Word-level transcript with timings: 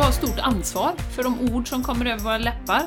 har 0.00 0.12
stort 0.12 0.38
ansvar 0.38 0.92
för 1.16 1.22
de 1.22 1.54
ord 1.54 1.68
som 1.68 1.82
kommer 1.84 2.06
över 2.06 2.22
våra 2.22 2.38
läppar. 2.38 2.82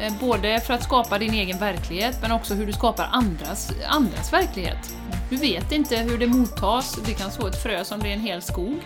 Eh, 0.00 0.12
Både 0.20 0.60
för 0.60 0.74
att 0.74 0.82
skapa 0.82 1.18
din 1.18 1.34
egen 1.34 1.58
verklighet, 1.58 2.18
men 2.22 2.32
också 2.32 2.54
hur 2.54 2.66
du 2.66 2.72
skapar 2.72 3.08
andras, 3.12 3.72
andras 3.88 4.32
verklighet. 4.32 4.96
Du 5.30 5.36
vet 5.36 5.72
inte 5.72 5.96
hur 5.96 6.18
det 6.18 6.26
mottas, 6.26 6.98
det 7.06 7.12
kan 7.12 7.30
så 7.30 7.46
ett 7.46 7.62
frö 7.62 7.84
som 7.84 8.00
blir 8.00 8.10
en 8.10 8.20
hel 8.20 8.42
skog. 8.42 8.78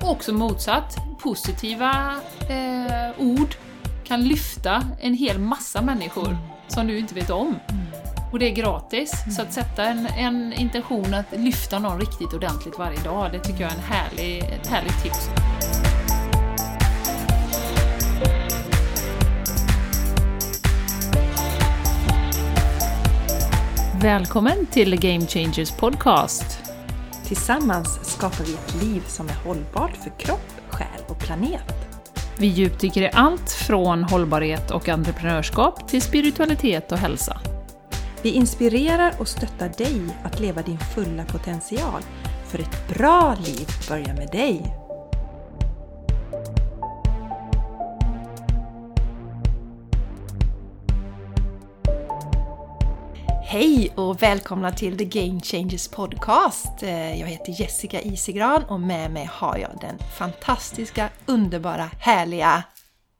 Och 0.00 0.10
också 0.10 0.32
motsatt, 0.32 0.96
positiva 1.18 2.20
eh, 2.48 3.10
ord 3.18 3.54
kan 4.04 4.24
lyfta 4.24 4.82
en 5.00 5.14
hel 5.14 5.38
massa 5.38 5.82
människor 5.82 6.36
som 6.68 6.86
du 6.86 6.98
inte 6.98 7.14
vet 7.14 7.30
om. 7.30 7.58
Och 8.32 8.38
det 8.38 8.46
är 8.50 8.54
gratis, 8.54 9.12
så 9.36 9.42
att 9.42 9.52
sätta 9.52 9.84
en, 9.84 10.06
en 10.06 10.52
intention 10.52 11.14
att 11.14 11.26
lyfta 11.32 11.78
någon 11.78 12.00
riktigt 12.00 12.32
ordentligt 12.34 12.78
varje 12.78 13.02
dag, 13.02 13.32
det 13.32 13.38
tycker 13.38 13.60
jag 13.60 13.72
är 13.72 13.76
en 13.76 13.82
härlig, 13.82 14.38
ett 14.38 14.66
härligt 14.66 15.02
tips. 15.02 15.28
Välkommen 24.02 24.66
till 24.66 25.00
Game 25.00 25.26
Changers 25.26 25.70
Podcast! 25.70 26.58
Tillsammans 27.24 28.14
skapar 28.14 28.44
vi 28.44 28.54
ett 28.54 28.82
liv 28.82 29.02
som 29.06 29.28
är 29.28 29.34
hållbart 29.34 29.96
för 29.96 30.18
kropp, 30.18 30.52
själ 30.70 31.04
och 31.08 31.18
planet. 31.18 31.74
Vi 32.38 32.46
djupdyker 32.46 33.02
i 33.02 33.10
allt 33.12 33.50
från 33.50 34.04
hållbarhet 34.04 34.70
och 34.70 34.88
entreprenörskap 34.88 35.88
till 35.88 36.02
spiritualitet 36.02 36.92
och 36.92 36.98
hälsa. 36.98 37.40
Vi 38.22 38.30
inspirerar 38.30 39.14
och 39.18 39.28
stöttar 39.28 39.72
dig 39.78 40.00
att 40.24 40.40
leva 40.40 40.62
din 40.62 40.78
fulla 40.78 41.24
potential. 41.24 42.02
För 42.46 42.58
ett 42.58 42.88
bra 42.88 43.36
liv 43.44 43.68
börjar 43.88 44.14
med 44.14 44.28
dig. 44.32 44.81
Hej 53.52 53.92
och 53.96 54.22
välkomna 54.22 54.70
till 54.72 54.98
The 54.98 55.04
Game 55.04 55.40
Changers 55.40 55.88
Podcast. 55.88 56.82
Eh, 56.82 57.20
Jag 57.20 57.26
heter 57.26 57.60
Jessica 57.60 58.00
Isigran 58.00 58.64
och 58.64 58.80
med 58.80 59.10
mig 59.10 59.28
har 59.32 59.56
jag 59.58 59.70
den 59.80 59.98
fantastiska, 60.18 61.08
underbara, 61.26 61.90
härliga... 62.00 62.62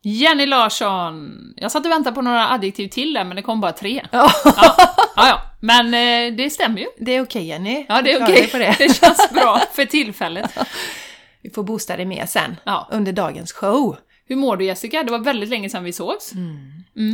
Jenny 0.05 0.47
Larsson! 0.47 1.39
Jag 1.57 1.73
satt 1.73 1.85
och 1.87 1.91
väntade 1.91 2.15
på 2.15 2.23
några 2.23 2.51
adjektiv 2.51 2.89
till 2.89 3.13
där, 3.13 3.25
men 3.25 3.37
det 3.37 3.43
kom 3.43 3.61
bara 3.61 3.73
tre. 3.73 4.07
Ja, 4.13 4.31
Ja, 4.45 4.75
ja, 5.17 5.41
men 5.61 5.87
eh, 5.87 6.37
det 6.37 6.51
stämmer 6.51 6.79
ju. 6.81 6.87
det 6.99 7.13
är 7.13 7.23
okej 7.23 7.47
Jenny. 7.47 7.87
Ja, 7.89 8.03
det 8.03 8.13
är 8.13 8.23
okej. 8.25 8.49
på 8.51 8.59
det. 8.59 8.77
Det 8.79 8.97
känns 9.01 9.31
bra 9.31 9.61
för 9.73 9.85
tillfället. 9.85 10.51
Vi 11.43 11.51
får 11.51 11.63
boosta 11.63 11.97
dig 11.97 12.07
mer 12.07 12.27
sen 12.27 12.57
Ja. 12.65 12.89
under 12.93 13.13
dagens 13.13 13.53
show. 13.53 13.97
Hur 14.27 14.37
mår 14.37 14.57
du 14.57 14.65
Jessica? 14.65 15.03
Det 15.03 15.11
var 15.13 15.19
väldigt 15.19 15.49
länge 15.49 15.71
sedan 15.71 15.85
vi 15.85 15.93
sågs. 15.93 16.33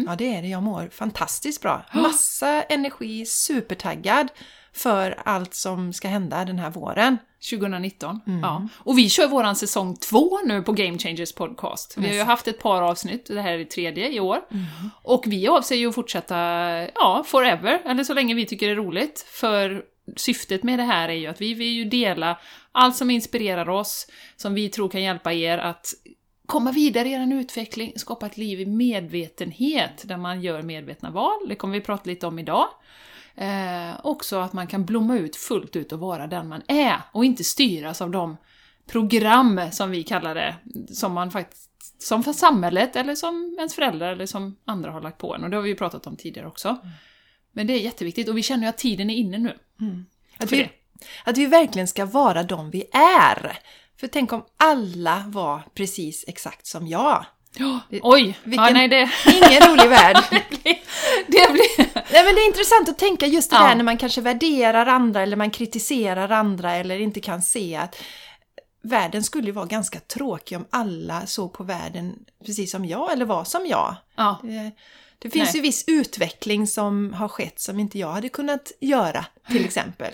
Ja, 0.07 0.17
det 0.17 0.34
är 0.34 0.43
det. 0.43 0.48
Jag 0.48 0.62
mår 0.62 0.89
fantastiskt 0.93 1.62
bra. 1.62 1.84
Massa 1.95 2.62
energi, 2.62 3.27
supertaggad 3.27 4.29
för 4.73 5.19
allt 5.25 5.55
som 5.55 5.93
ska 5.93 6.09
hända 6.09 6.45
den 6.45 6.59
här 6.59 6.71
våren. 6.71 7.19
2019. 7.51 8.21
Ja. 8.43 8.69
Och 8.77 8.99
vi 8.99 9.09
kör 9.09 9.29
våran 9.29 9.56
säsong 9.56 9.97
två 9.97 10.39
nu 10.45 10.62
på 10.62 10.73
Game 10.73 10.99
Changers 10.99 11.33
Podcast. 11.33 11.95
Vi 11.99 12.06
har 12.06 12.15
ju 12.15 12.23
haft 12.23 12.49
ett 12.49 12.59
par 12.59 12.83
avsnitt, 12.83 13.27
det 13.27 13.41
här 13.41 13.53
är 13.53 13.59
det 13.59 13.65
tredje 13.65 14.09
i 14.09 14.21
år. 14.21 14.41
Och 15.03 15.25
vi 15.27 15.49
avser 15.49 15.77
ju 15.77 15.89
att 15.89 15.95
fortsätta, 15.95 16.37
ja, 16.95 17.25
forever, 17.27 17.83
eller 17.84 18.05
så 18.05 18.15
länge 18.15 18.34
vi 18.34 18.47
tycker 18.47 18.67
det 18.67 18.73
är 18.73 18.77
roligt. 18.77 19.27
För 19.31 19.83
syftet 20.17 20.62
med 20.62 20.79
det 20.79 20.83
här 20.83 21.09
är 21.09 21.12
ju 21.15 21.27
att 21.27 21.41
vi 21.41 21.55
vill 21.55 21.73
ju 21.73 21.84
dela 21.84 22.39
allt 22.73 22.97
som 22.97 23.11
inspirerar 23.11 23.69
oss, 23.69 24.06
som 24.37 24.55
vi 24.55 24.69
tror 24.69 24.89
kan 24.89 25.03
hjälpa 25.03 25.33
er 25.33 25.59
att 25.59 25.95
komma 26.48 26.72
vidare 26.72 27.08
i 27.08 27.12
er 27.12 27.32
utveckling, 27.34 27.92
skapa 27.96 28.27
ett 28.27 28.36
liv 28.36 28.60
i 28.60 28.66
medvetenhet, 28.66 30.03
där 30.04 30.16
man 30.16 30.41
gör 30.42 30.62
medvetna 30.62 31.10
val. 31.10 31.48
Det 31.48 31.54
kommer 31.54 31.75
vi 31.75 31.81
prata 31.81 32.10
lite 32.10 32.26
om 32.26 32.38
idag. 32.38 32.69
Eh, 33.34 33.91
också 34.03 34.38
att 34.38 34.53
man 34.53 34.66
kan 34.66 34.84
blomma 34.84 35.19
ut 35.19 35.37
fullt 35.37 35.76
ut 35.76 35.92
och 35.92 35.98
vara 35.98 36.26
den 36.26 36.48
man 36.48 36.62
är 36.69 36.97
och 37.12 37.25
inte 37.25 37.44
styras 37.44 38.00
av 38.00 38.10
de 38.10 38.37
program, 38.87 39.60
som 39.72 39.91
vi 39.91 40.03
kallar 40.03 40.34
det, 40.34 40.54
som 40.94 41.12
man 41.12 41.31
faktiskt 41.31 42.03
som 42.03 42.22
för 42.22 42.32
samhället 42.32 42.97
eller 42.97 43.14
som 43.14 43.54
ens 43.58 43.75
föräldrar 43.75 44.12
eller 44.12 44.26
som 44.26 44.56
andra 44.64 44.91
har 44.91 45.00
lagt 45.00 45.19
på 45.19 45.34
en. 45.34 45.44
Och 45.44 45.50
det 45.50 45.56
har 45.56 45.62
vi 45.62 45.69
ju 45.69 45.76
pratat 45.76 46.06
om 46.06 46.16
tidigare 46.16 46.48
också. 46.48 46.78
Men 47.53 47.66
det 47.66 47.72
är 47.72 47.78
jätteviktigt 47.78 48.28
och 48.28 48.37
vi 48.37 48.42
känner 48.42 48.62
ju 48.62 48.69
att 48.69 48.78
tiden 48.78 49.10
är 49.10 49.14
inne 49.14 49.38
nu. 49.38 49.58
Att 50.38 50.48
För 50.48 50.56
vi, 50.56 50.70
att 51.25 51.38
vi 51.38 51.47
verkligen 51.47 51.88
ska 51.88 52.06
vara 52.06 52.42
de 52.42 52.70
vi 52.70 52.84
är. 52.92 53.58
För 54.00 54.06
tänk 54.06 54.32
om 54.32 54.44
alla 54.56 55.25
var 55.26 55.62
precis 55.75 56.25
exakt 56.28 56.66
som 56.66 56.86
jag. 56.86 57.25
Ja, 57.56 57.81
oj! 58.03 58.28
Ja, 58.28 58.34
vilken- 58.44 58.75
nej, 58.75 58.88
det, 58.88 59.10
Ingen 59.26 59.62
rolig 59.70 59.88
värld. 59.88 60.16
det 60.31 60.44
blir... 60.62 60.78
Det 61.26 61.53
blir 61.53 61.86
Nej, 62.12 62.25
men 62.25 62.34
det 62.34 62.41
är 62.41 62.47
intressant 62.47 62.88
att 62.88 62.98
tänka 62.98 63.26
just 63.26 63.50
det 63.50 63.56
Ja. 63.56 63.69
där 63.69 63.75
när 63.75 63.84
man 63.84 63.97
kanske 63.97 64.20
värderar 64.20 64.87
andra 64.87 65.22
eller 65.22 65.37
man 65.37 65.50
kritiserar 65.50 66.28
andra 66.31 66.75
eller 66.75 67.00
inte 67.00 67.20
kan 67.20 67.42
se 67.42 67.76
att 67.76 67.97
världen 68.82 69.22
skulle 69.25 69.47
ju 69.47 69.53
vara 69.53 69.66
ganska 69.66 70.00
tråkig 70.00 70.58
om 70.58 70.64
alla 70.70 71.26
såg 71.26 71.53
på 71.53 71.64
världen 71.64 72.19
precis 72.47 72.70
som 72.70 72.84
jag 72.84 73.12
eller 73.12 73.25
var 73.25 73.44
som 73.44 73.66
jag. 73.66 73.97
ja. 74.16 74.41
Det, 74.42 74.70
det 75.19 75.31
finns 75.31 75.48
Nej. 75.48 75.56
ju 75.56 75.60
viss 75.62 75.84
utveckling 75.87 76.66
som 76.66 77.12
har 77.12 77.28
skett 77.28 77.60
som 77.60 77.78
inte 77.81 77.98
jag 77.98 78.12
hade 78.12 78.28
kunnat 78.28 78.72
göra 78.81 79.25
till 79.50 79.64
exempel. 79.64 80.12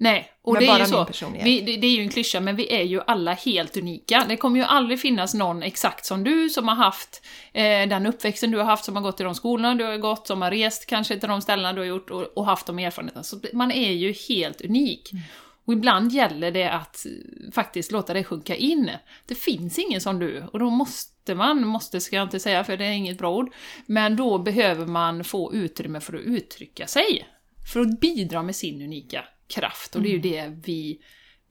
Nej, 0.00 0.30
och 0.42 0.52
Med 0.52 0.62
det 0.62 0.66
är 0.66 0.78
ju 0.78 0.86
så. 0.86 1.06
Vi, 1.44 1.60
det, 1.60 1.76
det 1.76 1.86
är 1.86 1.96
ju 1.96 2.02
en 2.02 2.08
klyscha, 2.08 2.40
men 2.40 2.56
vi 2.56 2.72
är 2.72 2.82
ju 2.82 3.00
alla 3.06 3.32
helt 3.32 3.76
unika. 3.76 4.24
Det 4.28 4.36
kommer 4.36 4.58
ju 4.58 4.64
aldrig 4.64 5.00
finnas 5.00 5.34
någon 5.34 5.62
exakt 5.62 6.04
som 6.04 6.24
du 6.24 6.48
som 6.48 6.68
har 6.68 6.74
haft 6.74 7.26
eh, 7.52 7.88
den 7.88 8.06
uppväxten 8.06 8.50
du 8.50 8.58
har 8.58 8.64
haft, 8.64 8.84
som 8.84 8.96
har 8.96 9.02
gått 9.02 9.20
i 9.20 9.24
de 9.24 9.34
skolorna 9.34 9.74
du 9.74 9.84
har 9.84 9.96
gått, 9.96 10.26
som 10.26 10.42
har 10.42 10.50
rest 10.50 10.86
kanske 10.86 11.18
till 11.18 11.28
de 11.28 11.42
ställena 11.42 11.72
du 11.72 11.80
har 11.80 11.86
gjort 11.86 12.10
och, 12.10 12.22
och 12.22 12.46
haft 12.46 12.66
de 12.66 12.78
erfarenheterna. 12.78 13.22
Så 13.22 13.40
man 13.52 13.70
är 13.70 13.92
ju 13.92 14.14
helt 14.28 14.60
unik. 14.60 15.12
Mm. 15.12 15.24
Och 15.64 15.72
ibland 15.72 16.12
gäller 16.12 16.50
det 16.50 16.70
att 16.70 17.06
eh, 17.06 17.52
faktiskt 17.52 17.92
låta 17.92 18.14
det 18.14 18.24
sjunka 18.24 18.56
in. 18.56 18.90
Det 19.26 19.34
finns 19.34 19.78
ingen 19.78 20.00
som 20.00 20.18
du, 20.18 20.44
och 20.52 20.58
då 20.58 20.70
måste 20.70 21.34
man, 21.34 21.66
måste 21.66 22.00
ska 22.00 22.16
jag 22.16 22.22
inte 22.26 22.40
säga 22.40 22.64
för 22.64 22.76
det 22.76 22.84
är 22.84 22.92
inget 22.92 23.18
bra 23.18 23.36
ord, 23.36 23.52
men 23.86 24.16
då 24.16 24.38
behöver 24.38 24.86
man 24.86 25.24
få 25.24 25.54
utrymme 25.54 26.00
för 26.00 26.14
att 26.14 26.22
uttrycka 26.22 26.86
sig. 26.86 27.28
För 27.72 27.80
att 27.80 28.00
bidra 28.00 28.42
med 28.42 28.56
sin 28.56 28.82
unika 28.82 29.24
kraft, 29.48 29.96
och 29.96 30.02
det 30.02 30.08
är 30.08 30.12
ju 30.12 30.18
det 30.18 30.52
vi 30.64 30.98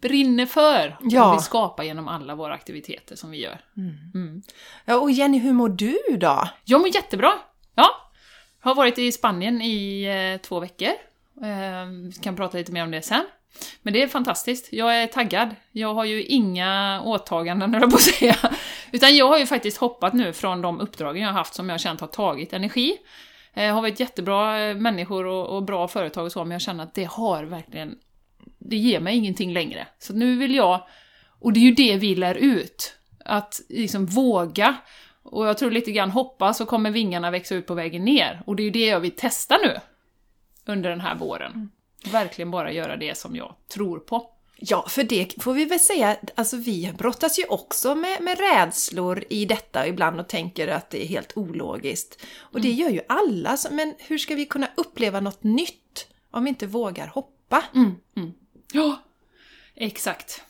brinner 0.02 0.46
för 0.46 0.98
Ja. 1.02 1.28
och 1.30 1.34
vill 1.34 1.44
skapa 1.44 1.84
genom 1.84 2.08
alla 2.08 2.36
våra 2.36 2.54
aktiviteter 2.54 3.16
som 3.16 3.32
vi 3.32 3.38
gör. 3.42 3.60
Ja, 4.86 4.96
och 4.96 5.12
Jenny, 5.12 5.40
hur 5.40 5.54
mår 5.54 5.70
du 5.70 5.98
då? 6.18 6.50
Jag 6.66 6.82
mår 6.82 6.96
jättebra! 6.96 7.34
Ja, 7.76 7.90
har 8.60 8.76
varit 8.76 8.98
i 8.98 9.12
Spanien 9.12 9.62
i 9.62 10.04
eh, 10.04 10.42
två 10.48 10.60
veckor. 10.60 10.88
Eh, 11.42 11.86
vi 12.04 12.12
kan 12.22 12.36
prata 12.36 12.58
lite 12.58 12.72
mer 12.72 12.84
om 12.84 12.92
det 12.92 13.02
sen. 13.02 13.26
Men 13.82 13.94
det 13.94 14.04
är 14.04 14.08
fantastiskt. 14.08 14.74
Jag 14.74 15.02
är 15.02 15.08
taggad. 15.08 15.56
Jag 15.72 15.94
har 15.94 16.06
ju 16.06 16.24
inga 16.24 17.02
åtaganden, 17.06 17.74
höll 17.74 17.82
jag 17.82 17.92
på 17.92 17.96
att 17.96 18.02
säga. 18.02 18.36
Utan 18.92 19.16
jag 19.16 19.28
har 19.28 19.38
ju 19.38 19.46
faktiskt 19.46 19.78
hoppat 19.78 20.14
nu 20.14 20.34
från 20.34 20.62
de 20.62 20.80
uppdragen 20.80 21.22
jag 21.22 21.30
har 21.30 21.38
haft 21.38 21.54
som 21.54 21.70
jag 21.70 21.74
har 21.74 21.80
känt 21.80 22.02
har 22.02 22.08
tagit 22.08 22.54
energi. 22.54 22.98
Eh, 23.58 23.74
har 23.74 23.82
varit 23.82 24.00
jättebra 24.00 24.60
eh, 24.60 24.76
människor 24.76 25.26
och, 25.26 25.56
och 25.56 25.64
bra 25.64 25.88
företag 25.88 26.26
och 26.26 26.32
så, 26.32 26.44
men 26.44 26.52
jag 26.52 26.62
känner 26.62 26.84
att 26.84 26.94
det 26.94 27.04
har 27.04 27.44
verkligen... 27.44 27.98
Det 28.60 28.78
ger 28.78 29.00
mig 29.00 29.18
ingenting 29.18 29.54
längre. 29.54 29.88
Så 30.00 30.14
nu 30.14 30.36
vill 30.38 30.56
jag... 30.56 30.88
Och 31.40 31.54
det 31.54 31.60
är 31.60 31.62
ju 31.62 31.72
det 31.72 31.98
vi 31.98 32.16
lär 32.16 32.36
ut. 32.36 32.98
Att 33.26 33.62
liksom 33.70 34.06
våga. 34.06 34.76
Och 35.24 35.48
jag 35.48 35.58
tror 35.58 35.72
lite 35.72 35.92
grann 35.92 36.12
hoppa 36.12 36.54
så 36.54 36.66
kommer 36.66 36.92
vingarna 36.92 37.32
växa 37.32 37.56
ut 37.56 37.68
på 37.68 37.74
vägen 37.74 38.06
ner. 38.06 38.42
Och 38.46 38.56
det 38.56 38.64
är 38.64 38.66
ju 38.66 38.72
det 38.72 38.86
jag 38.86 39.00
vill 39.00 39.16
testa 39.16 39.58
nu. 39.64 39.76
Under 40.66 40.90
den 40.90 41.02
här 41.02 41.16
våren. 41.16 41.72
Verkligen 42.12 42.52
bara 42.52 42.72
göra 42.72 42.98
det 42.98 43.18
som 43.18 43.36
jag 43.36 43.56
tror 43.74 44.00
på. 44.00 44.37
Ja, 44.60 44.86
för 44.90 45.04
det 45.04 45.44
får 45.44 45.54
vi 45.54 45.66
väl 45.66 45.80
säga, 45.80 46.18
alltså 46.36 46.58
vi 46.58 46.94
brottas 46.98 47.40
ju 47.40 47.46
också 47.46 47.96
med, 47.96 48.22
med 48.22 48.40
rädslor 48.40 49.24
i 49.30 49.46
detta 49.46 49.88
ibland 49.88 50.20
och 50.20 50.30
tänker 50.30 50.68
att 50.68 50.90
det 50.90 51.04
är 51.04 51.08
helt 51.08 51.38
ologiskt. 51.38 52.22
Och 52.40 52.62
det 52.62 52.72
gör 52.72 52.90
ju 52.90 53.02
alla, 53.10 53.58
men 53.72 53.94
hur 53.98 54.18
ska 54.18 54.36
vi 54.36 54.46
kunna 54.46 54.68
uppleva 54.76 55.20
något 55.20 55.44
nytt 55.44 56.08
om 56.32 56.44
vi 56.44 56.50
inte 56.50 56.68
vågar 56.68 57.08
hoppa? 57.08 57.64
Ja, 58.72 58.96
exakt. 59.76 60.42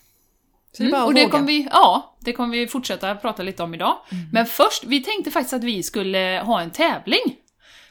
Så 0.71 0.83
det 0.83 0.89
är 0.89 0.91
bara 0.91 1.01
att 1.01 1.07
och 1.07 1.13
det 1.13 1.21
våga. 1.21 1.31
kommer 1.31 1.47
vi, 1.47 1.67
ja, 1.71 2.17
det 2.19 2.33
kommer 2.33 2.57
vi 2.57 2.67
fortsätta 2.67 3.15
prata 3.15 3.43
lite 3.43 3.63
om 3.63 3.73
idag. 3.73 3.97
Men 4.33 4.45
först, 4.45 4.83
vi 4.83 5.03
tänkte 5.03 5.31
faktiskt 5.31 5.53
att 5.53 5.63
vi 5.63 5.83
skulle 5.83 6.41
ha 6.45 6.61
en 6.61 6.71
tävling. 6.71 7.35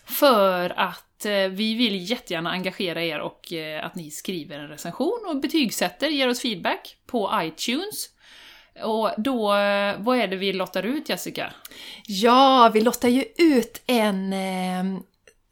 För 0.07 0.73
att 0.77 1.25
eh, 1.25 1.33
vi 1.33 1.75
vill 1.75 2.11
jättegärna 2.11 2.51
engagera 2.51 3.05
er 3.05 3.21
och 3.21 3.53
eh, 3.53 3.87
att 3.87 3.95
ni 3.95 4.11
skriver 4.11 4.59
en 4.59 4.69
recension 4.69 5.25
och 5.29 5.41
betygsätter, 5.41 6.09
ger 6.09 6.29
oss 6.29 6.41
feedback 6.41 6.97
på 7.07 7.31
iTunes. 7.43 8.09
Och 8.83 9.11
då, 9.17 9.55
eh, 9.55 9.95
vad 9.99 10.19
är 10.19 10.29
det 10.29 10.37
vi 10.37 10.53
lottar 10.53 10.83
ut 10.83 11.09
Jessica? 11.09 11.53
Ja, 12.07 12.71
vi 12.75 12.81
lottar 12.81 13.09
ju 13.09 13.25
ut 13.39 13.83
en 13.87 14.33
eh, 14.33 15.01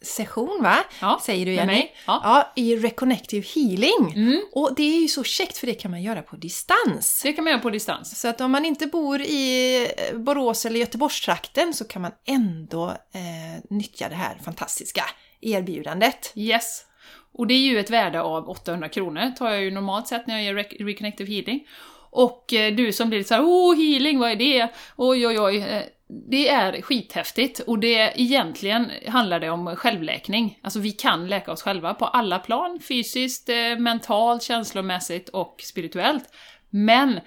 session 0.04 0.62
va? 0.62 0.76
Ja, 1.00 1.20
Säger 1.22 1.46
du 1.46 1.52
Jenny? 1.52 1.88
Ja. 2.06 2.20
ja, 2.24 2.52
i 2.62 2.76
Reconnective 2.76 3.46
Healing. 3.54 4.12
Mm. 4.16 4.40
Och 4.52 4.74
det 4.76 4.82
är 4.82 5.00
ju 5.00 5.08
så 5.08 5.24
käckt 5.24 5.58
för 5.58 5.66
det 5.66 5.74
kan 5.74 5.90
man 5.90 6.02
göra 6.02 6.22
på 6.22 6.36
distans. 6.36 7.20
Det 7.22 7.32
kan 7.32 7.44
man 7.44 7.50
göra 7.50 7.62
på 7.62 7.70
distans. 7.70 8.20
Så 8.20 8.28
att 8.28 8.40
om 8.40 8.50
man 8.50 8.64
inte 8.64 8.86
bor 8.86 9.20
i 9.20 9.76
eh, 10.10 10.18
Borås 10.18 10.66
eller 10.66 10.80
Göteborgstrakten 10.80 11.74
så 11.74 11.84
kan 11.84 12.02
man 12.02 12.12
ändå 12.26 12.88
eh, 12.88 13.64
nyttja 13.70 14.08
det 14.08 14.14
här 14.14 14.38
fantastiska 14.44 15.04
erbjudandet. 15.40 16.32
Yes. 16.34 16.84
Och 17.38 17.46
det 17.46 17.54
är 17.54 17.58
ju 17.58 17.78
ett 17.80 17.90
värde 17.90 18.20
av 18.22 18.48
800 18.48 18.88
kronor, 18.88 19.30
tar 19.38 19.50
jag 19.50 19.62
ju 19.62 19.70
normalt 19.70 20.08
sett 20.08 20.26
när 20.26 20.34
jag 20.34 20.44
gör 20.44 20.54
Rec- 20.54 20.84
Reconnective 20.86 21.32
Healing. 21.34 21.66
Och 22.10 22.52
eh, 22.54 22.74
du 22.74 22.92
som 22.92 23.08
blir 23.08 23.18
lite 23.18 23.28
såhär 23.28 23.44
åh 23.44 23.76
healing, 23.76 24.18
vad 24.18 24.30
är 24.30 24.36
det? 24.36 24.68
Oj 24.96 25.26
oj 25.26 25.40
oj. 25.40 25.64
Det 26.08 26.48
är 26.48 26.82
skithäftigt 26.82 27.60
och 27.60 27.78
det 27.78 28.12
egentligen 28.20 28.90
handlar 29.08 29.40
det 29.40 29.50
om 29.50 29.76
självläkning. 29.76 30.58
Alltså 30.62 30.78
vi 30.80 30.90
kan 30.90 31.28
läka 31.28 31.52
oss 31.52 31.62
själva 31.62 31.94
på 31.94 32.04
alla 32.04 32.38
plan, 32.38 32.80
fysiskt, 32.88 33.48
eh, 33.48 33.78
mentalt, 33.78 34.42
känslomässigt 34.42 35.28
och 35.28 35.60
spirituellt. 35.64 36.24
Men 36.70 37.20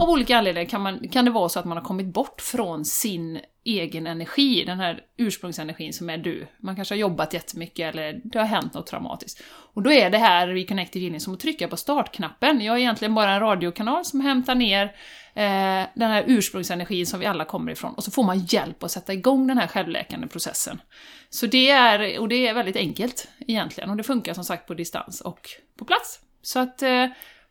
av 0.00 0.10
olika 0.10 0.38
anledningar 0.38 0.68
kan, 0.68 0.80
man, 0.80 1.08
kan 1.08 1.24
det 1.24 1.30
vara 1.30 1.48
så 1.48 1.58
att 1.58 1.64
man 1.64 1.76
har 1.76 1.84
kommit 1.84 2.06
bort 2.06 2.40
från 2.40 2.84
sin 2.84 3.40
egen 3.64 4.06
energi, 4.06 4.64
den 4.64 4.80
här 4.80 5.00
ursprungsenergin 5.16 5.92
som 5.92 6.10
är 6.10 6.18
du. 6.18 6.46
Man 6.58 6.76
kanske 6.76 6.94
har 6.94 6.98
jobbat 6.98 7.34
jättemycket 7.34 7.94
eller 7.94 8.20
det 8.24 8.38
har 8.38 8.46
hänt 8.46 8.74
något 8.74 8.86
traumatiskt. 8.86 9.42
Och 9.74 9.82
då 9.82 9.92
är 9.92 10.10
det 10.10 10.18
här 10.18 10.48
Reconnective 10.48 11.04
Healing 11.04 11.20
som 11.20 11.34
att 11.34 11.40
trycka 11.40 11.68
på 11.68 11.76
startknappen. 11.76 12.60
Jag 12.60 12.76
är 12.76 12.80
egentligen 12.80 13.14
bara 13.14 13.30
en 13.30 13.40
radiokanal 13.40 14.04
som 14.04 14.20
hämtar 14.20 14.54
ner 14.54 14.92
eh, 15.34 15.88
den 15.94 16.10
här 16.10 16.24
ursprungsenergin 16.26 17.06
som 17.06 17.20
vi 17.20 17.26
alla 17.26 17.44
kommer 17.44 17.72
ifrån 17.72 17.94
och 17.94 18.04
så 18.04 18.10
får 18.10 18.24
man 18.24 18.38
hjälp 18.38 18.82
att 18.82 18.90
sätta 18.90 19.12
igång 19.12 19.46
den 19.46 19.58
här 19.58 19.66
självläkande 19.66 20.26
processen. 20.26 20.80
Så 21.30 21.46
det 21.46 21.70
är, 21.70 22.20
och 22.20 22.28
det 22.28 22.48
är 22.48 22.54
väldigt 22.54 22.76
enkelt 22.76 23.28
egentligen 23.46 23.90
och 23.90 23.96
det 23.96 24.02
funkar 24.02 24.34
som 24.34 24.44
sagt 24.44 24.66
på 24.66 24.74
distans 24.74 25.20
och 25.20 25.48
på 25.78 25.84
plats. 25.84 26.20
Så 26.42 26.58
att 26.58 26.82
eh, 26.82 27.06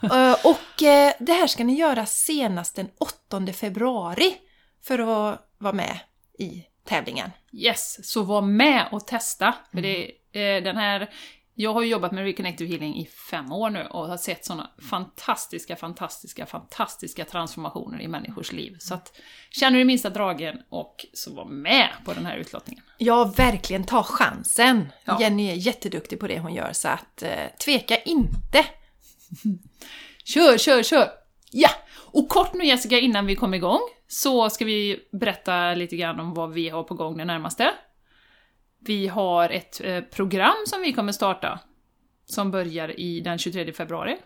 Eh, 0.01 0.35
och 0.43 0.83
eh, 0.83 1.13
det 1.19 1.33
här 1.33 1.47
ska 1.47 1.63
ni 1.63 1.75
göra 1.75 2.05
senast 2.05 2.75
den 2.75 2.89
8 2.97 3.53
februari 3.53 4.35
för 4.83 4.99
att 4.99 5.39
vara 5.57 5.73
med 5.73 5.99
i 6.39 6.65
tävlingen. 6.85 7.31
Yes, 7.51 8.11
så 8.11 8.23
var 8.23 8.41
med 8.41 8.87
och 8.91 9.07
testa. 9.07 9.55
För 9.71 9.81
det, 9.81 10.11
eh, 10.31 10.63
den 10.63 10.77
här, 10.77 11.09
jag 11.55 11.73
har 11.73 11.81
ju 11.81 11.87
jobbat 11.87 12.11
med 12.11 12.23
Reconnective 12.23 12.69
Healing 12.69 12.95
i 12.97 13.05
fem 13.05 13.51
år 13.51 13.69
nu 13.69 13.83
och 13.83 14.07
har 14.07 14.17
sett 14.17 14.45
såna 14.45 14.69
fantastiska, 14.89 15.75
fantastiska, 15.75 16.45
fantastiska 16.45 17.25
transformationer 17.25 18.01
i 18.01 18.07
människors 18.07 18.51
liv. 18.51 18.75
Så 18.79 18.93
att, 18.93 19.11
känner 19.51 19.79
du 19.79 19.85
minsta 19.85 20.09
dragen 20.09 20.57
och 20.69 21.05
så 21.13 21.33
var 21.33 21.45
med 21.45 21.89
på 22.05 22.13
den 22.13 22.25
här 22.25 22.37
utlottningen. 22.37 22.83
Ja, 22.97 23.33
verkligen 23.37 23.83
ta 23.83 24.03
chansen. 24.03 24.91
Ja. 25.05 25.17
Jenny 25.21 25.51
är 25.51 25.55
jätteduktig 25.55 26.19
på 26.19 26.27
det 26.27 26.39
hon 26.39 26.53
gör 26.53 26.73
så 26.73 26.87
att 26.87 27.23
eh, 27.23 27.29
tveka 27.65 27.97
inte. 27.97 28.65
Kör, 30.23 30.57
kör, 30.57 30.83
kör! 30.83 31.09
Ja! 31.51 31.69
Och 31.97 32.29
kort 32.29 32.53
nu 32.53 32.65
Jessica, 32.65 32.99
innan 32.99 33.25
vi 33.25 33.35
kommer 33.35 33.57
igång, 33.57 33.79
så 34.15 34.49
ska 34.49 34.65
vi 34.65 34.99
berätta 35.11 35.73
lite 35.73 35.95
grann 35.95 36.19
om 36.19 36.33
vad 36.33 36.53
vi 36.53 36.69
har 36.69 36.83
på 36.83 36.93
gång 36.93 37.17
det 37.17 37.25
närmaste. 37.25 37.71
Vi 38.79 39.07
har 39.07 39.49
ett 39.49 39.81
eh, 39.83 40.01
program 40.01 40.55
som 40.67 40.81
vi 40.81 40.93
kommer 40.93 41.11
starta, 41.11 41.59
som 42.25 42.51
börjar 42.51 42.99
i 42.99 43.19
den 43.19 43.37
23 43.37 43.73
februari. 43.73 44.17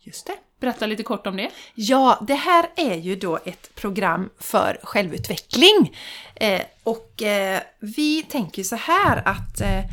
Just 0.00 0.26
det. 0.26 0.32
Berätta 0.60 0.86
lite 0.86 1.02
kort 1.02 1.26
om 1.26 1.36
det. 1.36 1.50
Ja, 1.74 2.24
det 2.26 2.34
här 2.34 2.66
är 2.76 2.94
ju 2.94 3.16
då 3.16 3.38
ett 3.44 3.74
program 3.74 4.30
för 4.38 4.80
självutveckling. 4.82 5.96
Eh, 6.34 6.62
och 6.82 7.22
eh, 7.22 7.60
vi 7.80 8.22
tänker 8.22 8.62
så 8.62 8.76
här 8.76 9.22
att 9.24 9.60
eh, 9.60 9.84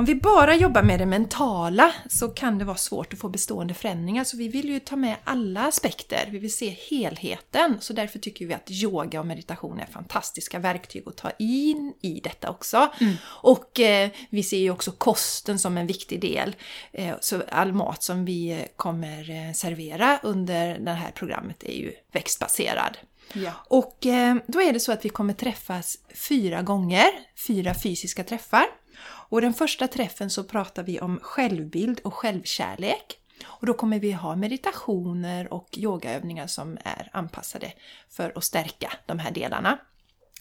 om 0.00 0.06
vi 0.06 0.14
bara 0.14 0.54
jobbar 0.54 0.82
med 0.82 0.98
det 1.00 1.06
mentala 1.06 1.92
så 2.08 2.28
kan 2.28 2.58
det 2.58 2.64
vara 2.64 2.76
svårt 2.76 3.12
att 3.12 3.18
få 3.18 3.28
bestående 3.28 3.74
förändringar. 3.74 4.24
Så 4.24 4.36
vi 4.36 4.48
vill 4.48 4.68
ju 4.68 4.80
ta 4.80 4.96
med 4.96 5.16
alla 5.24 5.66
aspekter, 5.66 6.28
vi 6.30 6.38
vill 6.38 6.54
se 6.54 6.76
helheten. 6.90 7.76
Så 7.80 7.92
därför 7.92 8.18
tycker 8.18 8.46
vi 8.46 8.54
att 8.54 8.70
yoga 8.70 9.20
och 9.20 9.26
meditation 9.26 9.80
är 9.80 9.86
fantastiska 9.86 10.58
verktyg 10.58 11.02
att 11.06 11.16
ta 11.16 11.30
in 11.38 11.94
i 12.00 12.20
detta 12.24 12.50
också. 12.50 12.88
Och 13.24 13.80
eh, 13.80 14.10
vi 14.30 14.42
ser 14.42 14.58
ju 14.58 14.70
också 14.70 14.92
kosten 14.92 15.58
som 15.58 15.78
en 15.78 15.86
viktig 15.86 16.20
del. 16.20 16.56
Eh, 16.92 17.14
så 17.20 17.42
all 17.50 17.72
mat 17.72 18.02
som 18.02 18.24
vi 18.24 18.50
eh, 18.50 18.58
kommer 18.76 19.30
eh, 19.30 19.52
servera 19.52 20.20
under 20.22 20.78
det 20.78 20.90
här 20.90 21.10
programmet 21.10 21.62
är 21.62 21.76
ju 21.76 21.92
växtbaserad. 22.12 22.98
Ja. 23.32 23.52
Och 23.68 24.06
eh, 24.06 24.36
då 24.46 24.62
är 24.62 24.72
det 24.72 24.80
så 24.80 24.92
att 24.92 25.04
vi 25.04 25.08
kommer 25.08 25.34
träffas 25.34 25.98
fyra 26.28 26.62
gånger, 26.62 27.08
fyra 27.46 27.74
fysiska 27.74 28.24
träffar. 28.24 28.66
Och 29.02 29.40
den 29.40 29.54
första 29.54 29.88
träffen 29.88 30.30
så 30.30 30.44
pratar 30.44 30.82
vi 30.82 31.00
om 31.00 31.20
självbild 31.22 32.00
och 32.04 32.14
självkärlek. 32.14 33.16
Och 33.44 33.66
då 33.66 33.74
kommer 33.74 33.98
vi 33.98 34.12
ha 34.12 34.36
meditationer 34.36 35.52
och 35.52 35.68
yogaövningar 35.76 36.46
som 36.46 36.78
är 36.84 37.10
anpassade 37.12 37.72
för 38.08 38.32
att 38.36 38.44
stärka 38.44 38.92
de 39.06 39.18
här 39.18 39.30
delarna. 39.30 39.78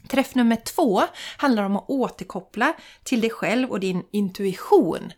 Träff 0.07 0.35
nummer 0.35 0.55
två 0.55 1.01
handlar 1.37 1.63
om 1.63 1.75
att 1.75 1.89
återkoppla 1.89 2.73
till 3.03 3.21
dig 3.21 3.29
själv 3.29 3.69
och 3.69 3.79
din 3.79 4.03
intuition. 4.11 5.11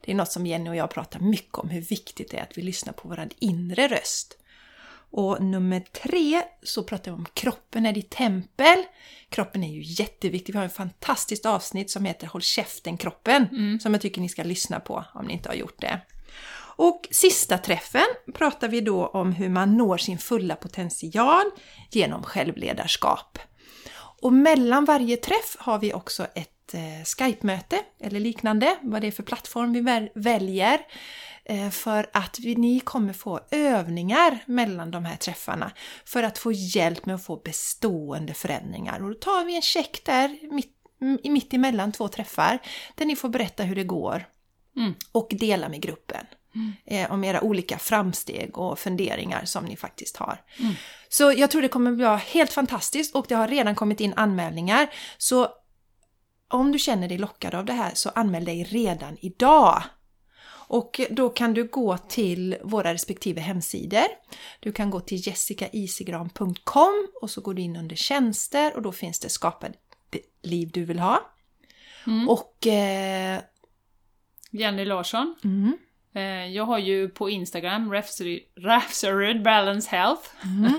Det 0.00 0.12
är 0.12 0.16
något 0.16 0.32
som 0.32 0.46
Jenny 0.46 0.70
och 0.70 0.76
jag 0.76 0.90
pratar 0.90 1.20
mycket 1.20 1.58
om, 1.58 1.68
hur 1.68 1.80
viktigt 1.80 2.30
det 2.30 2.38
är 2.38 2.42
att 2.42 2.58
vi 2.58 2.62
lyssnar 2.62 2.92
på 2.92 3.08
vår 3.08 3.28
inre 3.38 3.88
röst. 3.88 4.37
Och 5.10 5.42
nummer 5.42 5.80
tre 5.80 6.42
så 6.62 6.82
pratar 6.82 7.10
vi 7.10 7.16
om 7.16 7.26
kroppen 7.34 7.86
är 7.86 7.92
ditt 7.92 8.10
tempel. 8.10 8.84
Kroppen 9.28 9.64
är 9.64 9.72
ju 9.72 9.82
jätteviktig. 9.84 10.52
Vi 10.52 10.58
har 10.58 10.66
ett 10.66 10.76
fantastiskt 10.76 11.46
avsnitt 11.46 11.90
som 11.90 12.04
heter 12.04 12.26
Håll 12.26 12.42
käften 12.42 12.96
kroppen 12.96 13.46
som 13.82 13.94
jag 13.94 14.00
tycker 14.00 14.20
ni 14.20 14.28
ska 14.28 14.42
lyssna 14.42 14.80
på 14.80 15.04
om 15.14 15.26
ni 15.26 15.32
inte 15.32 15.48
har 15.48 15.56
gjort 15.56 15.80
det. 15.80 16.00
Och 16.76 17.08
sista 17.10 17.58
träffen 17.58 18.06
pratar 18.34 18.68
vi 18.68 18.80
då 18.80 19.06
om 19.06 19.32
hur 19.32 19.48
man 19.48 19.76
når 19.76 19.98
sin 19.98 20.18
fulla 20.18 20.56
potential 20.56 21.44
genom 21.90 22.22
självledarskap. 22.22 23.38
Och 24.22 24.32
mellan 24.32 24.84
varje 24.84 25.16
träff 25.16 25.56
har 25.58 25.78
vi 25.78 25.92
också 25.92 26.26
ett 26.34 26.74
eh, 26.74 27.04
Skype-möte 27.04 27.80
eller 28.00 28.20
liknande, 28.20 28.76
vad 28.82 29.00
det 29.00 29.06
är 29.06 29.10
för 29.12 29.22
plattform 29.22 29.72
vi 29.72 29.80
väl- 29.80 30.10
väljer. 30.14 30.80
Eh, 31.48 31.70
för 31.70 32.10
att 32.12 32.38
ni 32.38 32.80
kommer 32.80 33.12
få 33.12 33.40
övningar 33.50 34.38
mellan 34.46 34.90
de 34.90 35.04
här 35.04 35.16
träffarna 35.16 35.72
för 36.04 36.22
att 36.22 36.38
få 36.38 36.52
hjälp 36.52 37.06
med 37.06 37.14
att 37.14 37.24
få 37.24 37.36
bestående 37.36 38.34
förändringar. 38.34 39.02
Och 39.02 39.08
då 39.08 39.14
tar 39.14 39.44
vi 39.44 39.56
en 39.56 39.62
check 39.62 40.04
där 40.04 40.38
mitt, 40.52 40.74
mitt 41.24 41.54
emellan 41.54 41.92
två 41.92 42.08
träffar 42.08 42.58
där 42.94 43.06
ni 43.06 43.16
får 43.16 43.28
berätta 43.28 43.62
hur 43.62 43.76
det 43.76 43.84
går 43.84 44.26
Mm. 44.76 44.94
och 45.12 45.28
dela 45.30 45.68
med 45.68 45.80
gruppen 45.82 46.26
eh, 46.86 47.12
om 47.12 47.24
era 47.24 47.40
olika 47.40 47.78
framsteg 47.78 48.58
och 48.58 48.78
funderingar 48.78 49.44
som 49.44 49.64
ni 49.64 49.76
faktiskt 49.76 50.16
har. 50.16 50.40
Så 51.08 51.32
jag 51.36 51.50
tror 51.50 51.62
det 51.62 51.68
kommer 51.68 51.92
bli 51.92 52.04
helt 52.06 52.52
fantastiskt 52.52 53.14
och 53.14 53.26
det 53.28 53.34
har 53.34 53.48
redan 53.48 53.74
kommit 53.74 54.00
in 54.00 54.14
anmälningar. 54.16 54.88
Så 55.18 55.48
om 56.48 56.72
du 56.72 56.78
känner 56.78 57.08
dig 57.08 57.18
lockad 57.18 57.54
av 57.54 57.64
det 57.64 57.72
här 57.72 57.90
så 57.94 58.08
anmäl 58.08 58.44
dig 58.44 58.64
redan 58.64 59.16
idag. 59.20 59.82
Och 60.68 61.00
då 61.10 61.28
kan 61.28 61.54
du 61.54 61.64
gå 61.64 61.98
till 61.98 62.56
våra 62.62 62.94
respektive 62.94 63.40
hemsidor. 63.40 64.06
Du 64.60 64.72
kan 64.72 64.90
gå 64.90 65.00
till 65.00 65.26
jessicaisigran.com 65.26 67.08
och 67.20 67.30
så 67.30 67.40
går 67.40 67.54
du 67.54 67.62
in 67.62 67.76
under 67.76 67.96
tjänster 67.96 68.76
och 68.76 68.82
då 68.82 68.92
finns 68.92 69.20
det 69.20 69.28
skapa 69.28 69.68
det 70.10 70.20
liv 70.42 70.70
du 70.72 70.84
vill 70.84 70.98
ha. 70.98 71.30
Och 72.28 72.66
eh, 72.66 73.40
Jenny 74.50 74.84
Larsson. 74.84 75.34
mm, 75.44 75.78
Jag 76.52 76.64
har 76.64 76.78
ju 76.78 77.08
på 77.08 77.30
Instagram, 77.30 77.92
Rhapsody 77.92 78.40
Balance 79.42 79.90
Health. 79.90 80.22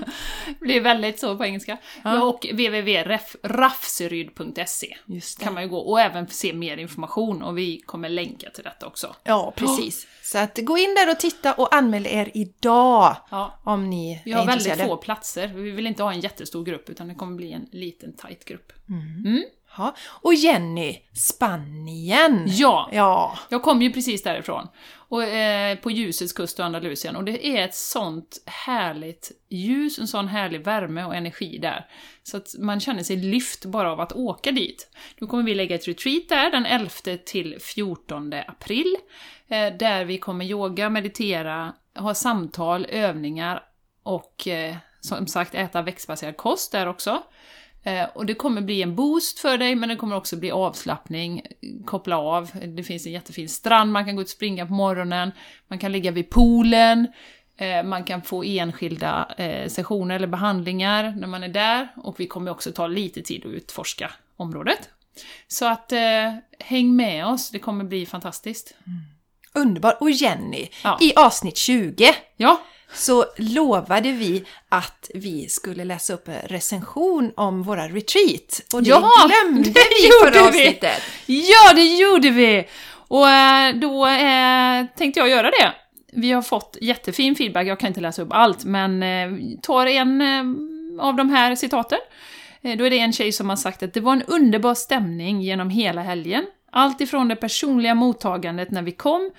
det 0.46 0.60
blir 0.60 0.80
väldigt 0.80 1.20
så 1.20 1.36
på 1.36 1.44
engelska. 1.44 1.76
Och 2.22 2.46
www.rafseryd.se 2.52 4.96
just 5.06 5.38
det. 5.38 5.44
kan 5.44 5.54
man 5.54 5.62
ju 5.62 5.68
gå 5.68 5.78
och 5.78 6.00
även 6.00 6.28
se 6.28 6.52
mer 6.52 6.76
information 6.76 7.42
och 7.42 7.58
vi 7.58 7.80
kommer 7.80 8.08
länka 8.08 8.50
till 8.50 8.64
detta 8.64 8.86
också. 8.86 9.16
Ja, 9.24 9.52
precis. 9.56 10.06
Så 10.22 10.38
att 10.38 10.58
gå 10.62 10.78
in 10.78 10.94
där 10.94 11.10
och 11.10 11.20
titta 11.20 11.52
och 11.52 11.74
anmäl 11.74 12.06
er 12.06 12.30
idag 12.34 13.16
Ja, 13.30 13.58
om 13.64 13.90
ni 13.90 14.22
vi 14.24 14.32
är 14.32 14.36
har 14.36 14.46
väldigt 14.46 14.66
intresserade. 14.66 14.90
få 14.90 14.96
platser, 14.96 15.46
vi 15.46 15.70
vill 15.70 15.86
inte 15.86 16.02
ha 16.02 16.12
en 16.12 16.20
jättestor 16.20 16.64
grupp 16.64 16.90
utan 16.90 17.08
det 17.08 17.14
kommer 17.14 17.36
bli 17.36 17.52
en 17.52 17.68
liten 17.72 18.16
tight 18.16 18.44
grupp. 18.44 18.72
Mm. 18.88 19.24
Mm. 19.26 19.42
Ja. 19.76 19.94
Och 20.08 20.34
Jenny, 20.34 20.98
Spanien! 21.14 22.44
Ja! 22.46 22.88
Ja. 22.92 23.38
Jag 23.48 23.62
kom 23.62 23.82
ju 23.82 23.92
precis 23.92 24.22
därifrån. 24.22 24.68
Och, 24.92 25.24
eh, 25.24 25.78
på 25.78 25.90
ljusets 25.90 26.32
kust 26.32 26.58
och 26.58 26.64
Andalusien. 26.64 27.16
Och 27.16 27.24
det 27.24 27.46
är 27.46 27.64
ett 27.64 27.74
sånt 27.74 28.42
härligt 28.46 29.30
ljus, 29.48 29.98
en 29.98 30.08
sån 30.08 30.28
härlig 30.28 30.64
värme 30.64 31.04
och 31.04 31.14
energi 31.14 31.58
där. 31.58 31.86
Så 32.22 32.36
att 32.36 32.54
man 32.58 32.80
känner 32.80 33.02
sig 33.02 33.16
lyft 33.16 33.64
bara 33.64 33.92
av 33.92 34.00
att 34.00 34.12
åka 34.12 34.52
dit. 34.52 34.88
Nu 35.18 35.26
kommer 35.26 35.42
vi 35.42 35.54
lägga 35.54 35.74
ett 35.74 35.88
retreat 35.88 36.28
där 36.28 36.50
den 36.50 36.66
11 36.66 36.90
till 37.26 37.58
14 37.60 38.32
april. 38.32 38.96
Eh, 39.48 39.76
där 39.76 40.04
vi 40.04 40.18
kommer 40.18 40.44
yoga, 40.44 40.90
meditera, 40.90 41.74
ha 41.94 42.14
samtal, 42.14 42.86
övningar 42.90 43.62
och 44.02 44.48
eh, 44.48 44.76
som 45.00 45.26
sagt 45.26 45.54
äta 45.54 45.82
växtbaserad 45.82 46.36
kost 46.36 46.72
där 46.72 46.86
också. 46.86 47.22
Eh, 47.82 48.04
och 48.14 48.26
det 48.26 48.34
kommer 48.34 48.60
bli 48.60 48.82
en 48.82 48.94
boost 48.96 49.38
för 49.40 49.58
dig, 49.58 49.74
men 49.74 49.88
det 49.88 49.96
kommer 49.96 50.16
också 50.16 50.36
bli 50.36 50.50
avslappning, 50.50 51.42
koppla 51.84 52.18
av. 52.18 52.50
Det 52.76 52.82
finns 52.82 53.06
en 53.06 53.12
jättefin 53.12 53.48
strand, 53.48 53.92
man 53.92 54.04
kan 54.04 54.16
gå 54.16 54.22
ut 54.22 54.26
och 54.26 54.30
springa 54.30 54.66
på 54.66 54.72
morgonen, 54.72 55.32
man 55.68 55.78
kan 55.78 55.92
ligga 55.92 56.10
vid 56.10 56.30
poolen, 56.30 57.06
eh, 57.56 57.82
man 57.82 58.04
kan 58.04 58.22
få 58.22 58.44
enskilda 58.44 59.34
eh, 59.38 59.68
sessioner 59.68 60.14
eller 60.16 60.26
behandlingar 60.26 61.14
när 61.16 61.26
man 61.28 61.42
är 61.42 61.48
där, 61.48 61.88
och 61.96 62.20
vi 62.20 62.26
kommer 62.26 62.50
också 62.50 62.72
ta 62.72 62.86
lite 62.86 63.22
tid 63.22 63.46
att 63.46 63.52
utforska 63.52 64.10
området. 64.36 64.88
Så 65.48 65.66
att 65.66 65.92
häng 66.58 66.96
med 66.96 67.26
oss, 67.26 67.50
det 67.50 67.58
kommer 67.58 67.84
bli 67.84 68.06
fantastiskt. 68.06 68.74
Mm. 68.86 69.00
Underbart! 69.54 69.96
Och 70.00 70.10
Jenny, 70.10 70.68
Ja. 70.84 70.98
i 71.00 71.12
avsnitt 71.16 71.56
20 71.56 72.14
Ja, 72.36 72.60
så 72.94 73.24
lovade 73.36 74.12
vi 74.12 74.44
att 74.68 75.10
vi 75.14 75.48
skulle 75.48 75.84
läsa 75.84 76.12
upp 76.14 76.28
en 76.28 76.34
recension 76.48 77.32
om 77.36 77.62
våra 77.62 77.88
retreat. 77.88 78.60
Och 78.74 78.82
det 78.82 78.88
Ja, 78.90 79.10
glömde 79.28 79.70
det 79.70 79.80
vi 80.02 80.10
förra 80.24 80.36
gjorde 80.40 80.50
vi. 80.52 80.66
avsnittet. 80.66 81.02
Ja, 81.26 81.72
det 81.74 81.84
gjorde 81.96 82.30
vi! 82.30 82.68
Och 83.08 83.28
eh, 83.28 83.74
då 83.74 84.06
eh, 84.06 84.86
tänkte 84.98 85.20
jag 85.20 85.28
göra 85.28 85.50
det. 85.50 85.72
Vi 86.12 86.32
har 86.32 86.42
fått 86.42 86.76
jättefin 86.80 87.36
feedback, 87.36 87.66
jag 87.66 87.80
kan 87.80 87.86
inte 87.88 88.00
läsa 88.00 88.22
upp 88.22 88.32
allt, 88.32 88.64
men 88.64 89.02
eh, 89.02 89.30
tar 89.62 89.86
en 89.86 90.20
eh, 90.20 91.04
av 91.06 91.16
de 91.16 91.30
här 91.30 91.54
citaten. 91.54 91.98
Eh, 92.62 92.76
då 92.76 92.84
är 92.86 92.90
det 92.90 92.98
en 92.98 93.12
tjej 93.12 93.32
som 93.32 93.48
har 93.48 93.56
sagt 93.56 93.82
att 93.82 93.94
det 93.94 94.00
var 94.00 94.12
en 94.12 94.22
underbar 94.22 94.74
stämning 94.74 95.40
genom 95.42 95.70
hela 95.70 96.02
helgen. 96.02 96.44
Allt 96.72 97.00
ifrån 97.00 97.28
det 97.28 97.36
personliga 97.36 97.94
mottagandet 97.94 98.70
när 98.70 98.82
vi 98.82 98.92
kom, 98.92 99.30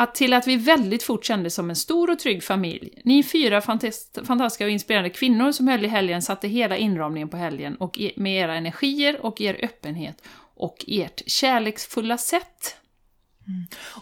att 0.00 0.14
till 0.14 0.32
att 0.32 0.46
vi 0.46 0.56
väldigt 0.56 1.02
fort 1.02 1.24
kändes 1.24 1.54
som 1.54 1.70
en 1.70 1.76
stor 1.76 2.10
och 2.10 2.18
trygg 2.18 2.44
familj. 2.44 3.02
Ni 3.04 3.22
fyra 3.22 3.60
fantast- 3.60 4.26
fantastiska 4.26 4.64
och 4.64 4.70
inspirerande 4.70 5.10
kvinnor 5.10 5.52
som 5.52 5.68
höll 5.68 5.84
i 5.84 5.88
helgen 5.88 6.22
satte 6.22 6.48
hela 6.48 6.76
inramningen 6.76 7.28
på 7.28 7.36
helgen 7.36 7.76
och 7.76 8.00
med 8.16 8.42
era 8.42 8.54
energier 8.54 9.26
och 9.26 9.40
er 9.40 9.56
öppenhet 9.62 10.22
och 10.54 10.84
ert 10.88 11.22
kärleksfulla 11.26 12.18
sätt. 12.18 12.76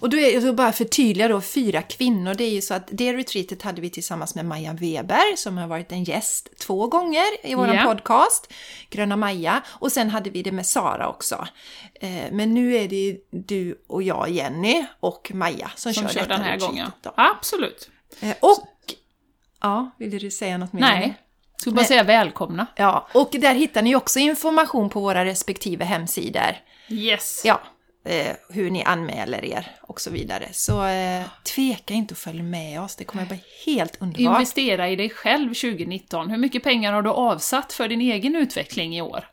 Och 0.01 0.11
då 0.11 0.17
är 0.19 0.41
så 0.41 0.53
bara 0.53 0.73
förtydliga 0.73 1.29
då, 1.29 1.41
fyra 1.41 1.83
kvinnor. 1.83 2.35
Det 2.35 2.45
är 2.45 2.51
ju 2.51 2.61
så 2.61 2.75
att 2.75 2.89
det 2.93 3.13
retreatet 3.13 3.63
hade 3.63 3.81
vi 3.81 3.91
tillsammans 3.91 4.35
med 4.35 4.45
Maja 4.45 4.73
Weber 4.73 5.37
som 5.37 5.59
har 5.59 5.67
varit 5.67 5.93
en 5.93 6.05
gäst 6.05 6.49
två 6.61 6.87
gånger 6.87 7.25
i 7.47 7.55
vår 7.55 7.75
Ja. 7.75 7.83
podcast, 7.85 8.53
Gröna 8.91 9.17
Maja. 9.17 9.63
Och 9.69 9.93
sen 9.93 10.11
hade 10.11 10.31
vi 10.31 10.43
det 10.43 10.53
med 10.53 10.67
Sara 10.67 11.09
också. 11.09 11.47
Eh, 11.95 12.09
men 12.33 12.55
nu 12.55 12.77
är 12.77 12.89
det 12.89 13.17
du 13.31 13.85
och 13.87 14.03
jag, 14.03 14.31
Jenny 14.31 14.85
och 15.01 15.31
Maja 15.35 15.71
som, 15.77 15.95
Som 15.95 16.09
kör, 16.09 16.21
kör 16.21 16.29
den 16.29 16.41
här 16.41 16.59
gången. 16.59 16.91
då. 17.03 17.13
Absolut. 17.17 17.91
Eh, 18.21 18.35
och... 18.41 18.65
Ja, 19.61 19.91
ville 19.99 20.19
du 20.19 20.31
säga 20.31 20.59
något 20.59 20.73
mer? 20.73 20.81
Nej, 20.81 21.15
skulle 21.57 21.77
bara 21.77 21.85
säga 21.85 22.03
välkomna. 22.03 22.67
Ja, 22.77 23.09
och 23.15 23.29
där 23.33 23.55
hittar 23.55 23.83
ni 23.83 23.97
också 23.97 24.19
information 24.19 24.91
på 24.91 25.01
våra 25.01 25.25
respektive 25.25 25.85
hemsidor. 25.85 26.57
Yes! 26.89 27.43
Ja, 27.45 27.61
eh, 28.09 28.37
hur 28.49 28.71
ni 28.71 28.85
anmäler 28.85 29.45
er 29.45 29.67
och 29.81 30.01
så 30.01 30.11
vidare. 30.11 30.49
Så 30.53 30.87
eh, 30.87 31.25
tveka 31.55 31.95
inte 31.95 32.13
att 32.13 32.19
följa 32.19 32.43
med 32.43 32.81
oss, 32.81 32.97
det 32.97 33.05
kommer 33.05 33.23
att 33.23 33.29
bli 33.29 33.41
helt 33.67 34.03
underbart. 34.03 34.37
Investera 34.37 34.89
i 34.89 34.97
dig 34.97 35.11
själv 35.11 35.49
2019. 35.49 36.31
Hur 36.31 36.39
mycket 36.39 36.63
pengar 36.63 36.93
har 36.93 37.03
du 37.03 37.11
avsatt 37.11 37.73
för 37.73 37.89
din 37.89 38.01
egen 38.01 38.37
utveckling 38.37 38.97
i 38.97 39.03
år? 39.03 39.25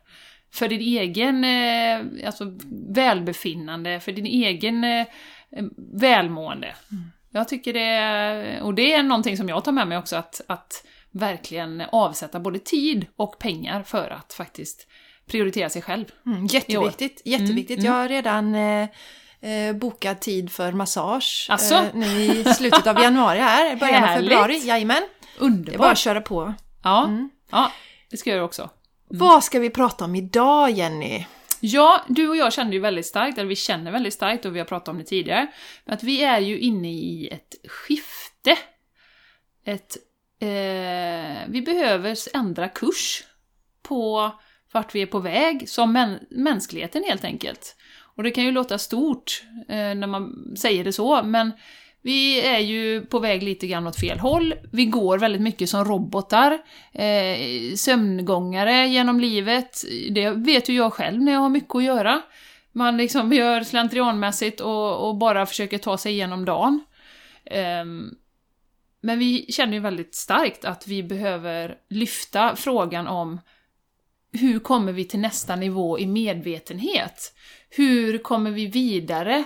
För 0.54 0.68
din 0.68 0.80
egen 0.80 1.44
eh, 1.44 2.26
alltså, 2.26 2.44
välbefinnande, 2.94 4.00
för 4.00 4.12
din 4.12 4.26
egen 4.26 4.84
eh, 4.84 5.06
välmående. 5.92 6.74
Jag 7.30 7.48
tycker 7.48 7.72
det 7.72 7.80
är, 7.80 8.62
och 8.62 8.74
det 8.74 8.92
är 8.92 9.02
någonting 9.02 9.36
som 9.36 9.48
jag 9.48 9.64
tar 9.64 9.72
med 9.72 9.88
mig 9.88 9.98
också, 9.98 10.16
att, 10.16 10.40
att 10.46 10.84
verkligen 11.10 11.82
avsätta 11.92 12.40
både 12.40 12.58
tid 12.58 13.06
och 13.16 13.38
pengar 13.38 13.82
för 13.82 14.10
att 14.10 14.32
faktiskt 14.32 14.88
prioritera 15.30 15.70
sig 15.70 15.82
själv. 15.82 16.04
Mm, 16.26 16.46
jätteviktigt, 16.46 17.22
jätteviktigt. 17.24 17.78
Mm, 17.78 17.92
Jag 17.92 17.98
har 18.00 18.08
redan 18.08 18.54
eh, 18.54 18.88
eh, 19.40 19.72
bokat 19.76 20.20
tid 20.20 20.52
för 20.52 20.72
massage 20.72 21.46
Asså? 21.50 21.74
eh, 21.74 21.84
nu 21.94 22.06
i 22.22 22.44
slutet 22.44 22.86
av 22.86 23.00
januari 23.00 23.38
här, 23.38 23.76
början 23.76 24.04
av 24.04 24.16
februari. 24.16 24.58
Jajamän, 24.66 25.02
det 25.20 25.38
är 25.40 25.46
Underbart! 25.46 25.78
bara 25.78 25.90
att 25.90 25.98
köra 25.98 26.20
på. 26.20 26.54
Ja, 26.84 27.10
ja, 27.50 27.72
det 28.10 28.16
ska 28.16 28.30
jag 28.30 28.34
göra 28.36 28.44
också. 28.46 28.70
Vad 29.08 29.44
ska 29.44 29.58
vi 29.58 29.70
prata 29.70 30.04
om 30.04 30.14
idag 30.14 30.70
Jenny? 30.70 31.26
Ja, 31.60 32.04
du 32.08 32.28
och 32.28 32.36
jag 32.36 32.52
kände 32.52 32.72
ju 32.76 32.80
väldigt 32.80 33.06
starkt, 33.06 33.38
eller 33.38 33.48
vi 33.48 33.56
känner 33.56 33.92
väldigt 33.92 34.14
starkt 34.14 34.44
och 34.44 34.54
vi 34.54 34.58
har 34.58 34.66
pratat 34.66 34.88
om 34.88 34.98
det 34.98 35.04
tidigare, 35.04 35.46
att 35.86 36.02
vi 36.02 36.24
är 36.24 36.38
ju 36.40 36.58
inne 36.58 36.92
i 36.92 37.28
ett 37.32 37.70
skifte. 37.70 38.58
Ett, 39.64 39.96
eh, 40.40 41.48
vi 41.48 41.62
behöver 41.66 42.16
ändra 42.36 42.68
kurs 42.68 43.24
på 43.82 44.32
vart 44.76 44.94
vi 44.94 45.02
är 45.02 45.06
på 45.06 45.18
väg, 45.18 45.68
som 45.68 45.92
män, 45.92 46.18
mänskligheten 46.30 47.04
helt 47.04 47.24
enkelt. 47.24 47.76
Och 48.16 48.22
det 48.22 48.30
kan 48.30 48.44
ju 48.44 48.52
låta 48.52 48.78
stort 48.78 49.42
eh, 49.68 49.76
när 49.76 50.06
man 50.06 50.54
säger 50.56 50.84
det 50.84 50.92
så, 50.92 51.22
men 51.22 51.52
vi 52.02 52.40
är 52.40 52.58
ju 52.58 53.06
på 53.06 53.18
väg 53.18 53.42
lite 53.42 53.66
grann 53.66 53.86
åt 53.86 54.00
fel 54.00 54.18
håll. 54.18 54.54
Vi 54.72 54.86
går 54.86 55.18
väldigt 55.18 55.42
mycket 55.42 55.68
som 55.68 55.84
robotar, 55.84 56.58
eh, 56.92 57.74
sömngångare 57.76 58.86
genom 58.86 59.20
livet. 59.20 59.84
Det 60.10 60.30
vet 60.30 60.68
ju 60.68 60.74
jag 60.74 60.92
själv 60.92 61.22
när 61.22 61.32
jag 61.32 61.40
har 61.40 61.48
mycket 61.48 61.74
att 61.74 61.84
göra. 61.84 62.22
Man 62.72 62.96
liksom 62.96 63.32
gör 63.40 63.62
slentrianmässigt 63.62 64.60
och, 64.60 65.08
och 65.08 65.16
bara 65.16 65.46
försöker 65.46 65.78
ta 65.78 65.98
sig 65.98 66.12
igenom 66.12 66.44
dagen. 66.44 66.84
Ehm, 67.44 68.10
men 69.00 69.18
vi 69.18 69.46
känner 69.52 69.72
ju 69.72 69.80
väldigt 69.80 70.14
starkt 70.14 70.64
att 70.64 70.86
vi 70.86 71.02
behöver 71.02 71.74
lyfta 71.88 72.56
frågan 72.56 73.06
om 73.06 73.40
hur 74.36 74.58
kommer 74.58 74.92
vi 74.92 75.04
till 75.04 75.20
nästa 75.20 75.56
nivå 75.56 75.98
i 75.98 76.06
medvetenhet? 76.06 77.32
Hur 77.70 78.18
kommer 78.18 78.50
vi 78.50 78.66
vidare? 78.66 79.44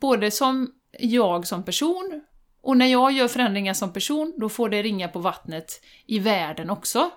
Både 0.00 0.30
som 0.30 0.70
jag 0.98 1.46
som 1.46 1.64
person, 1.64 2.22
och 2.62 2.76
när 2.76 2.86
jag 2.86 3.12
gör 3.12 3.28
förändringar 3.28 3.74
som 3.74 3.92
person, 3.92 4.34
då 4.36 4.48
får 4.48 4.68
det 4.68 4.82
ringa 4.82 5.08
på 5.08 5.18
vattnet 5.18 5.80
i 6.06 6.18
världen 6.18 6.70
också. 6.70 7.10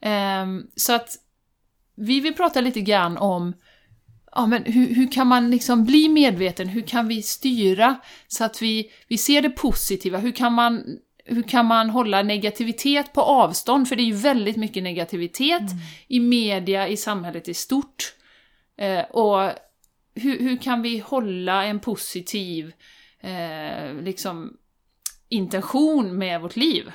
Ehm, 0.00 0.66
så 0.76 0.92
att 0.92 1.16
vi 1.96 2.20
vill 2.20 2.34
prata 2.34 2.60
lite 2.60 2.80
grann 2.80 3.16
om 3.18 3.52
ja, 4.32 4.46
men 4.46 4.64
hur, 4.64 4.94
hur 4.94 5.12
kan 5.12 5.26
man 5.26 5.50
liksom 5.50 5.84
bli 5.84 6.08
medveten? 6.08 6.68
Hur 6.68 6.82
kan 6.82 7.08
vi 7.08 7.22
styra 7.22 7.96
så 8.26 8.44
att 8.44 8.62
vi, 8.62 8.90
vi 9.08 9.18
ser 9.18 9.42
det 9.42 9.50
positiva? 9.50 10.18
Hur 10.18 10.32
kan, 10.32 10.52
man, 10.52 10.98
hur 11.26 11.42
kan 11.42 11.66
man 11.66 11.90
hålla 11.90 12.22
negativitet 12.22 13.12
på 13.12 13.20
avstånd? 13.20 13.88
För 13.88 13.96
det 13.96 14.02
är 14.02 14.04
ju 14.04 14.12
väldigt 14.12 14.56
mycket 14.56 14.82
negativitet 14.82 15.62
i 16.08 16.20
media, 16.20 16.88
i 16.88 16.96
samhället 16.96 17.48
i 17.48 17.54
stort. 17.54 18.14
Eh, 18.78 19.00
och 19.00 19.52
hur, 20.14 20.38
hur 20.38 20.56
kan 20.56 20.82
vi 20.82 20.98
hålla 20.98 21.64
en 21.64 21.80
positiv 21.80 22.72
eh, 23.20 23.94
liksom, 24.02 24.56
intention 25.28 26.18
med 26.18 26.40
vårt 26.40 26.56
liv? 26.56 26.92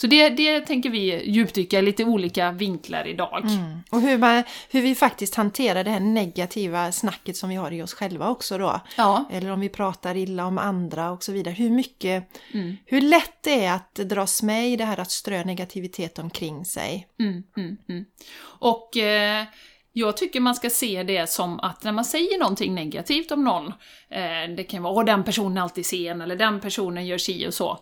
Så 0.00 0.06
det, 0.06 0.28
det 0.28 0.60
tänker 0.60 0.90
vi 0.90 1.30
djupdyka 1.30 1.78
i 1.78 1.82
lite 1.82 2.04
olika 2.04 2.50
vinklar 2.50 3.06
idag. 3.06 3.44
Mm. 3.44 3.78
Och 3.90 4.00
hur, 4.00 4.18
man, 4.18 4.42
hur 4.70 4.82
vi 4.82 4.94
faktiskt 4.94 5.34
hanterar 5.34 5.84
det 5.84 5.90
här 5.90 6.00
negativa 6.00 6.92
snacket 6.92 7.36
som 7.36 7.48
vi 7.48 7.54
har 7.56 7.72
i 7.72 7.82
oss 7.82 7.94
själva 7.94 8.28
också 8.28 8.58
då. 8.58 8.80
Ja. 8.96 9.24
Eller 9.32 9.50
om 9.50 9.60
vi 9.60 9.68
pratar 9.68 10.16
illa 10.16 10.46
om 10.46 10.58
andra 10.58 11.10
och 11.10 11.22
så 11.22 11.32
vidare. 11.32 11.54
Hur 11.54 11.70
mycket, 11.70 12.30
Mm. 12.54 12.76
hur 12.86 13.00
lätt 13.00 13.42
det 13.42 13.64
är 13.64 13.74
att 13.74 13.94
dras 13.94 14.42
med 14.42 14.68
i 14.68 14.76
det 14.76 14.84
här 14.84 15.00
att 15.00 15.10
strö 15.10 15.44
negativitet 15.44 16.18
omkring 16.18 16.64
sig. 16.64 17.08
Mm, 17.20 17.42
mm, 17.56 17.76
mm. 17.88 18.04
Och 18.40 18.96
eh, 18.96 19.44
jag 19.92 20.16
tycker 20.16 20.40
man 20.40 20.54
ska 20.54 20.70
se 20.70 21.02
det 21.02 21.30
som 21.30 21.60
att 21.60 21.84
när 21.84 21.92
man 21.92 22.04
säger 22.04 22.38
någonting 22.38 22.74
negativt 22.74 23.30
om 23.30 23.44
någon, 23.44 23.66
eh, 24.10 24.54
det 24.56 24.64
kan 24.68 24.82
vara 24.82 24.94
åh 24.94 25.04
den 25.04 25.24
personen 25.24 25.56
är 25.56 25.62
alltid 25.62 25.86
sen, 25.86 26.20
eller 26.20 26.36
den 26.36 26.60
personen 26.60 27.06
gör 27.06 27.18
si 27.18 27.48
och 27.48 27.54
så. 27.54 27.78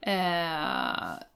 Eh, 0.00 1.27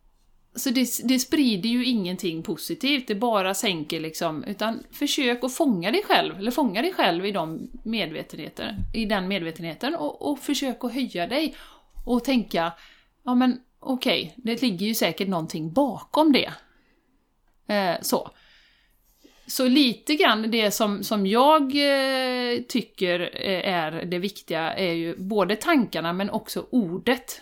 så 0.55 0.71
det, 0.71 0.89
det 1.05 1.19
sprider 1.19 1.69
ju 1.69 1.85
ingenting 1.85 2.43
positivt, 2.43 3.09
det 3.09 3.15
bara 3.15 3.55
sänker 3.55 4.01
liksom, 4.01 4.45
utan 4.45 4.83
försök 4.91 5.45
att 5.45 5.55
fånga 5.55 5.91
dig 5.91 6.03
själv, 6.05 6.39
eller 6.39 6.51
fånga 6.51 6.83
dig 6.83 6.93
själv 6.93 7.27
i, 7.27 7.33
de 7.33 7.71
medvetenheter, 7.85 8.77
i 8.95 9.05
den 9.05 9.29
medvetenheten 9.29 9.95
och, 9.95 10.31
och 10.31 10.39
försök 10.39 10.85
att 10.85 10.95
höja 10.95 11.27
dig 11.27 11.55
och 12.05 12.25
tänka, 12.25 12.73
ja 13.23 13.35
men 13.35 13.61
okej, 13.81 14.35
det 14.37 14.63
ligger 14.63 14.87
ju 14.87 14.95
säkert 14.95 15.29
någonting 15.29 15.73
bakom 15.73 16.33
det. 16.33 16.53
Eh, 17.75 17.97
så. 18.01 18.31
så 19.47 19.69
lite 19.69 20.15
grann 20.15 20.51
det 20.51 20.71
som, 20.71 21.03
som 21.03 21.27
jag 21.27 21.63
eh, 21.63 22.63
tycker 22.69 23.21
eh, 23.21 23.75
är 23.75 24.05
det 24.05 24.19
viktiga 24.19 24.75
är 24.75 24.93
ju 24.93 25.17
både 25.17 25.57
tankarna 25.57 26.13
men 26.13 26.31
också 26.31 26.67
ordet. 26.71 27.41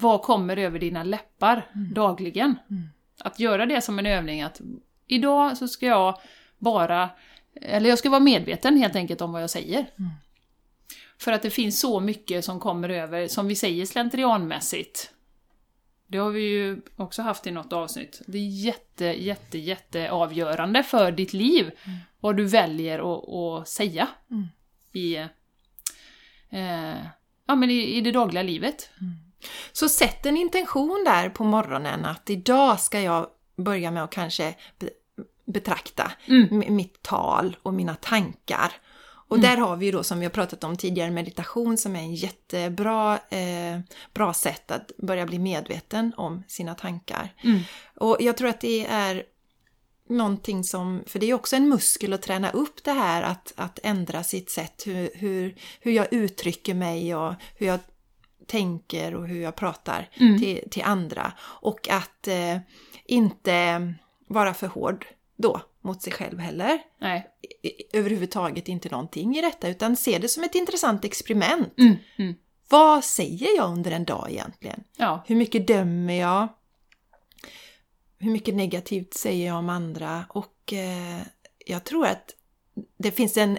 Vad 0.00 0.22
kommer 0.22 0.56
över 0.56 0.78
dina 0.78 1.02
läppar 1.04 1.66
mm. 1.74 1.94
dagligen? 1.94 2.58
Mm. 2.70 2.88
Att 3.18 3.40
göra 3.40 3.66
det 3.66 3.80
som 3.80 3.98
en 3.98 4.06
övning 4.06 4.42
att 4.42 4.60
idag 5.06 5.56
så 5.56 5.68
ska 5.68 5.86
jag 5.86 6.20
bara, 6.58 7.10
eller 7.54 7.88
jag 7.90 7.98
ska 7.98 8.10
vara 8.10 8.20
medveten 8.20 8.76
helt 8.76 8.96
enkelt 8.96 9.20
om 9.20 9.32
vad 9.32 9.42
jag 9.42 9.50
säger. 9.50 9.78
Mm. 9.78 10.10
För 11.18 11.32
att 11.32 11.42
det 11.42 11.50
finns 11.50 11.80
så 11.80 12.00
mycket 12.00 12.44
som 12.44 12.60
kommer 12.60 12.88
över, 12.88 13.28
som 13.28 13.48
vi 13.48 13.54
säger 13.54 13.86
slentrianmässigt. 13.86 15.12
Det 16.06 16.18
har 16.18 16.30
vi 16.30 16.40
ju 16.40 16.80
också 16.96 17.22
haft 17.22 17.46
i 17.46 17.50
något 17.50 17.72
avsnitt. 17.72 18.22
Det 18.26 18.38
är 18.38 18.48
jätte, 18.48 19.04
jätte, 19.04 19.58
jätte 19.58 20.10
avgörande 20.10 20.82
för 20.82 21.12
ditt 21.12 21.32
liv 21.32 21.70
mm. 21.84 21.98
vad 22.20 22.36
du 22.36 22.44
väljer 22.44 22.98
att, 22.98 23.28
att 23.28 23.68
säga 23.68 24.08
mm. 24.30 24.46
i, 24.92 25.16
eh, 26.50 27.04
ja, 27.46 27.54
men 27.54 27.70
i, 27.70 27.96
i 27.96 28.00
det 28.00 28.12
dagliga 28.12 28.42
livet. 28.42 28.90
Så 29.72 29.88
sätt 29.88 30.26
en 30.26 30.36
intention 30.36 31.04
där 31.04 31.28
på 31.28 31.44
morgonen 31.44 32.04
att 32.04 32.30
idag 32.30 32.80
ska 32.80 33.00
jag 33.00 33.26
börja 33.56 33.90
med 33.90 34.04
att 34.04 34.10
kanske 34.10 34.54
betrakta 35.46 36.12
mm. 36.26 36.76
mitt 36.76 37.02
tal 37.02 37.56
och 37.62 37.74
mina 37.74 37.94
tankar. 37.94 38.72
Och 39.30 39.36
mm. 39.36 39.50
där 39.50 39.56
har 39.56 39.76
vi 39.76 39.86
ju 39.86 39.92
då 39.92 40.02
som 40.02 40.18
vi 40.18 40.24
har 40.24 40.30
pratat 40.30 40.64
om 40.64 40.76
tidigare 40.76 41.10
meditation 41.10 41.76
som 41.78 41.96
är 41.96 42.00
en 42.00 42.14
jättebra 42.14 43.18
eh, 43.28 43.80
bra 44.14 44.34
sätt 44.34 44.70
att 44.70 44.90
börja 44.98 45.26
bli 45.26 45.38
medveten 45.38 46.12
om 46.16 46.42
sina 46.48 46.74
tankar. 46.74 47.34
Mm. 47.44 47.60
Och 47.96 48.16
jag 48.20 48.36
tror 48.36 48.48
att 48.48 48.60
det 48.60 48.86
är 48.86 49.22
någonting 50.08 50.64
som, 50.64 51.02
för 51.06 51.18
det 51.18 51.30
är 51.30 51.34
också 51.34 51.56
en 51.56 51.68
muskel 51.68 52.12
att 52.12 52.22
träna 52.22 52.50
upp 52.50 52.84
det 52.84 52.92
här 52.92 53.22
att, 53.22 53.52
att 53.56 53.78
ändra 53.82 54.24
sitt 54.24 54.50
sätt, 54.50 54.82
hur, 54.86 55.10
hur, 55.14 55.54
hur 55.80 55.92
jag 55.92 56.12
uttrycker 56.12 56.74
mig 56.74 57.14
och 57.14 57.34
hur 57.54 57.66
jag 57.66 57.80
tänker 58.50 59.14
och 59.14 59.28
hur 59.28 59.42
jag 59.42 59.56
pratar 59.56 60.08
mm. 60.14 60.38
till, 60.38 60.70
till 60.70 60.82
andra. 60.82 61.32
Och 61.40 61.88
att 61.88 62.28
eh, 62.28 62.58
inte 63.04 63.94
vara 64.26 64.54
för 64.54 64.66
hård 64.66 65.06
då 65.36 65.60
mot 65.80 66.02
sig 66.02 66.12
själv 66.12 66.38
heller. 66.38 66.78
Nej. 67.00 67.26
Överhuvudtaget 67.92 68.68
inte 68.68 68.88
någonting 68.88 69.36
i 69.36 69.40
detta 69.40 69.68
utan 69.68 69.96
se 69.96 70.18
det 70.18 70.28
som 70.28 70.44
ett 70.44 70.54
intressant 70.54 71.04
experiment. 71.04 71.78
Mm, 71.78 71.96
mm. 72.16 72.34
Vad 72.68 73.04
säger 73.04 73.56
jag 73.56 73.70
under 73.70 73.90
en 73.90 74.04
dag 74.04 74.26
egentligen? 74.30 74.84
Ja. 74.96 75.24
Hur 75.26 75.36
mycket 75.36 75.66
dömer 75.66 76.14
jag? 76.14 76.48
Hur 78.18 78.30
mycket 78.30 78.54
negativt 78.54 79.14
säger 79.14 79.46
jag 79.46 79.56
om 79.56 79.68
andra? 79.68 80.24
Och 80.28 80.72
eh, 80.72 81.20
jag 81.66 81.84
tror 81.84 82.06
att 82.06 82.34
det 82.98 83.10
finns 83.10 83.36
en, 83.36 83.58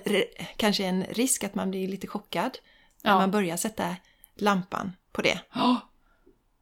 kanske 0.57 0.86
en 0.86 1.03
risk 1.03 1.43
att 1.43 1.55
man 1.55 1.71
blir 1.71 1.88
lite 1.88 2.07
chockad 2.07 2.57
när 3.03 3.15
man 3.15 3.31
börjar 3.31 3.57
sätta 3.57 3.95
lampan 4.35 4.91
på 5.11 5.21
det. 5.21 5.39
Oh. 5.55 5.77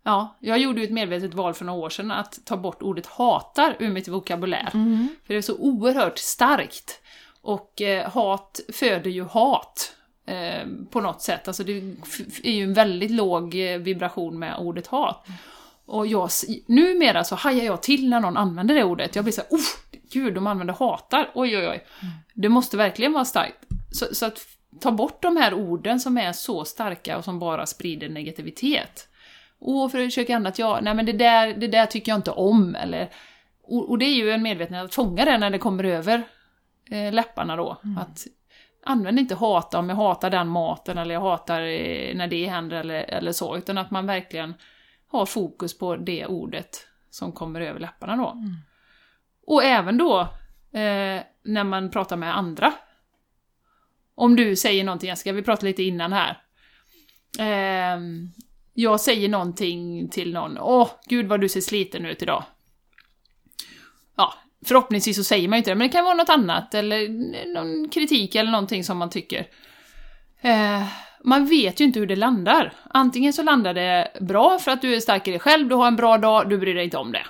Ja, 0.03 0.37
jag 0.39 0.59
gjorde 0.59 0.79
ju 0.79 0.85
ett 0.85 0.93
medvetet 0.93 1.33
val 1.33 1.53
för 1.53 1.65
några 1.65 1.79
år 1.79 1.89
sedan 1.89 2.11
att 2.11 2.39
ta 2.45 2.57
bort 2.57 2.81
ordet 2.81 3.05
hatar 3.05 3.75
ur 3.79 3.89
mitt 3.89 4.07
vokabulär. 4.07 4.69
Mm. 4.73 5.07
För 5.25 5.33
det 5.33 5.37
är 5.37 5.41
så 5.41 5.57
oerhört 5.57 6.17
starkt. 6.17 7.01
Och 7.41 7.81
eh, 7.81 8.09
hat 8.11 8.59
föder 8.73 9.11
ju 9.11 9.23
hat. 9.23 9.95
Eh, 10.25 10.67
på 10.89 11.01
något 11.01 11.21
sätt. 11.21 11.47
Alltså 11.47 11.63
det 11.63 11.71
är 12.43 12.51
ju 12.51 12.63
en 12.63 12.73
väldigt 12.73 13.11
låg 13.11 13.55
eh, 13.55 13.77
vibration 13.77 14.39
med 14.39 14.55
ordet 14.57 14.87
hat. 14.87 15.27
Och 15.85 16.07
jag, 16.07 16.29
numera 16.67 17.23
så 17.23 17.35
hajar 17.35 17.65
jag 17.65 17.81
till 17.81 18.09
när 18.09 18.19
någon 18.19 18.37
använder 18.37 18.75
det 18.75 18.83
ordet. 18.83 19.15
Jag 19.15 19.25
blir 19.25 19.31
såhär, 19.31 19.49
oh, 19.49 19.95
gud, 20.11 20.33
de 20.33 20.47
använder 20.47 20.73
hatar, 20.73 21.31
oj 21.33 21.57
oj 21.57 21.67
oj. 21.67 21.85
Mm. 22.01 22.13
Det 22.33 22.49
måste 22.49 22.77
verkligen 22.77 23.13
vara 23.13 23.25
starkt. 23.25 23.57
Så, 23.91 24.05
så, 24.15 24.25
att 24.25 24.39
ta 24.79 24.91
bort 24.91 25.21
de 25.21 25.37
här 25.37 25.53
orden 25.53 25.99
som 25.99 26.17
är 26.17 26.31
så 26.31 26.65
starka 26.65 27.17
och 27.17 27.23
som 27.23 27.39
bara 27.39 27.65
sprider 27.65 28.09
negativitet. 28.09 29.09
Och 29.59 29.91
för 29.91 29.99
att 29.99 30.05
försöka 30.05 30.35
annat, 30.35 30.59
ja, 30.59 30.79
nej 30.81 30.93
men 30.93 31.05
det 31.05 31.13
där, 31.13 31.53
det 31.53 31.67
där 31.67 31.85
tycker 31.85 32.11
jag 32.11 32.19
inte 32.19 32.31
om, 32.31 32.75
eller... 32.75 33.09
Och, 33.63 33.89
och 33.89 33.97
det 33.97 34.05
är 34.05 34.15
ju 34.15 34.31
en 34.31 34.43
medvetenhet 34.43 34.85
att 34.85 34.93
fånga 34.93 35.25
det 35.25 35.37
när 35.37 35.49
det 35.49 35.57
kommer 35.57 35.83
över 35.83 36.23
eh, 36.91 37.13
läpparna 37.13 37.55
då. 37.55 37.77
Mm. 37.83 37.97
Att 37.97 38.27
använd 38.83 39.19
inte 39.19 39.35
hata 39.35 39.79
om 39.79 39.89
jag 39.89 39.95
hatar 39.95 40.29
den 40.29 40.47
maten 40.47 40.97
eller 40.97 41.13
jag 41.13 41.21
hatar 41.21 41.61
eh, 41.61 42.15
när 42.15 42.27
det 42.27 42.45
händer 42.45 42.77
eller, 42.77 43.01
eller 43.01 43.31
så, 43.31 43.57
utan 43.57 43.77
att 43.77 43.91
man 43.91 44.05
verkligen 44.05 44.53
har 45.07 45.25
fokus 45.25 45.77
på 45.77 45.95
det 45.95 46.25
ordet 46.25 46.87
som 47.09 47.31
kommer 47.31 47.61
över 47.61 47.79
läpparna 47.79 48.15
då. 48.15 48.29
Mm. 48.29 48.55
Och 49.47 49.63
även 49.63 49.97
då 49.97 50.19
eh, 50.71 51.21
när 51.43 51.63
man 51.63 51.91
pratar 51.91 52.15
med 52.15 52.37
andra. 52.37 52.73
Om 54.19 54.35
du 54.35 54.55
säger 54.55 54.83
någonting, 54.83 55.15
ska 55.15 55.31
vi 55.31 55.41
prata 55.41 55.65
lite 55.65 55.83
innan 55.83 56.13
här. 56.13 56.37
Eh, 57.39 57.99
jag 58.73 58.99
säger 58.99 59.29
någonting 59.29 60.09
till 60.09 60.33
någon, 60.33 60.57
åh, 60.57 60.89
gud 61.05 61.27
vad 61.27 61.41
du 61.41 61.49
ser 61.49 61.61
sliten 61.61 62.05
ut 62.05 62.21
idag. 62.21 62.43
Ja, 64.17 64.33
förhoppningsvis 64.65 65.15
så 65.15 65.23
säger 65.23 65.47
man 65.47 65.57
inte 65.57 65.71
det, 65.71 65.75
men 65.75 65.87
det 65.87 65.91
kan 65.91 66.05
vara 66.05 66.13
något 66.13 66.29
annat, 66.29 66.73
eller 66.73 67.09
någon 67.53 67.89
kritik 67.89 68.35
eller 68.35 68.51
någonting 68.51 68.83
som 68.83 68.97
man 68.97 69.09
tycker. 69.09 69.47
Eh, 70.41 70.83
man 71.23 71.45
vet 71.45 71.79
ju 71.81 71.85
inte 71.85 71.99
hur 71.99 72.07
det 72.07 72.15
landar. 72.15 72.73
Antingen 72.89 73.33
så 73.33 73.43
landar 73.43 73.73
det 73.73 74.11
bra 74.19 74.59
för 74.59 74.71
att 74.71 74.81
du 74.81 74.95
är 74.95 74.99
stark 74.99 75.27
i 75.27 75.31
dig 75.31 75.39
själv, 75.39 75.67
du 75.67 75.75
har 75.75 75.87
en 75.87 75.95
bra 75.95 76.17
dag, 76.17 76.49
du 76.49 76.57
bryr 76.57 76.75
dig 76.75 76.83
inte 76.83 76.97
om 76.97 77.11
det. 77.11 77.25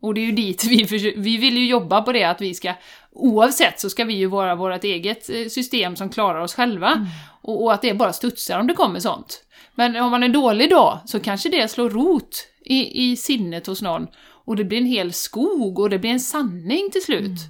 Och 0.00 0.14
det 0.14 0.20
är 0.20 0.26
ju 0.26 0.32
dit 0.32 0.64
vi, 0.64 0.86
försöker, 0.86 1.20
vi 1.20 1.36
vill 1.36 1.56
ju 1.56 1.66
jobba 1.66 2.02
på 2.02 2.12
det, 2.12 2.24
att 2.24 2.40
vi 2.40 2.54
ska, 2.54 2.74
oavsett 3.12 3.80
så 3.80 3.90
ska 3.90 4.04
vi 4.04 4.14
ju 4.14 4.26
vara 4.26 4.54
vårt 4.54 4.84
eget 4.84 5.30
eh, 5.30 5.46
system 5.48 5.96
som 5.96 6.10
klarar 6.10 6.40
oss 6.40 6.54
själva. 6.54 6.92
Mm. 6.92 7.06
Och, 7.42 7.62
och, 7.62 7.72
att 7.72 7.82
det 7.82 7.94
bara 7.94 8.12
studsar 8.12 8.58
om 8.58 8.66
det 8.66 8.74
kommer 8.74 9.00
sånt. 9.00 9.42
Men 9.74 9.96
om 9.96 10.10
man 10.10 10.22
är 10.22 10.28
dålig 10.28 10.70
då, 10.70 11.00
så 11.06 11.20
kanske 11.20 11.48
det 11.48 11.68
slår 11.68 11.90
rot 11.90 12.46
i, 12.64 13.10
i 13.10 13.16
sinnet 13.16 13.66
hos 13.66 13.82
någon. 13.82 14.06
Och 14.44 14.56
det 14.56 14.64
blir 14.64 14.78
en 14.78 14.86
hel 14.86 15.12
skog 15.12 15.78
och 15.78 15.90
det 15.90 15.98
blir 15.98 16.10
en 16.10 16.20
sanning 16.20 16.90
till 16.90 17.02
slut. 17.02 17.40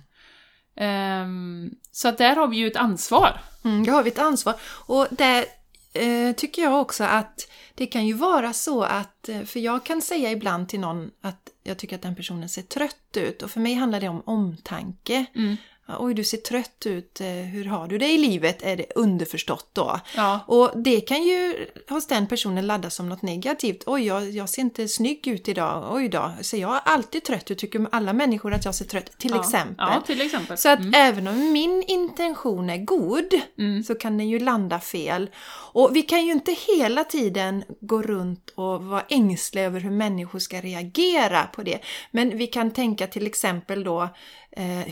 Mm. 0.76 1.22
Um, 1.22 1.70
så 1.92 2.08
att 2.08 2.18
där 2.18 2.36
har 2.36 2.46
vi 2.46 2.56
ju 2.56 2.66
ett 2.66 2.76
ansvar. 2.76 3.40
Mm, 3.64 3.84
där 3.84 3.92
har 3.92 4.02
vi 4.02 4.10
ett 4.10 4.18
ansvar. 4.18 4.54
Och 4.86 5.06
där 5.10 5.44
eh, 5.92 6.32
tycker 6.36 6.62
jag 6.62 6.80
också 6.80 7.04
att 7.04 7.48
det 7.74 7.86
kan 7.86 8.06
ju 8.06 8.12
vara 8.12 8.52
så 8.52 8.82
att, 8.82 9.28
eh, 9.28 9.42
för 9.42 9.60
jag 9.60 9.84
kan 9.84 10.02
säga 10.02 10.30
ibland 10.30 10.68
till 10.68 10.80
någon 10.80 11.10
att 11.20 11.42
jag 11.66 11.78
tycker 11.78 11.96
att 11.96 12.02
den 12.02 12.14
personen 12.14 12.48
ser 12.48 12.62
trött 12.62 13.16
ut 13.16 13.42
och 13.42 13.50
för 13.50 13.60
mig 13.60 13.74
handlar 13.74 14.00
det 14.00 14.08
om 14.08 14.22
omtanke. 14.26 15.26
Mm. 15.34 15.56
Oj, 15.88 16.14
du 16.14 16.24
ser 16.24 16.38
trött 16.38 16.86
ut. 16.86 17.20
Eh, 17.20 17.26
hur 17.26 17.64
har 17.64 17.88
du 17.88 17.98
det 17.98 18.08
i 18.08 18.18
livet? 18.18 18.62
Är 18.62 18.76
det 18.76 18.86
underförstått 18.94 19.68
då? 19.72 20.00
Ja. 20.16 20.40
Och 20.46 20.70
det 20.74 21.00
kan 21.00 21.22
ju 21.22 21.66
hos 21.88 22.06
den 22.06 22.26
personen 22.26 22.66
laddas 22.66 22.94
som 22.94 23.08
något 23.08 23.22
negativt. 23.22 23.82
Oj, 23.86 24.06
jag, 24.06 24.30
jag 24.30 24.48
ser 24.48 24.62
inte 24.62 24.88
snygg 24.88 25.26
ut 25.28 25.48
idag. 25.48 25.94
Oj 25.94 26.08
då, 26.08 26.32
ser 26.40 26.58
jag 26.58 26.80
alltid 26.84 27.24
trött 27.24 27.50
ut? 27.50 27.58
Tycker 27.58 27.86
alla 27.92 28.12
människor 28.12 28.54
att 28.54 28.64
jag 28.64 28.74
ser 28.74 28.84
trött 28.84 29.18
Till 29.18 29.30
ja. 29.30 29.40
exempel. 29.40 29.74
Ja, 29.78 30.02
till 30.06 30.20
exempel. 30.20 30.58
Så 30.58 30.68
att 30.68 30.78
mm. 30.78 30.94
även 30.94 31.26
om 31.26 31.52
min 31.52 31.84
intention 31.88 32.70
är 32.70 32.84
god 32.84 33.40
mm. 33.58 33.82
så 33.82 33.94
kan 33.94 34.18
den 34.18 34.28
ju 34.28 34.38
landa 34.38 34.80
fel. 34.80 35.30
Och 35.72 35.96
vi 35.96 36.02
kan 36.02 36.26
ju 36.26 36.32
inte 36.32 36.56
hela 36.76 37.04
tiden 37.04 37.64
gå 37.80 38.02
runt 38.02 38.50
och 38.54 38.84
vara 38.84 39.04
ängsliga 39.08 39.64
över 39.64 39.80
hur 39.80 39.90
människor 39.90 40.38
ska 40.38 40.60
reagera 40.60 41.42
på 41.42 41.62
det. 41.62 41.78
Men 42.10 42.38
vi 42.38 42.46
kan 42.46 42.70
tänka 42.70 43.06
till 43.06 43.26
exempel 43.26 43.84
då 43.84 44.08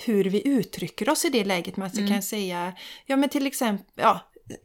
hur 0.04 0.24
vi 0.24 0.48
uttrycker 0.48 1.08
oss 1.08 1.24
i 1.24 1.28
det 1.28 1.44
läget. 1.44 1.76
Man 1.76 1.90
mm. 1.90 2.08
kan 2.08 2.22
säga, 2.22 2.72
ja 3.06 3.16
men 3.16 3.28
till 3.28 3.46
exempel, 3.46 3.86
ja, 3.94 4.20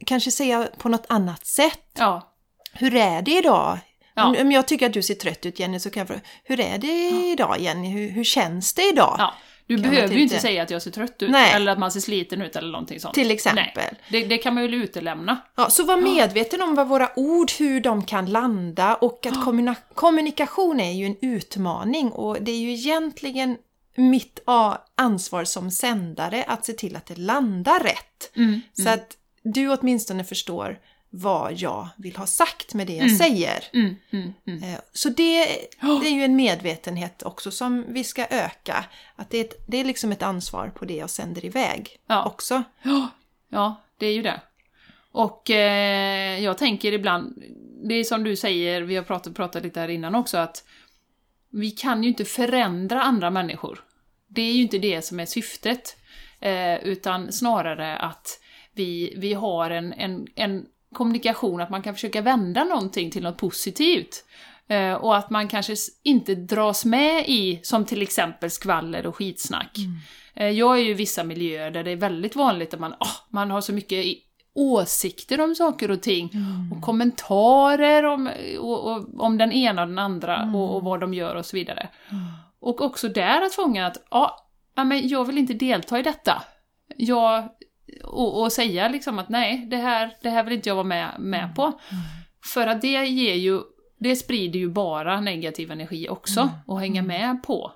kanske 0.06 0.30
säga 0.30 0.68
på 0.78 0.88
något 0.88 1.06
annat 1.08 1.46
sätt. 1.46 1.90
Ja. 1.98 2.34
Hur 2.72 2.96
är 2.96 3.22
det 3.22 3.38
idag? 3.38 3.78
Ja. 4.14 4.40
Om, 4.40 4.52
jag 4.52 4.68
tycker 4.68 4.86
att 4.86 4.92
du 4.92 5.02
ser 5.02 5.14
trött 5.14 5.46
ut 5.46 5.58
Jenny 5.58 5.80
så 5.80 5.90
kan 5.90 6.00
jag 6.00 6.08
fråga, 6.08 6.20
hur 6.44 6.60
är 6.60 6.78
det 6.78 7.10
idag 7.32 7.60
Jenny? 7.60 7.88
Hur, 7.88 8.10
hur 8.10 8.24
känns 8.24 8.74
det 8.74 8.88
idag? 8.88 9.16
Ja. 9.18 9.34
Du 9.66 9.82
kan 9.82 9.90
behöver 9.90 10.14
ju 10.14 10.22
inte 10.22 10.38
säga 10.38 10.62
att 10.62 10.70
jag 10.70 10.82
ser 10.82 10.90
trött 10.90 11.22
ut, 11.22 11.30
Nej. 11.30 11.52
eller 11.54 11.72
att 11.72 11.78
man 11.78 11.92
ser 11.92 12.00
sliten 12.00 12.42
ut 12.42 12.56
eller 12.56 12.72
någonting 12.72 13.00
sånt. 13.00 13.14
Till 13.14 13.30
exempel. 13.30 13.96
Det, 14.08 14.24
det, 14.24 14.38
kan 14.38 14.54
man 14.54 14.62
ju 14.62 14.74
utelämna. 14.74 15.38
Ja, 15.56 15.70
så 15.70 15.84
var 15.84 15.96
medveten 15.96 16.62
om 16.62 16.74
vad 16.74 16.88
våra 16.88 17.10
ord, 17.16 17.50
hur 17.58 17.80
de 17.80 18.04
kan 18.04 18.26
landa 18.26 18.94
och 18.94 19.26
att 19.26 19.64
kommunikation 19.94 20.80
är 20.80 20.92
ju 20.92 21.06
en 21.06 21.16
utmaning 21.20 22.12
och 22.12 22.36
det 22.40 22.52
är 22.52 22.56
ju 22.56 22.72
egentligen 22.72 23.56
mitt 23.94 24.40
ansvar 24.94 25.44
som 25.44 25.70
sändare 25.70 26.44
att 26.44 26.64
se 26.64 26.72
till 26.72 26.96
att 26.96 27.06
det 27.06 27.18
landar 27.18 27.80
rätt. 27.80 28.36
Mm, 28.36 28.60
så 28.72 28.82
mm. 28.82 28.94
att 28.94 29.16
du 29.42 29.68
åtminstone 29.68 30.24
förstår 30.24 30.78
vad 31.10 31.52
jag 31.52 31.88
vill 31.96 32.16
ha 32.16 32.26
sagt 32.26 32.74
med 32.74 32.86
det 32.86 32.92
jag 32.92 33.06
mm. 33.06 33.18
säger. 33.18 33.64
Mm, 33.72 33.96
mm. 34.46 34.62
Eh, 34.62 34.80
så 34.92 35.08
det, 35.08 35.46
det, 35.80 36.06
är 36.06 36.14
ju 36.14 36.24
en 36.24 36.36
medvetenhet 36.36 37.22
också 37.22 37.50
som 37.50 37.84
vi 37.88 38.04
ska 38.04 38.26
öka. 38.26 38.84
Att 39.16 39.30
det 39.30 39.38
är, 39.38 39.44
ett, 39.44 39.64
det 39.66 39.76
är 39.76 39.84
liksom 39.84 40.12
ett 40.12 40.22
ansvar 40.22 40.68
på 40.68 40.84
det 40.84 40.96
jag 40.96 41.10
sänder 41.10 41.44
iväg 41.44 41.98
ja. 42.06 42.24
också. 42.24 42.62
Ja, 43.48 43.74
det 43.96 44.06
är 44.06 44.12
ju 44.12 44.22
det. 44.22 44.40
Och 45.12 45.50
eh, 45.50 46.40
jag 46.40 46.58
tänker 46.58 46.92
ibland, 46.92 47.42
det 47.84 47.94
är 47.94 48.04
som 48.04 48.24
du 48.24 48.36
säger, 48.36 48.82
vi 48.82 48.96
har 48.96 49.02
pratat, 49.02 49.34
pratat 49.34 49.62
lite 49.62 49.80
här 49.80 49.88
innan 49.88 50.14
också, 50.14 50.38
att 50.38 50.64
vi 51.52 51.70
kan 51.70 52.02
ju 52.02 52.08
inte 52.08 52.24
förändra 52.24 53.02
andra 53.02 53.30
människor. 53.30 53.80
Det 54.28 54.42
är 54.42 54.52
ju 54.52 54.62
inte 54.62 54.78
det 54.78 55.02
som 55.02 55.20
är 55.20 55.26
syftet. 55.26 55.96
Eh, 56.40 56.74
utan 56.74 57.32
snarare 57.32 57.96
att 57.96 58.40
vi, 58.72 59.14
vi 59.16 59.34
har 59.34 59.70
en, 59.70 59.92
en, 59.92 60.26
en 60.34 60.66
kommunikation, 60.94 61.60
att 61.60 61.70
man 61.70 61.82
kan 61.82 61.94
försöka 61.94 62.20
vända 62.20 62.64
någonting 62.64 63.10
till 63.10 63.22
något 63.22 63.38
positivt. 63.38 64.24
Eh, 64.68 64.92
och 64.92 65.16
att 65.16 65.30
man 65.30 65.48
kanske 65.48 65.74
inte 66.02 66.34
dras 66.34 66.84
med 66.84 67.24
i, 67.28 67.60
som 67.62 67.84
till 67.84 68.02
exempel 68.02 68.50
skvaller 68.50 69.06
och 69.06 69.16
skitsnack. 69.16 69.78
Mm. 69.78 69.96
Eh, 70.34 70.58
jag 70.58 70.78
är 70.78 70.82
ju 70.82 70.90
i 70.90 70.94
vissa 70.94 71.24
miljöer 71.24 71.70
där 71.70 71.84
det 71.84 71.90
är 71.90 71.96
väldigt 71.96 72.36
vanligt 72.36 72.74
att 72.74 72.80
man, 72.80 72.92
oh, 72.92 73.16
man 73.28 73.50
har 73.50 73.60
så 73.60 73.72
mycket 73.72 74.06
åsikter 74.54 75.40
om 75.40 75.54
saker 75.54 75.90
och 75.90 76.02
ting. 76.02 76.30
Mm. 76.34 76.72
Och 76.72 76.82
kommentarer 76.82 78.04
om, 78.04 78.30
och, 78.58 78.92
och, 78.92 79.20
om 79.24 79.38
den 79.38 79.52
ena 79.52 79.82
och 79.82 79.88
den 79.88 79.98
andra 79.98 80.36
mm. 80.36 80.54
och, 80.54 80.76
och, 80.76 80.82
vad 80.82 81.00
de 81.00 81.14
gör 81.14 81.34
och 81.34 81.46
så 81.46 81.56
vidare. 81.56 81.88
Mm. 82.10 82.24
Och 82.60 82.80
också 82.80 83.08
där 83.08 83.42
att 83.42 83.54
fånga 83.54 83.86
att, 83.86 84.06
ja, 84.10 84.46
men 84.74 85.08
jag 85.08 85.24
vill 85.24 85.38
inte 85.38 85.54
delta 85.54 85.98
i 85.98 86.02
detta. 86.02 86.42
Jag, 86.96 87.48
och, 88.04 88.42
och 88.42 88.52
säga 88.52 88.88
liksom 88.88 89.18
att 89.18 89.28
nej, 89.28 89.66
det 89.70 89.76
här, 89.76 90.16
det 90.22 90.30
här 90.30 90.44
vill 90.44 90.52
inte 90.52 90.68
jag 90.68 90.76
vara 90.76 90.84
med, 90.84 91.08
med 91.18 91.54
på. 91.56 91.62
Mm. 91.62 91.76
För 92.44 92.66
att 92.66 92.80
det 92.80 93.06
ger 93.06 93.34
ju, 93.34 93.60
det 93.98 94.16
sprider 94.16 94.58
ju 94.58 94.68
bara 94.68 95.20
negativ 95.20 95.70
energi 95.70 96.08
också, 96.08 96.40
mm. 96.40 96.52
och 96.66 96.80
hänga 96.80 97.00
mm. 97.00 97.06
med 97.06 97.42
på 97.42 97.72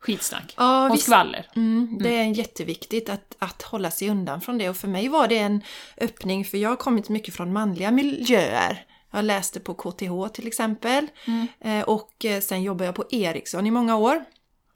skitsnack 0.00 0.54
ja, 0.56 0.88
och 0.88 0.94
visst. 0.94 1.04
skvaller. 1.04 1.46
Mm, 1.56 1.98
det 2.00 2.16
är 2.16 2.24
jätteviktigt 2.24 3.08
att, 3.08 3.36
att 3.38 3.62
hålla 3.62 3.90
sig 3.90 4.10
undan 4.10 4.40
från 4.40 4.58
det 4.58 4.68
och 4.68 4.76
för 4.76 4.88
mig 4.88 5.08
var 5.08 5.28
det 5.28 5.38
en 5.38 5.62
öppning 6.00 6.44
för 6.44 6.58
jag 6.58 6.68
har 6.68 6.76
kommit 6.76 7.08
mycket 7.08 7.34
från 7.34 7.52
manliga 7.52 7.90
miljöer. 7.90 8.84
Jag 9.10 9.24
läste 9.24 9.60
på 9.60 9.74
KTH 9.74 10.32
till 10.32 10.46
exempel 10.46 11.06
mm. 11.26 11.46
Eh, 11.60 11.82
och 11.82 12.24
eh, 12.24 12.40
sen 12.40 12.62
jobbade 12.62 12.84
jag 12.84 12.94
på 12.94 13.04
Ericsson 13.10 13.66
i 13.66 13.70
många 13.70 13.96
år. 13.96 14.24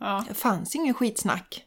Ja. 0.00 0.24
Det 0.28 0.34
fanns 0.34 0.74
ingen 0.74 0.94
skitsnack. 0.94 1.64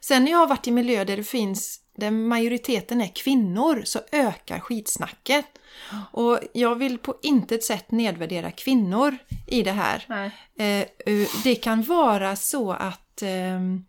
Sen 0.00 0.24
när 0.24 0.30
jag 0.30 0.38
har 0.38 0.46
varit 0.46 0.66
i 0.66 0.70
miljöer 0.70 1.04
där 1.04 1.16
det 1.16 1.24
finns 1.24 1.80
där 1.96 2.10
majoriteten 2.10 3.00
är 3.00 3.14
kvinnor 3.14 3.82
så 3.84 4.00
ökar 4.12 4.60
skitsnacket. 4.60 5.46
Och 6.12 6.38
jag 6.52 6.74
vill 6.74 6.98
på 6.98 7.16
intet 7.22 7.64
sätt 7.64 7.90
nedvärdera 7.90 8.50
kvinnor 8.50 9.18
i 9.46 9.62
det 9.62 9.72
här. 9.72 10.04
Nej. 10.08 10.30
Eh, 11.06 11.28
det 11.44 11.54
kan 11.54 11.82
vara 11.82 12.36
så 12.36 12.72
att 12.72 13.22
ehm, 13.22 13.84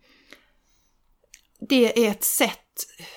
det 1.60 2.06
är 2.06 2.10
ett 2.10 2.24
sätt 2.24 2.58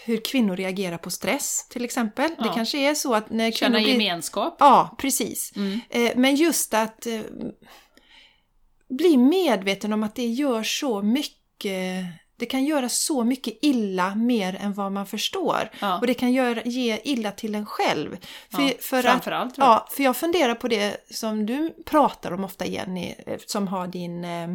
hur 0.05 0.17
kvinnor 0.17 0.55
reagerar 0.55 0.97
på 0.97 1.11
stress 1.11 1.67
till 1.69 1.85
exempel. 1.85 2.31
Ja. 2.37 2.43
Det 2.43 2.49
kanske 2.55 2.77
är 2.77 2.93
så 2.93 3.13
att 3.13 3.29
när 3.29 3.51
Känna 3.51 3.79
blir... 3.79 3.87
gemenskap. 3.87 4.55
Ja, 4.59 4.95
precis. 4.97 5.53
Mm. 5.55 5.79
Eh, 5.89 6.11
men 6.15 6.35
just 6.35 6.73
att 6.73 7.05
eh, 7.05 7.21
bli 8.89 9.17
medveten 9.17 9.93
om 9.93 10.03
att 10.03 10.15
det 10.15 10.27
gör 10.27 10.63
så 10.63 11.01
mycket 11.01 12.05
det 12.41 12.45
kan 12.45 12.65
göra 12.65 12.89
så 12.89 13.23
mycket 13.23 13.57
illa 13.61 14.15
mer 14.15 14.55
än 14.61 14.73
vad 14.73 14.91
man 14.91 15.05
förstår. 15.05 15.69
Ja. 15.79 15.99
Och 15.99 16.07
det 16.07 16.13
kan 16.13 16.33
göra, 16.33 16.61
ge 16.63 16.99
illa 17.03 17.31
till 17.31 17.55
en 17.55 17.65
själv. 17.65 18.17
För, 18.49 18.61
ja, 18.61 18.71
för 18.79 19.01
framförallt. 19.01 19.51
Att, 19.51 19.57
ja, 19.57 19.87
för 19.91 20.03
jag 20.03 20.17
funderar 20.17 20.55
på 20.55 20.67
det 20.67 20.97
som 21.09 21.45
du 21.45 21.73
pratar 21.85 22.31
om 22.31 22.43
ofta 22.43 22.65
Jenny, 22.65 23.15
eh, 23.25 23.39
som 23.45 23.67
har 23.67 23.87
din 23.87 24.23
eh, 24.23 24.47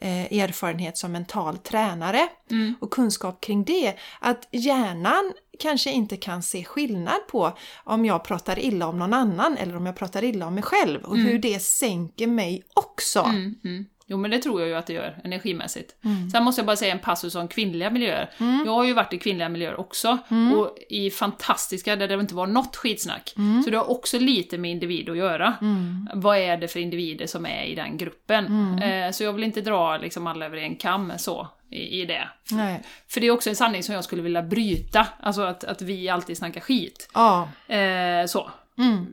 eh, 0.00 0.42
erfarenhet 0.42 0.98
som 0.98 1.12
mental 1.12 1.58
tränare 1.58 2.28
mm. 2.50 2.74
och 2.80 2.90
kunskap 2.90 3.40
kring 3.40 3.64
det. 3.64 3.94
Att 4.20 4.48
hjärnan 4.50 5.32
kanske 5.58 5.90
inte 5.90 6.16
kan 6.16 6.42
se 6.42 6.64
skillnad 6.64 7.26
på 7.30 7.58
om 7.84 8.04
jag 8.04 8.24
pratar 8.24 8.58
illa 8.58 8.86
om 8.86 8.98
någon 8.98 9.14
annan 9.14 9.56
eller 9.56 9.76
om 9.76 9.86
jag 9.86 9.96
pratar 9.96 10.24
illa 10.24 10.46
om 10.46 10.54
mig 10.54 10.62
själv 10.62 11.04
och 11.04 11.16
mm. 11.16 11.26
hur 11.26 11.38
det 11.38 11.62
sänker 11.62 12.26
mig 12.26 12.62
också. 12.74 13.20
Mm, 13.20 13.54
mm. 13.64 13.86
Jo 14.06 14.16
men 14.16 14.30
det 14.30 14.38
tror 14.38 14.60
jag 14.60 14.68
ju 14.68 14.74
att 14.74 14.86
det 14.86 14.92
gör, 14.92 15.16
energimässigt. 15.24 16.04
Mm. 16.04 16.30
Sen 16.30 16.44
måste 16.44 16.60
jag 16.60 16.66
bara 16.66 16.76
säga 16.76 16.92
en 16.92 16.98
passus 16.98 17.34
om 17.34 17.48
kvinnliga 17.48 17.90
miljöer. 17.90 18.30
Mm. 18.38 18.62
Jag 18.66 18.72
har 18.72 18.84
ju 18.84 18.92
varit 18.92 19.12
i 19.12 19.18
kvinnliga 19.18 19.48
miljöer 19.48 19.80
också, 19.80 20.18
mm. 20.30 20.58
och 20.58 20.76
i 20.88 21.10
fantastiska 21.10 21.96
där 21.96 22.08
det 22.08 22.14
inte 22.14 22.34
var 22.34 22.46
något 22.46 22.76
skitsnack. 22.76 23.34
Mm. 23.36 23.62
Så 23.62 23.70
det 23.70 23.76
har 23.76 23.90
också 23.90 24.18
lite 24.18 24.58
med 24.58 24.70
individ 24.70 25.10
att 25.10 25.16
göra. 25.16 25.54
Mm. 25.60 26.08
Vad 26.14 26.38
är 26.38 26.56
det 26.56 26.68
för 26.68 26.80
individer 26.80 27.26
som 27.26 27.46
är 27.46 27.64
i 27.64 27.74
den 27.74 27.96
gruppen? 27.96 28.46
Mm. 28.46 28.78
Eh, 28.78 29.12
så 29.12 29.24
jag 29.24 29.32
vill 29.32 29.44
inte 29.44 29.60
dra 29.60 29.96
liksom 29.96 30.26
alla 30.26 30.46
över 30.46 30.56
en 30.56 30.76
kam 30.76 31.12
så, 31.16 31.48
i, 31.70 32.00
i 32.00 32.06
det. 32.06 32.28
Nej. 32.50 32.82
För 33.08 33.20
det 33.20 33.26
är 33.26 33.30
också 33.30 33.50
en 33.50 33.56
sanning 33.56 33.82
som 33.82 33.94
jag 33.94 34.04
skulle 34.04 34.22
vilja 34.22 34.42
bryta, 34.42 35.06
alltså 35.20 35.42
att, 35.42 35.64
att 35.64 35.82
vi 35.82 36.08
alltid 36.08 36.36
snackar 36.36 36.60
skit. 36.60 37.10
Ja. 37.14 37.48
Eh, 37.68 38.26
så. 38.26 38.50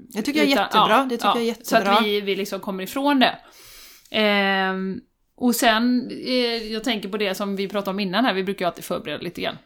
Det 0.08 0.22
tycker 0.22 0.40
jag 0.40 0.48
är 0.48 0.58
jättebra. 0.58 0.90
Ja, 0.90 1.06
det 1.10 1.18
tycker 1.18 1.28
ja, 1.28 1.36
jag 1.36 1.44
jättebra. 1.46 1.86
Så 1.86 2.00
att 2.00 2.06
vi, 2.06 2.22
vi 2.22 2.36
liksom 2.36 2.60
kommer 2.60 2.84
ifrån 2.84 3.20
det. 3.20 3.38
Eh, 4.12 4.74
och 5.38 5.56
sen, 5.56 6.12
eh, 6.12 6.72
jag 6.74 6.84
tänker 6.84 7.10
på 7.10 7.18
det 7.18 7.36
som 7.36 7.56
vi 7.56 7.68
pratade 7.68 7.92
om 7.92 8.00
innan 8.00 8.26
här, 8.26 8.34
vi 8.34 8.44
brukar 8.44 8.66
ju 8.66 8.68
alltid 8.68 8.84
förbereda 8.84 9.24
lite 9.24 9.42
grann. 9.42 9.58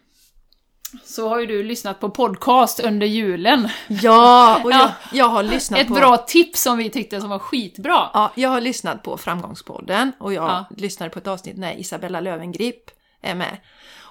Så 1.04 1.30
har 1.30 1.40
ju 1.40 1.46
du 1.46 1.64
lyssnat 1.64 2.00
på 2.00 2.10
podcast 2.10 2.80
under 2.80 3.08
julen. 3.08 3.70
Ja, 3.88 4.62
och 4.64 4.72
jag, 4.72 4.80
ja. 4.82 4.92
jag 5.14 5.26
har 5.26 5.44
lyssnat 5.44 5.80
Ett 5.80 5.88
på... 5.88 5.94
Ett 5.94 6.00
bra 6.00 6.18
tips 6.18 6.62
som 6.62 6.78
vi 6.78 6.90
tyckte 6.90 7.22
som 7.22 7.30
var 7.30 7.40
skitbra. 7.40 8.10
Ja, 8.14 8.32
jag 8.36 8.50
har 8.50 8.62
lyssnat 8.62 9.04
på 9.04 9.18
Framgångspodden 9.18 10.12
och 10.20 10.34
jag 10.34 10.44
ja. 10.44 10.66
lyssnade 10.78 11.10
på 11.10 11.20
ett 11.20 11.28
avsnitt 11.28 11.58
när 11.58 11.80
Isabella 11.80 12.20
Lövengrip 12.20 12.92
är 13.22 13.36
med. 13.36 13.58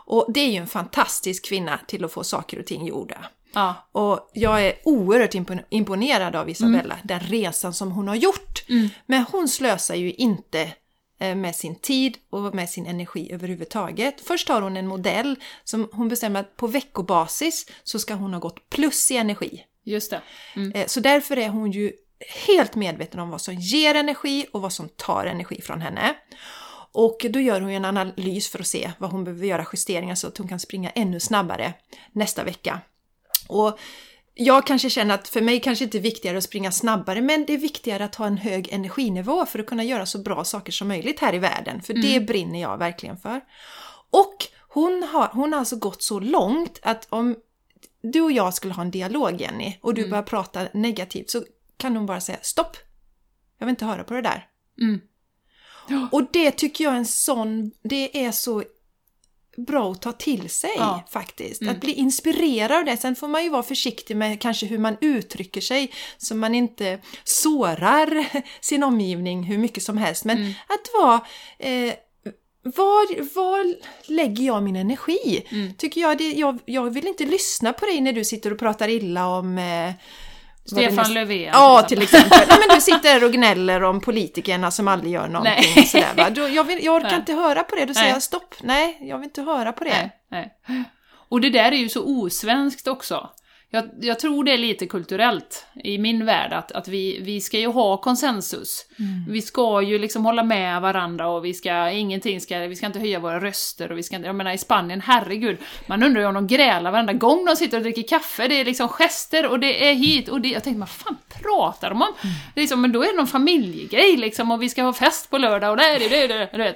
Och 0.06 0.26
det 0.28 0.40
är 0.40 0.50
ju 0.50 0.56
en 0.56 0.66
fantastisk 0.66 1.48
kvinna 1.48 1.78
till 1.86 2.04
att 2.04 2.12
få 2.12 2.24
saker 2.24 2.58
och 2.58 2.66
ting 2.66 2.86
gjorda. 2.86 3.18
Ja. 3.54 3.88
Och 3.92 4.30
jag 4.32 4.66
är 4.66 4.74
oerhört 4.84 5.34
imponerad 5.70 6.36
av 6.36 6.50
Isabella, 6.50 6.94
mm. 6.94 6.98
den 7.06 7.20
resan 7.20 7.74
som 7.74 7.92
hon 7.92 8.08
har 8.08 8.14
gjort. 8.14 8.68
Mm. 8.68 8.88
Men 9.06 9.24
hon 9.32 9.48
slösar 9.48 9.94
ju 9.94 10.12
inte 10.12 10.72
eh, 11.20 11.34
med 11.34 11.56
sin 11.56 11.74
tid 11.74 12.16
och 12.30 12.54
med 12.54 12.70
sin 12.70 12.86
energi 12.86 13.32
överhuvudtaget. 13.32 14.20
Först 14.20 14.48
har 14.48 14.62
hon 14.62 14.76
en 14.76 14.86
modell 14.86 15.36
som 15.64 15.88
hon 15.92 16.08
bestämmer 16.08 16.40
att 16.40 16.56
på 16.56 16.66
veckobasis 16.66 17.66
så 17.84 17.98
ska 17.98 18.14
hon 18.14 18.32
ha 18.32 18.40
gått 18.40 18.70
plus 18.70 19.10
i 19.10 19.16
energi. 19.16 19.64
Just 19.84 20.10
det. 20.10 20.20
Mm. 20.56 20.72
Eh, 20.72 20.86
så 20.86 21.00
därför 21.00 21.36
är 21.36 21.48
hon 21.48 21.72
ju 21.72 21.92
helt 22.46 22.74
medveten 22.74 23.20
om 23.20 23.30
vad 23.30 23.40
som 23.40 23.54
ger 23.54 23.94
energi 23.94 24.46
och 24.52 24.60
vad 24.60 24.72
som 24.72 24.88
tar 24.88 25.26
energi 25.26 25.60
från 25.60 25.80
henne. 25.80 26.14
Och 26.92 27.26
då 27.30 27.40
gör 27.40 27.60
hon 27.60 27.70
en 27.70 27.84
analys 27.84 28.48
för 28.48 28.58
att 28.58 28.66
se 28.66 28.92
vad 28.98 29.10
hon 29.10 29.24
behöver 29.24 29.46
göra 29.46 29.66
justeringar 29.72 30.14
så 30.14 30.26
att 30.26 30.38
hon 30.38 30.48
kan 30.48 30.60
springa 30.60 30.90
ännu 30.90 31.20
snabbare 31.20 31.74
nästa 32.12 32.44
vecka. 32.44 32.80
Och 33.48 33.78
jag 34.34 34.66
kanske 34.66 34.90
känner 34.90 35.14
att 35.14 35.28
för 35.28 35.40
mig 35.40 35.60
kanske 35.60 35.84
inte 35.84 35.98
är 35.98 36.02
viktigare 36.02 36.38
att 36.38 36.44
springa 36.44 36.72
snabbare, 36.72 37.22
men 37.22 37.46
det 37.46 37.54
är 37.54 37.58
viktigare 37.58 38.04
att 38.04 38.14
ha 38.14 38.26
en 38.26 38.36
hög 38.36 38.68
energinivå 38.72 39.46
för 39.46 39.58
att 39.58 39.66
kunna 39.66 39.84
göra 39.84 40.06
så 40.06 40.18
bra 40.18 40.44
saker 40.44 40.72
som 40.72 40.88
möjligt 40.88 41.20
här 41.20 41.34
i 41.34 41.38
världen, 41.38 41.82
för 41.82 41.92
mm. 41.92 42.02
det 42.02 42.20
brinner 42.20 42.60
jag 42.60 42.78
verkligen 42.78 43.16
för. 43.16 43.40
Och 44.10 44.36
hon 44.68 45.02
har, 45.12 45.28
hon 45.32 45.52
har 45.52 45.60
alltså 45.60 45.76
gått 45.76 46.02
så 46.02 46.20
långt 46.20 46.78
att 46.82 47.06
om 47.10 47.36
du 48.02 48.20
och 48.20 48.32
jag 48.32 48.54
skulle 48.54 48.74
ha 48.74 48.82
en 48.82 48.90
dialog 48.90 49.40
Jenny, 49.40 49.78
och 49.80 49.94
du 49.94 50.00
mm. 50.00 50.10
börjar 50.10 50.22
prata 50.22 50.68
negativt 50.74 51.30
så 51.30 51.44
kan 51.76 51.96
hon 51.96 52.06
bara 52.06 52.20
säga 52.20 52.38
stopp! 52.42 52.76
Jag 53.58 53.66
vill 53.66 53.72
inte 53.72 53.84
höra 53.84 54.04
på 54.04 54.14
det 54.14 54.22
där. 54.22 54.46
Mm. 54.80 55.00
Och 56.12 56.26
det 56.32 56.50
tycker 56.50 56.84
jag 56.84 56.92
är 56.92 56.98
en 56.98 57.06
sån, 57.06 57.70
det 57.82 58.24
är 58.24 58.32
så 58.32 58.62
bra 59.56 59.92
att 59.92 60.02
ta 60.02 60.12
till 60.12 60.50
sig 60.50 60.72
ja. 60.76 61.04
faktiskt. 61.10 61.62
Mm. 61.62 61.74
Att 61.74 61.80
bli 61.80 61.92
inspirerad 61.92 62.78
av 62.78 62.84
det. 62.84 62.96
Sen 62.96 63.16
får 63.16 63.28
man 63.28 63.44
ju 63.44 63.50
vara 63.50 63.62
försiktig 63.62 64.16
med 64.16 64.40
kanske 64.40 64.66
hur 64.66 64.78
man 64.78 64.96
uttrycker 65.00 65.60
sig 65.60 65.92
så 66.18 66.34
man 66.34 66.54
inte 66.54 66.98
sårar 67.24 68.26
sin 68.60 68.82
omgivning 68.82 69.42
hur 69.42 69.58
mycket 69.58 69.82
som 69.82 69.98
helst. 69.98 70.24
Men 70.24 70.36
mm. 70.36 70.52
att 70.68 71.02
vara 71.02 71.20
eh, 71.58 71.94
var, 72.64 73.34
var 73.34 73.76
lägger 74.12 74.44
jag 74.44 74.62
min 74.62 74.76
energi? 74.76 75.46
Mm. 75.48 75.74
Tycker 75.74 76.00
jag, 76.00 76.18
det, 76.18 76.32
jag, 76.32 76.58
jag 76.64 76.90
vill 76.90 77.06
inte 77.06 77.24
lyssna 77.24 77.72
på 77.72 77.86
dig 77.86 78.00
när 78.00 78.12
du 78.12 78.24
sitter 78.24 78.52
och 78.52 78.58
pratar 78.58 78.88
illa 78.88 79.26
om 79.26 79.58
eh, 79.58 79.92
Stefan 80.66 81.14
Löfven. 81.14 81.50
Ja, 81.52 81.82
till 81.82 82.02
exempel. 82.02 82.38
Nej, 82.48 82.58
men 82.68 82.76
du 82.76 82.80
sitter 82.80 83.24
och 83.24 83.32
gnäller 83.32 83.82
om 83.82 84.00
politikerna 84.00 84.70
som 84.70 84.88
aldrig 84.88 85.12
gör 85.12 85.28
någonting. 85.28 85.72
Nej. 85.76 85.86
Sådär, 85.86 86.14
va? 86.16 86.30
Då, 86.30 86.48
jag, 86.48 86.64
vill, 86.64 86.84
jag 86.84 86.94
orkar 86.94 87.08
nej. 87.08 87.18
inte 87.18 87.32
höra 87.32 87.62
på 87.62 87.76
det. 87.76 87.84
Då 87.84 87.94
säger 87.94 88.12
jag 88.12 88.22
stopp. 88.22 88.54
Nej, 88.60 88.98
jag 89.00 89.18
vill 89.18 89.24
inte 89.24 89.42
höra 89.42 89.72
på 89.72 89.84
det. 89.84 90.10
Nej, 90.30 90.50
nej. 90.66 90.84
Och 91.28 91.40
det 91.40 91.50
där 91.50 91.72
är 91.72 91.76
ju 91.76 91.88
så 91.88 92.04
osvenskt 92.04 92.88
också. 92.88 93.30
Jag, 93.74 93.90
jag, 94.00 94.20
tror 94.20 94.44
det 94.44 94.52
är 94.52 94.58
lite 94.58 94.86
kulturellt 94.86 95.66
i 95.84 95.98
min 95.98 96.26
värld, 96.26 96.52
att, 96.52 96.72
att 96.72 96.88
vi, 96.88 97.18
vi 97.20 97.40
ska 97.40 97.58
ju 97.58 97.66
ha 97.66 97.96
konsensus. 97.96 98.86
Mm. 98.98 99.24
Vi 99.28 99.42
ska 99.42 99.82
ju 99.82 99.98
liksom 99.98 100.24
hålla 100.24 100.42
med 100.42 100.80
varandra 100.80 101.28
och 101.28 101.44
vi 101.44 101.54
ska, 101.54 101.90
ingenting 101.90 102.40
ska, 102.40 102.58
vi 102.58 102.76
ska 102.76 102.86
inte 102.86 102.98
höja 102.98 103.18
våra 103.18 103.40
röster 103.40 103.92
och 103.92 103.98
vi 103.98 104.02
ska 104.02 104.16
inte, 104.16 104.26
jag 104.26 104.36
menar 104.36 104.52
i 104.52 104.58
Spanien, 104.58 105.00
herregud, 105.00 105.58
man 105.86 106.02
undrar 106.02 106.20
ju 106.20 106.26
om 106.26 106.34
de 106.34 106.46
grälar 106.46 106.90
varenda 106.90 107.12
gång 107.12 107.44
de 107.44 107.56
sitter 107.56 107.76
och 107.76 107.82
dricker 107.82 108.02
kaffe, 108.02 108.48
det 108.48 108.60
är 108.60 108.64
liksom 108.64 108.88
gester 108.88 109.46
och 109.46 109.60
det 109.60 109.88
är 109.88 109.94
hit 109.94 110.28
och 110.28 110.40
det, 110.40 110.48
jag 110.48 110.64
tänkte, 110.64 110.80
vad 110.80 110.90
fan 110.90 111.16
pratar 111.42 111.90
de 111.90 112.02
om? 112.02 112.14
Mm. 112.22 112.34
Liksom, 112.56 112.80
men 112.80 112.92
då 112.92 113.02
är 113.02 113.06
det 113.06 113.16
någon 113.16 113.26
familjegrej 113.26 114.16
liksom 114.16 114.50
och 114.50 114.62
vi 114.62 114.68
ska 114.68 114.82
ha 114.82 114.92
fest 114.92 115.30
på 115.30 115.38
lördag 115.38 115.70
och 115.70 115.76
det 115.76 115.84
är 115.84 115.98
det, 115.98 116.08
det, 116.08 116.26
det, 116.26 116.48
det, 116.52 116.58
det. 116.58 116.74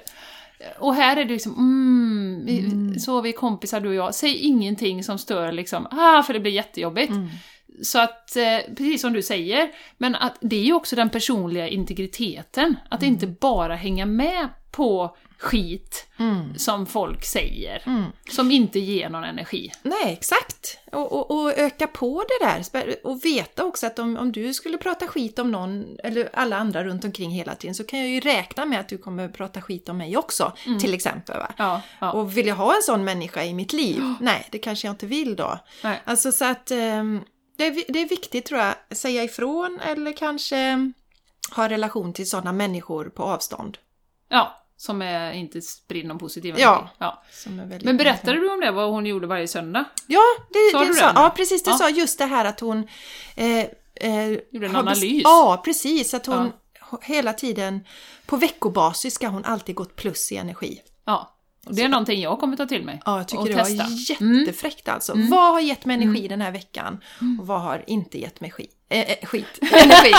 Och 0.79 0.95
här 0.95 1.17
är 1.17 1.25
det 1.25 1.33
liksom, 1.33 1.53
mm, 1.53 2.49
mm. 2.49 2.99
så 2.99 3.19
är 3.19 3.23
vi 3.23 3.33
kompisar 3.33 3.81
du 3.81 3.89
och 3.89 3.95
jag, 3.95 4.15
säg 4.15 4.37
ingenting 4.37 5.05
som 5.05 5.19
stör 5.19 5.53
liksom, 5.53 5.87
ah, 5.91 6.23
för 6.23 6.33
det 6.33 6.41
blir 6.41 6.53
jättejobbigt. 6.53 7.11
Mm. 7.11 7.29
så 7.83 7.99
att, 7.99 8.37
eh, 8.37 8.75
precis 8.77 9.01
som 9.01 9.13
du 9.13 9.23
säger, 9.23 9.71
men 9.99 10.15
att 10.15 10.39
det 10.41 10.57
är 10.57 10.65
ju 10.65 10.73
också 10.73 10.97
den 10.97 11.11
personliga 11.11 11.69
integriteten. 11.69 12.77
Att 12.89 13.03
Mm. 13.03 13.15
inte 13.15 13.27
bara 13.27 13.75
hänga 13.75 14.07
med 14.07 14.49
på 14.71 15.17
skit 15.39 16.05
Mm. 16.21 16.59
som 16.59 16.87
folk 16.87 17.25
säger, 17.25 17.83
som 18.31 18.51
inte 18.51 18.79
ger 18.79 19.09
någon 19.09 19.25
energi. 19.25 19.73
Nej, 19.83 20.13
exakt. 20.13 20.79
Och, 20.93 21.13
och, 21.13 21.31
och 21.31 21.59
öka 21.59 21.87
på 21.87 22.25
det 22.29 22.47
där. 22.47 22.97
Och 23.07 23.25
veta 23.25 23.65
också 23.65 23.87
att 23.87 23.99
om, 23.99 24.17
om 24.17 24.33
du 24.33 24.55
skulle 24.55 24.79
prata 24.79 25.07
skit 25.07 25.39
om 25.39 25.51
någon, 25.51 25.97
eller 26.05 26.29
alla 26.33 26.57
andra 26.57 26.85
runt 26.85 27.05
omkring 27.05 27.31
hela 27.31 27.55
tiden, 27.55 27.75
så 27.75 27.85
kan 27.85 27.99
jag 27.99 28.09
ju 28.09 28.21
räkna 28.21 28.65
med 28.65 28.81
att 28.81 28.89
du 28.89 28.99
kommer 28.99 29.29
prata 29.29 29.61
skit 29.61 29.89
om 29.89 29.97
mig 29.99 30.17
också, 30.17 30.53
till 30.81 30.95
exempel. 30.95 31.37
Va? 31.39 31.53
Ja, 31.57 31.81
ja. 31.99 32.13
Och 32.13 32.37
vill 32.37 32.47
jag 32.47 32.57
ha 32.57 32.77
en 32.77 32.83
sån 32.83 33.05
människa 33.05 33.45
i 33.45 33.55
mitt 33.55 33.73
liv? 33.73 34.03
Nej, 34.21 34.47
det 34.51 34.59
kanske 34.59 34.87
jag 34.89 34.93
inte 34.93 35.07
vill 35.07 35.37
då. 35.37 35.59
Nej. 35.83 36.03
Alltså 36.05 36.33
så 36.33 36.45
att 36.45 36.71
ehm, 36.71 37.21
det, 37.59 37.67
är, 37.67 37.85
det 37.93 37.99
är 38.03 38.09
viktigt 38.09 38.47
tror 38.47 38.61
jag, 38.61 38.75
säga 38.91 39.25
ifrån 39.25 39.81
eller 39.85 40.13
kanske 40.13 40.93
ha 41.57 41.69
relation 41.69 42.13
till 42.13 42.31
sådana 42.31 42.53
människor 42.53 43.05
på 43.05 43.23
avstånd. 43.23 43.79
ja, 44.29 44.55
som 44.81 45.03
är, 45.03 45.33
inte 45.33 45.63
sprider 45.63 46.09
någon 46.09 46.19
positiv 46.19 46.55
Ja. 46.59 46.77
energi. 46.77 46.95
Ja. 46.99 47.23
Som 47.33 47.61
är 47.61 47.67
väldigt 47.67 47.85
Men 47.85 47.97
berättade 47.97 48.41
du 48.41 48.53
om 48.53 48.61
det, 48.61 48.71
vad 48.71 48.91
hon 48.91 49.07
gjorde 49.07 49.27
varje 49.27 49.49
söndag? 49.49 49.85
Ja, 50.07 50.21
det, 50.53 50.73
Sa 50.73 50.81
det 50.81 50.87
du 50.87 50.95
sa, 50.95 51.13
ja 51.15 51.33
precis. 51.37 51.63
Det 51.63 51.71
Ja. 51.71 51.77
sa 51.79 51.91
just 51.91 52.19
det 52.19 52.25
här 52.25 52.45
att 52.45 52.61
hon... 52.61 52.89
Eh, 53.37 53.59
eh, 53.95 54.29
Gjorde 54.51 54.67
en 54.67 54.77
analys. 54.77 55.23
Ja, 55.25 55.61
precis. 55.65 56.15
Att 56.15 56.27
hon 56.27 56.53
hela 57.03 57.33
tiden, 57.33 57.85
på 58.27 58.37
veckobasis 58.37 59.15
ska 59.15 59.29
hon 59.29 59.45
alltid 59.45 59.75
gått 59.75 59.97
plus 59.97 60.33
i 60.33 60.37
energi. 60.37 60.81
Ja. 61.05 61.35
Det 61.71 61.83
är 61.83 61.89
någonting 61.89 62.21
jag 62.21 62.41
kommer 62.41 62.57
ta 62.57 62.67
till 62.67 62.85
mig. 62.85 63.03
Ja, 63.07 63.17
jag 63.17 63.29
tycker 63.29 63.41
och 63.41 63.49
det 63.49 63.55
testa. 63.57 63.83
var 63.85 63.91
jättefräckt 64.41 64.89
alltså. 64.89 65.13
Vad 65.17 65.53
har 65.53 65.61
gett 65.61 65.85
mig 65.85 65.95
energi 66.03 66.29
den 66.29 66.41
här 66.41 66.51
veckan? 66.53 67.01
Och 67.41 67.47
vad 67.47 67.61
har 67.61 67.85
inte 67.87 68.21
gett 68.21 68.41
mig 68.41 68.51
skit? 68.51 68.75
Eh, 68.89 69.11
eh, 69.11 69.27
skit. 69.27 69.59
Energi. 69.73 70.13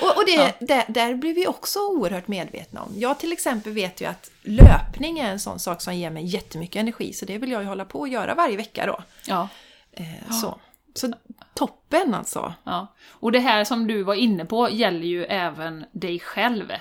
och 0.00 0.16
och 0.16 0.24
det, 0.26 0.56
där, 0.60 0.84
där 0.88 1.14
blir 1.14 1.34
vi 1.34 1.46
också 1.46 1.78
oerhört 1.78 2.28
medvetna 2.28 2.82
om. 2.82 2.92
Jag 2.94 3.18
till 3.18 3.32
exempel 3.32 3.72
vet 3.72 4.00
ju 4.00 4.06
att 4.06 4.30
löpning 4.42 5.18
är 5.18 5.30
en 5.30 5.40
sån 5.40 5.58
sak 5.58 5.82
som 5.82 5.94
ger 5.94 6.10
mig 6.10 6.24
jättemycket 6.24 6.80
energi. 6.80 7.12
Så 7.12 7.24
det 7.24 7.38
vill 7.38 7.50
jag 7.50 7.62
ju 7.62 7.68
hålla 7.68 7.84
på 7.84 7.98
och 8.00 8.08
göra 8.08 8.34
varje 8.34 8.56
vecka 8.56 8.86
då. 8.86 9.02
Ja. 9.26 9.48
Eh, 9.92 10.30
så. 10.30 10.60
så 10.94 11.12
toppen 11.54 12.14
alltså. 12.14 12.54
Ja. 12.64 12.94
Och 13.08 13.32
det 13.32 13.40
här 13.40 13.64
som 13.64 13.86
du 13.86 14.02
var 14.02 14.14
inne 14.14 14.44
på 14.44 14.70
gäller 14.70 15.06
ju 15.06 15.24
även 15.24 15.84
dig 15.92 16.18
själv. 16.18 16.72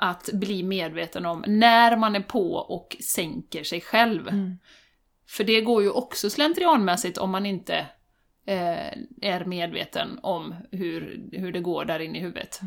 Att 0.00 0.28
bli 0.32 0.62
medveten 0.62 1.26
om 1.26 1.44
när 1.46 1.96
man 1.96 2.16
är 2.16 2.20
på 2.20 2.54
och 2.54 2.96
sänker 3.00 3.64
sig 3.64 3.80
själv. 3.80 4.30
För 5.28 5.44
det 5.44 5.60
går 5.60 5.82
ju 5.82 5.90
också 5.90 6.30
slentrianmässigt 6.30 7.18
om 7.18 7.30
man 7.30 7.46
inte 7.46 7.86
eh, 8.48 8.92
är 9.20 9.44
medveten 9.44 10.18
om 10.22 10.54
hur, 10.70 11.20
hur 11.32 11.52
det 11.52 11.60
går 11.60 11.84
där 11.84 12.00
inne 12.00 12.18
i 12.18 12.20
huvudet. 12.20 12.60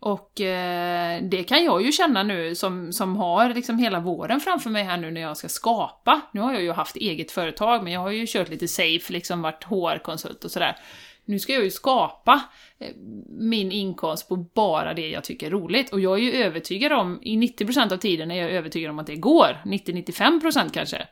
Och 0.00 0.40
eh, 0.40 1.22
det 1.22 1.44
kan 1.44 1.64
jag 1.64 1.82
ju 1.82 1.92
känna 1.92 2.22
nu 2.22 2.54
som, 2.54 2.92
som 2.92 3.16
har 3.16 3.54
liksom 3.54 3.78
hela 3.78 4.00
våren 4.00 4.40
framför 4.40 4.70
mig 4.70 4.84
här 4.84 4.96
nu 4.96 5.10
när 5.10 5.20
jag 5.20 5.36
ska 5.36 5.48
skapa. 5.48 6.20
Nu 6.32 6.40
har 6.40 6.52
jag 6.52 6.62
ju 6.62 6.72
haft 6.72 6.96
eget 6.96 7.30
företag, 7.30 7.84
men 7.84 7.92
jag 7.92 8.00
har 8.00 8.10
ju 8.10 8.26
kört 8.28 8.48
lite 8.48 8.68
safe, 8.68 9.12
liksom 9.12 9.42
varit 9.42 9.64
HR-konsult 9.64 10.44
och 10.44 10.50
sådär. 10.50 10.76
Nu 11.24 11.38
ska 11.38 11.52
jag 11.52 11.64
ju 11.64 11.70
skapa 11.70 12.42
eh, 12.78 12.94
min 13.28 13.72
inkomst 13.72 14.28
på 14.28 14.36
bara 14.36 14.94
det 14.94 15.08
jag 15.08 15.24
tycker 15.24 15.46
är 15.46 15.50
roligt. 15.50 15.92
Och 15.92 16.00
jag 16.00 16.18
är 16.18 16.22
ju 16.22 16.32
övertygad 16.32 16.92
om, 16.92 17.18
i 17.22 17.36
90% 17.36 17.92
av 17.92 17.96
tiden 17.96 18.30
är 18.30 18.42
jag 18.42 18.50
övertygad 18.50 18.90
om 18.90 18.98
att 18.98 19.06
det 19.06 19.16
går. 19.16 19.58
90-95% 19.64 20.70
kanske. 20.70 21.06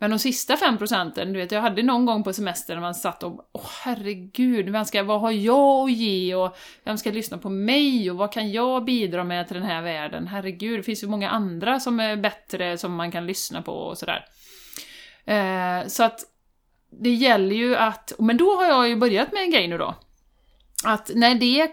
Men 0.00 0.10
de 0.10 0.18
sista 0.18 0.56
5 0.56 0.78
procenten, 0.78 1.32
du 1.32 1.38
vet, 1.38 1.52
jag 1.52 1.60
hade 1.60 1.82
någon 1.82 2.06
gång 2.06 2.24
på 2.24 2.32
semestern 2.32 2.76
när 2.76 2.80
man 2.80 2.94
satt 2.94 3.22
och 3.22 3.50
åh 3.52 3.70
herregud, 3.82 4.68
vem 4.68 4.84
ska, 4.84 5.02
vad 5.02 5.20
har 5.20 5.30
jag 5.30 5.84
att 5.84 5.92
ge 5.92 6.34
och 6.34 6.56
vem 6.84 6.98
ska 6.98 7.10
lyssna 7.10 7.38
på 7.38 7.48
mig 7.48 8.10
och 8.10 8.16
vad 8.16 8.32
kan 8.32 8.52
jag 8.52 8.84
bidra 8.84 9.24
med 9.24 9.48
till 9.48 9.56
den 9.56 9.66
här 9.66 9.82
världen? 9.82 10.26
Herregud, 10.26 10.78
det 10.78 10.82
finns 10.82 11.02
ju 11.02 11.06
många 11.06 11.30
andra 11.30 11.80
som 11.80 12.00
är 12.00 12.16
bättre 12.16 12.78
som 12.78 12.94
man 12.94 13.10
kan 13.10 13.26
lyssna 13.26 13.62
på 13.62 13.72
och 13.72 13.98
sådär. 13.98 14.24
Eh, 15.24 15.86
så 15.86 16.02
att 16.02 16.20
det 17.02 17.14
gäller 17.14 17.56
ju 17.56 17.76
att, 17.76 18.12
men 18.18 18.36
då 18.36 18.56
har 18.56 18.66
jag 18.66 18.88
ju 18.88 18.96
börjat 18.96 19.32
med 19.32 19.42
en 19.42 19.50
grej 19.50 19.68
nu 19.68 19.78
då. 19.78 19.94
Att 20.84 21.10
när 21.14 21.34
det 21.34 21.70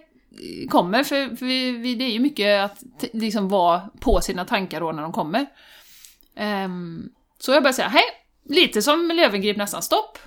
kommer, 0.70 1.04
för, 1.04 1.36
för 1.36 1.46
vi, 1.46 1.72
vi, 1.72 1.96
det 1.96 2.06
är 2.06 2.12
ju 2.12 2.20
mycket 2.20 2.64
att 2.64 3.04
liksom 3.14 3.50
vara 3.50 3.90
på 4.00 4.22
sina 4.22 4.46
tankar 4.46 4.80
då 4.80 4.92
när 4.92 5.02
de 5.02 5.12
kommer. 5.12 5.46
Ehm, 6.36 7.10
så 7.38 7.52
jag 7.52 7.64
börjar 7.64 7.74
säga, 7.74 7.88
hej, 7.88 8.04
lite 8.50 8.82
som 8.82 9.12
Löwengrip 9.16 9.58
nästan, 9.58 9.82
stopp, 9.82 10.18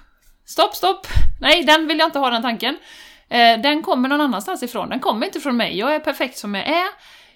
stopp, 0.45 0.75
stopp, 0.75 1.07
nej, 1.41 1.65
den 1.65 1.87
vill 1.87 1.99
jag 1.99 2.09
inte 2.09 2.19
ha 2.19 2.31
den 2.31 2.43
tanken. 2.43 2.77
Eh, 3.29 3.61
den 3.61 3.83
kommer 3.83 4.09
någon 4.09 4.21
annanstans 4.21 4.63
ifrån, 4.63 4.89
den 4.89 5.01
kommer 5.01 5.27
inte 5.27 5.41
från 5.41 5.57
mig, 5.57 5.79
jag 5.79 5.95
är 5.95 6.01
perfekt 6.01 6.39
som 6.39 6.55
jag 6.55 6.69
är. 6.69 6.89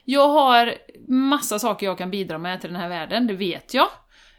Jag 0.05 0.29
har 0.29 0.75
massa 1.09 1.59
saker 1.59 1.87
jag 1.87 1.99
kan 1.99 2.11
bidra 2.11 2.39
med 2.39 2.61
till 2.61 2.73
den 2.73 2.81
här 2.81 2.89
världen, 2.89 3.27
det 3.27 3.35
vet 3.35 3.75
jag. 3.75 3.89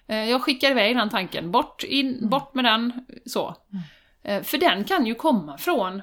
Eh, 0.07 0.29
jag 0.29 0.41
skickar 0.41 0.71
iväg 0.71 0.95
den 0.95 1.09
tanken, 1.09 1.51
bort, 1.51 1.83
in, 1.83 2.29
bort 2.29 2.55
med 2.55 2.65
den, 2.65 3.05
så. 3.25 3.55
Eh, 4.23 4.43
för 4.43 4.57
den 4.57 4.83
kan 4.83 5.05
ju 5.05 5.15
komma 5.15 5.57
från 5.57 6.01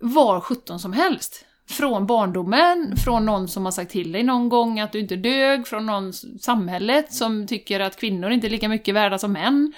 var 0.00 0.40
sjutton 0.40 0.80
som 0.80 0.92
helst. 0.92 1.46
Från 1.70 2.06
barndomen, 2.06 2.96
från 2.96 3.26
någon 3.26 3.48
som 3.48 3.64
har 3.64 3.72
sagt 3.72 3.90
till 3.90 4.12
dig 4.12 4.22
någon 4.22 4.48
gång 4.48 4.80
att 4.80 4.92
du 4.92 5.00
inte 5.00 5.16
dög, 5.16 5.66
från 5.66 5.86
någon 5.86 6.12
samhället 6.12 7.12
som 7.12 7.46
tycker 7.46 7.80
att 7.80 7.96
kvinnor 7.96 8.30
inte 8.30 8.46
är 8.46 8.50
lika 8.50 8.68
mycket 8.68 8.94
värda 8.94 9.18
som 9.18 9.32
män. 9.32 9.72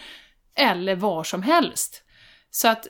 Eller 0.55 0.97
var 0.97 1.25
som 1.25 1.43
helst. 1.43 2.03
Så 2.51 2.69
att 2.69 2.87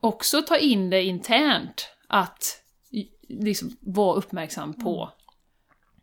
också 0.00 0.42
ta 0.42 0.56
in 0.56 0.90
det 0.90 1.02
internt, 1.02 1.88
att 2.06 2.62
liksom 3.28 3.76
vara 3.80 4.16
uppmärksam 4.16 4.74
på, 4.74 5.10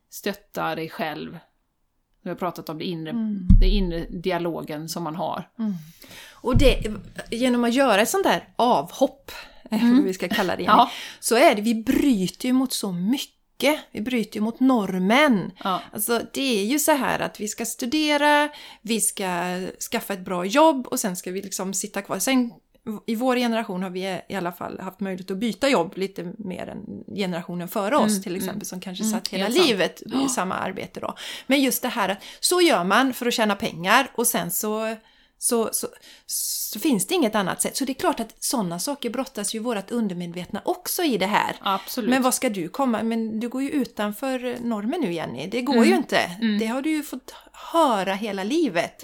stötta 0.09 0.75
dig 0.75 0.89
själv. 0.89 1.39
Vi 2.21 2.29
har 2.29 2.37
pratat 2.37 2.69
om 2.69 2.77
det 2.77 2.85
inre, 2.85 3.13
det 3.59 3.69
inre 3.69 4.05
dialogen 4.09 4.89
som 4.89 5.03
man 5.03 5.15
har. 5.15 5.49
Och 6.31 6.57
det, 6.57 6.93
genom 7.31 7.63
att 7.63 7.73
göra 7.73 8.01
ett 8.01 8.09
sånt 8.09 8.23
där 8.23 8.49
avhopp, 8.55 9.31
eller 9.81 9.95
vad 9.95 10.03
vi 10.03 10.13
ska 10.13 10.29
kalla 10.29 10.55
det, 10.55 10.63
Ja. 10.63 10.91
så 11.19 11.35
är 11.35 11.55
det, 11.55 11.61
vi 11.61 11.75
bryter 11.75 12.45
ju 12.47 12.53
mot 12.53 12.73
så 12.73 12.91
mycket. 12.91 13.79
Vi 13.91 14.01
bryter 14.01 14.35
ju 14.35 14.41
mot 14.41 14.59
normen. 14.59 15.51
Ja. 15.63 15.81
Alltså 15.93 16.21
det 16.33 16.59
är 16.59 16.65
ju 16.65 16.79
så 16.79 16.91
här 16.91 17.19
att 17.19 17.39
vi 17.39 17.47
ska 17.47 17.65
studera, 17.65 18.49
vi 18.81 19.01
ska 19.01 19.59
skaffa 19.91 20.13
ett 20.13 20.25
bra 20.25 20.45
jobb 20.45 20.87
och 20.87 20.99
sen 20.99 21.15
ska 21.15 21.31
vi 21.31 21.41
liksom 21.41 21.73
sitta 21.73 22.01
kvar. 22.01 22.19
Sen 22.19 22.51
i 23.05 23.15
vår 23.15 23.35
generation 23.35 23.83
har 23.83 23.89
vi 23.89 24.19
i 24.29 24.35
alla 24.35 24.51
fall 24.51 24.79
haft 24.79 24.99
möjlighet 24.99 25.31
att 25.31 25.37
byta 25.37 25.69
jobb 25.69 25.93
lite 25.97 26.33
mer 26.37 26.67
än 26.67 27.03
generationen 27.15 27.67
före 27.67 27.95
oss 27.95 28.21
till 28.21 28.35
exempel 28.35 28.65
som 28.67 28.79
kanske 28.79 29.03
satt 29.03 29.27
hela 29.27 29.45
sant. 29.51 29.67
livet 29.67 30.01
i 30.01 30.29
samma 30.35 30.55
arbete 30.55 30.99
då. 30.99 31.15
Men 31.47 31.61
just 31.61 31.81
det 31.81 31.87
här 31.87 32.09
att 32.09 32.23
så 32.39 32.61
gör 32.61 32.83
man 32.83 33.13
för 33.13 33.25
att 33.25 33.33
tjäna 33.33 33.55
pengar 33.55 34.11
och 34.15 34.27
sen 34.27 34.51
så 34.51 34.95
så, 35.43 35.69
så, 35.71 35.87
så 36.25 36.79
finns 36.79 37.07
det 37.07 37.15
inget 37.15 37.35
annat 37.35 37.61
sätt. 37.61 37.77
Så 37.77 37.85
det 37.85 37.91
är 37.91 37.93
klart 37.93 38.19
att 38.19 38.35
sådana 38.39 38.79
saker 38.79 39.09
brottas 39.09 39.55
ju 39.55 39.59
vårt 39.59 39.91
undermedvetna 39.91 40.61
också 40.65 41.03
i 41.03 41.17
det 41.17 41.25
här. 41.25 41.55
Absolut. 41.61 42.09
Men 42.09 42.21
vad 42.21 42.33
ska 42.33 42.49
du 42.49 42.69
komma? 42.69 43.03
Men 43.03 43.39
du 43.39 43.49
går 43.49 43.63
ju 43.63 43.69
utanför 43.69 44.57
normen 44.61 45.01
nu 45.01 45.13
Jenny. 45.13 45.47
Det 45.47 45.61
går 45.61 45.85
ju 45.85 45.95
inte. 45.95 46.19
Det 46.59 46.65
har 46.65 46.81
du 46.81 46.89
ju 46.89 47.03
fått 47.03 47.35
höra 47.73 48.13
hela 48.13 48.43
livet 48.43 49.03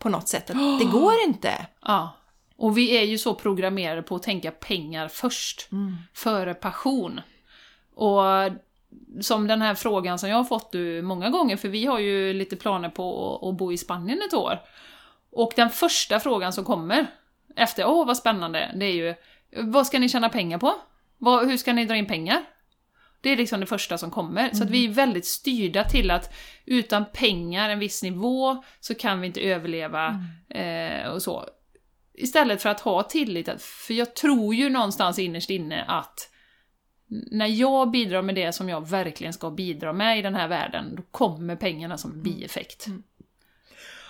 på 0.00 0.08
något 0.08 0.28
sätt. 0.28 0.50
Att 0.50 0.78
det 0.78 0.84
går 0.84 1.14
inte. 1.26 1.66
Ja. 1.82 2.16
Och 2.56 2.78
vi 2.78 2.96
är 2.96 3.02
ju 3.02 3.18
så 3.18 3.34
programmerade 3.34 4.02
på 4.02 4.16
att 4.16 4.22
tänka 4.22 4.50
pengar 4.50 5.08
först, 5.08 5.68
före 6.14 6.54
passion. 6.54 7.20
Och 7.94 8.22
som 9.20 9.46
den 9.46 9.62
här 9.62 9.74
frågan 9.74 10.18
som 10.18 10.28
jag 10.28 10.36
har 10.36 10.44
fått 10.44 10.72
du 10.72 11.02
många 11.02 11.30
gånger, 11.30 11.56
för 11.56 11.68
vi 11.68 11.86
har 11.86 11.98
ju 11.98 12.32
lite 12.32 12.56
planer 12.56 12.88
på 12.88 13.38
att 13.42 13.56
bo 13.56 13.72
i 13.72 13.78
Spanien 13.78 14.22
ett 14.28 14.34
år. 14.34 14.58
Och 15.36 15.52
den 15.56 15.70
första 15.70 16.20
frågan 16.20 16.52
som 16.52 16.64
kommer 16.64 17.06
efter 17.56 17.86
åh 17.86 18.06
vad 18.06 18.16
spännande, 18.16 18.72
det 18.74 18.86
är 18.86 18.92
ju 18.92 19.14
vad 19.56 19.86
ska 19.86 19.98
ni 19.98 20.08
tjäna 20.08 20.28
pengar 20.28 20.58
på? 20.58 20.74
Vad, 21.18 21.48
hur 21.48 21.56
ska 21.56 21.72
ni 21.72 21.84
dra 21.84 21.96
in 21.96 22.06
pengar? 22.06 22.42
Det 23.20 23.30
är 23.30 23.36
liksom 23.36 23.60
det 23.60 23.66
första 23.66 23.98
som 23.98 24.10
kommer. 24.10 24.50
Så 24.54 24.64
att 24.64 24.70
vi 24.70 24.84
är 24.84 24.88
väldigt 24.88 25.26
styrda 25.26 25.84
till 25.84 26.10
att 26.10 26.34
utan 26.64 27.04
pengar, 27.12 27.70
en 27.70 27.78
viss 27.78 28.02
nivå, 28.02 28.62
så 28.80 28.94
kan 28.94 29.20
vi 29.20 29.26
inte 29.26 29.40
överleva 29.40 30.24
eh, 30.48 31.08
och 31.08 31.22
så. 31.22 31.48
Istället 32.14 32.62
för 32.62 32.68
att 32.68 32.80
ha 32.80 33.02
tillit, 33.02 33.48
att- 33.48 33.62
för 33.62 33.94
jag 33.94 34.14
tror 34.14 34.54
ju 34.54 34.68
någonstans 34.68 35.18
innerst 35.18 35.50
inne 35.50 35.84
att 35.88 36.30
när 37.30 37.46
jag 37.46 37.90
bidrar 37.90 38.22
med 38.22 38.34
det 38.34 38.52
som 38.52 38.68
jag 38.68 38.88
verkligen 38.88 39.32
ska 39.32 39.50
bidra 39.50 39.92
med 39.92 40.18
i 40.18 40.22
den 40.22 40.34
här 40.34 40.48
världen, 40.48 40.94
då 40.96 41.02
kommer 41.10 41.56
pengarna 41.56 41.98
som 41.98 42.22
bieffekt. 42.22 42.86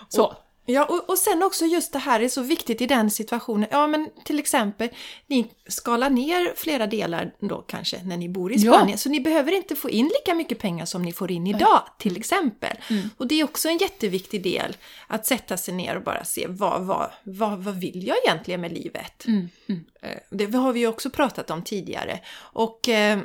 Så. 0.09 0.37
Ja, 0.67 0.85
och, 0.85 1.11
och 1.11 1.19
sen 1.19 1.43
också 1.43 1.65
just 1.65 1.93
det 1.93 1.99
här 1.99 2.21
är 2.21 2.29
så 2.29 2.43
viktigt 2.43 2.81
i 2.81 2.87
den 2.87 3.11
situationen. 3.11 3.69
Ja, 3.71 3.87
men 3.87 4.09
till 4.25 4.39
exempel, 4.39 4.89
ni 5.27 5.47
skalar 5.69 6.11
ner 6.11 6.55
flera 6.57 6.87
delar 6.87 7.35
då 7.41 7.63
kanske 7.63 8.03
när 8.05 8.17
ni 8.17 8.29
bor 8.29 8.53
i 8.53 8.59
Spanien, 8.59 8.89
ja. 8.89 8.97
så 8.97 9.09
ni 9.09 9.21
behöver 9.21 9.53
inte 9.53 9.77
få 9.77 9.91
in 9.91 10.07
lika 10.07 10.35
mycket 10.35 10.59
pengar 10.59 10.85
som 10.85 11.03
ni 11.03 11.13
får 11.13 11.31
in 11.31 11.47
idag, 11.47 11.83
till 11.99 12.17
exempel. 12.17 12.77
Mm. 12.91 13.11
Och 13.17 13.27
det 13.27 13.41
är 13.41 13.45
också 13.45 13.69
en 13.69 13.79
jätteviktig 13.79 14.43
del, 14.43 14.77
att 15.07 15.27
sätta 15.27 15.57
sig 15.57 15.75
ner 15.75 15.97
och 15.97 16.03
bara 16.03 16.25
se 16.25 16.47
vad, 16.49 16.83
vad, 16.83 17.11
vad, 17.25 17.59
vad 17.59 17.81
vill 17.81 18.07
jag 18.07 18.17
egentligen 18.25 18.61
med 18.61 18.73
livet? 18.73 19.27
Mm. 19.27 19.49
Mm. 19.69 19.85
Eh, 20.03 20.19
det 20.31 20.57
har 20.57 20.73
vi 20.73 20.81
ju 20.81 20.87
också 20.87 21.11
pratat 21.11 21.51
om 21.51 21.63
tidigare. 21.63 22.21
Och, 22.39 22.89
eh, 22.89 23.19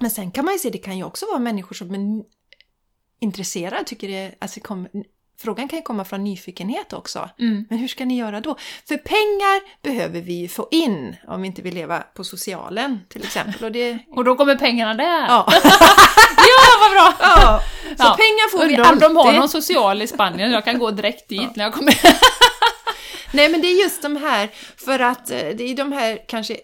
men 0.00 0.10
sen 0.10 0.30
kan 0.30 0.44
man 0.44 0.54
ju 0.54 0.58
se, 0.58 0.70
det 0.70 0.78
kan 0.78 0.98
ju 0.98 1.04
också 1.04 1.26
vara 1.26 1.38
människor 1.38 1.74
som 1.74 1.94
är 1.94 2.24
intresserade, 3.20 3.84
tycker 3.84 4.08
det, 4.08 4.34
alltså 4.38 4.60
kommer, 4.60 4.90
Frågan 5.38 5.68
kan 5.68 5.78
ju 5.78 5.82
komma 5.82 6.04
från 6.04 6.24
nyfikenhet 6.24 6.92
också. 6.92 7.30
Mm. 7.38 7.66
Men 7.70 7.78
hur 7.78 7.88
ska 7.88 8.04
ni 8.04 8.16
göra 8.18 8.40
då? 8.40 8.56
För 8.88 8.96
pengar 8.96 9.82
behöver 9.82 10.20
vi 10.20 10.32
ju 10.32 10.48
få 10.48 10.68
in 10.70 11.16
om 11.28 11.42
vi 11.42 11.46
inte 11.46 11.62
vill 11.62 11.74
leva 11.74 12.00
på 12.00 12.24
socialen 12.24 13.00
till 13.08 13.22
exempel. 13.22 13.64
Och, 13.64 13.72
det... 13.72 13.98
och 14.10 14.24
då 14.24 14.36
kommer 14.36 14.56
pengarna 14.56 14.94
där! 14.94 15.26
Ja, 15.26 15.46
ja 16.36 16.62
vad 16.80 16.90
bra! 16.90 17.14
Ja. 17.20 17.60
Så 17.82 17.94
ja. 17.98 18.16
pengar 18.16 18.50
får 18.50 18.58
Undrar 18.58 18.76
vi 18.76 18.82
alltid. 18.82 19.06
om 19.06 19.14
de 19.14 19.16
har 19.16 19.32
någon 19.32 19.48
social 19.48 20.02
i 20.02 20.06
Spanien, 20.06 20.50
jag 20.50 20.64
kan 20.64 20.78
gå 20.78 20.90
direkt 20.90 21.28
dit 21.28 21.42
ja. 21.42 21.52
när 21.56 21.64
jag 21.64 21.74
kommer. 21.74 22.00
Nej 23.32 23.48
men 23.48 23.60
det 23.60 23.66
är 23.66 23.82
just 23.82 24.02
de 24.02 24.16
här, 24.16 24.50
för 24.76 24.98
att 24.98 25.30
eh, 25.30 25.38
det 25.38 25.64
är 25.64 25.76
de 25.76 25.92
här 25.92 26.24
kanske 26.28 26.56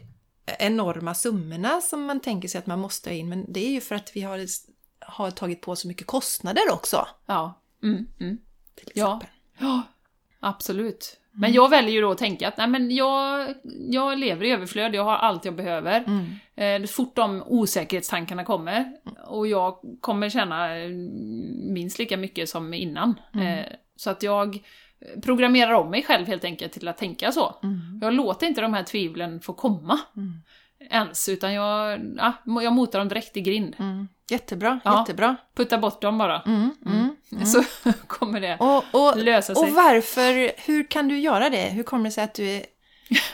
enorma 0.59 1.14
summorna 1.14 1.80
som 1.80 2.04
man 2.04 2.20
tänker 2.20 2.48
sig 2.48 2.59
att 2.59 2.66
man 2.66 2.78
måste 2.78 3.11
ha 3.11 3.14
in, 3.14 3.28
men 3.28 3.52
det 3.52 3.66
är 3.66 3.70
ju 3.70 3.80
för 3.80 3.94
att 3.94 4.11
vi 4.14 4.22
har, 4.22 4.40
har 5.06 5.30
tagit 5.30 5.61
på 5.61 5.76
så 5.76 5.88
mycket 5.88 6.06
kostnader 6.06 6.72
också. 6.72 7.09
Ja. 7.26 7.61
Mm, 7.83 8.06
mm 8.20 8.38
till 8.81 8.90
exempel. 8.90 9.29
Ja, 9.59 9.66
ja 9.66 9.83
absolut. 10.40 11.16
Mm. 11.33 11.40
Men 11.40 11.53
jag 11.53 11.69
väljer 11.69 11.93
ju 11.93 12.01
då 12.01 12.11
att 12.11 12.19
tänka 12.19 12.49
att 12.49 12.57
nej, 12.57 12.69
men 12.69 12.95
jag, 12.95 13.55
jag 13.90 14.19
lever 14.19 14.45
i 14.45 14.51
överflöd, 14.51 14.95
jag 14.95 15.05
har 15.05 15.16
allt 15.16 15.45
jag 15.45 15.55
behöver. 15.55 16.05
Mm. 16.07 16.83
Eh, 16.83 16.88
fort 16.88 17.16
de 17.16 17.43
osäkerhetstankarna 17.47 18.45
kommer, 18.45 18.93
och 19.27 19.47
jag 19.47 19.77
kommer 20.01 20.29
känna 20.29 20.79
eh, 20.79 20.88
minst 21.73 21.99
lika 21.99 22.16
mycket 22.16 22.49
som 22.49 22.75
innan. 22.75 23.21
Mm. 23.35 23.47
Eh, 23.47 23.64
så 23.97 24.11
att 24.11 24.23
jag 24.23 24.62
programmerar 25.23 25.73
om 25.73 25.90
mig 25.90 26.03
själv 26.03 26.27
helt 26.27 26.45
enkelt 26.45 26.73
till 26.73 26.88
att 26.88 26.99
tänka 26.99 27.33
så. 27.33 27.55
Mm. 27.62 27.99
Jag 28.03 28.12
låter 28.12 28.47
inte 28.47 28.61
de 28.61 28.75
här 28.75 28.83
tvivlen 28.83 29.40
få 29.40 29.53
komma. 29.53 29.99
Mm. 30.81 30.93
Ens, 30.93 31.29
utan 31.29 31.55
jag, 31.55 32.01
ja, 32.16 32.33
jag 32.62 32.73
motar 32.73 32.99
dem 32.99 33.09
direkt 33.09 33.37
i 33.37 33.40
grind. 33.40 33.77
Mm. 33.79 34.09
Jättebra, 34.31 34.81
ja, 34.85 35.01
jättebra. 35.01 35.37
Putta 35.57 35.79
bort 35.79 36.03
dem 36.03 36.19
bara. 36.19 36.43
Mm, 36.47 36.75
mm, 36.87 37.16
mm. 37.33 37.47
Så 37.47 37.64
kommer 38.07 38.40
det 38.40 38.57
och, 38.61 38.85
och, 38.93 39.16
lösa 39.16 39.55
sig. 39.55 39.64
Och 39.64 39.71
varför, 39.75 40.53
hur 40.66 40.90
kan 40.90 41.09
du 41.09 41.19
göra 41.19 41.51
det? 41.51 41.62
Hur 41.62 41.83
kommer 41.83 42.05
det 42.05 42.11
sig 42.11 42.25
att 42.25 42.35
du 42.35 42.49
är, 42.51 42.62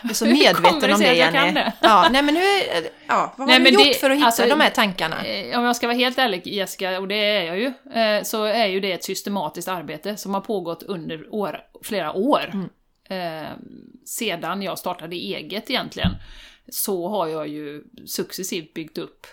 är 0.02 0.08
så 0.14 0.24
medveten 0.24 0.92
om 0.92 1.00
det, 1.00 1.14
Jenny? 1.14 1.52
Det? 1.52 1.72
Ja, 1.80 2.08
nej 2.10 2.22
men 2.22 2.36
hur, 2.36 2.62
ja, 3.06 3.34
vad 3.36 3.48
nej, 3.48 3.58
har 3.58 3.64
du 3.64 3.70
gjort 3.70 3.84
det, 3.84 3.94
för 4.00 4.10
att 4.10 4.16
hitta 4.16 4.26
alltså, 4.26 4.46
de 4.46 4.60
här 4.60 4.70
tankarna? 4.70 5.24
Eh, 5.24 5.58
om 5.58 5.64
jag 5.64 5.76
ska 5.76 5.86
vara 5.86 5.96
helt 5.96 6.18
ärlig 6.18 6.46
Jessica, 6.46 7.00
och 7.00 7.08
det 7.08 7.14
är 7.14 7.42
jag 7.44 7.58
ju, 7.58 8.00
eh, 8.00 8.22
så 8.22 8.44
är 8.44 8.66
ju 8.66 8.80
det 8.80 8.92
ett 8.92 9.04
systematiskt 9.04 9.68
arbete 9.68 10.16
som 10.16 10.34
har 10.34 10.40
pågått 10.40 10.82
under 10.82 11.34
år, 11.34 11.60
flera 11.82 12.12
år. 12.12 12.50
Mm. 12.52 12.68
Eh, 13.08 13.50
sedan 14.04 14.62
jag 14.62 14.78
startade 14.78 15.16
eget 15.16 15.70
egentligen, 15.70 16.10
så 16.68 17.08
har 17.08 17.26
jag 17.26 17.48
ju 17.48 17.84
successivt 18.06 18.74
byggt 18.74 18.98
upp 18.98 19.26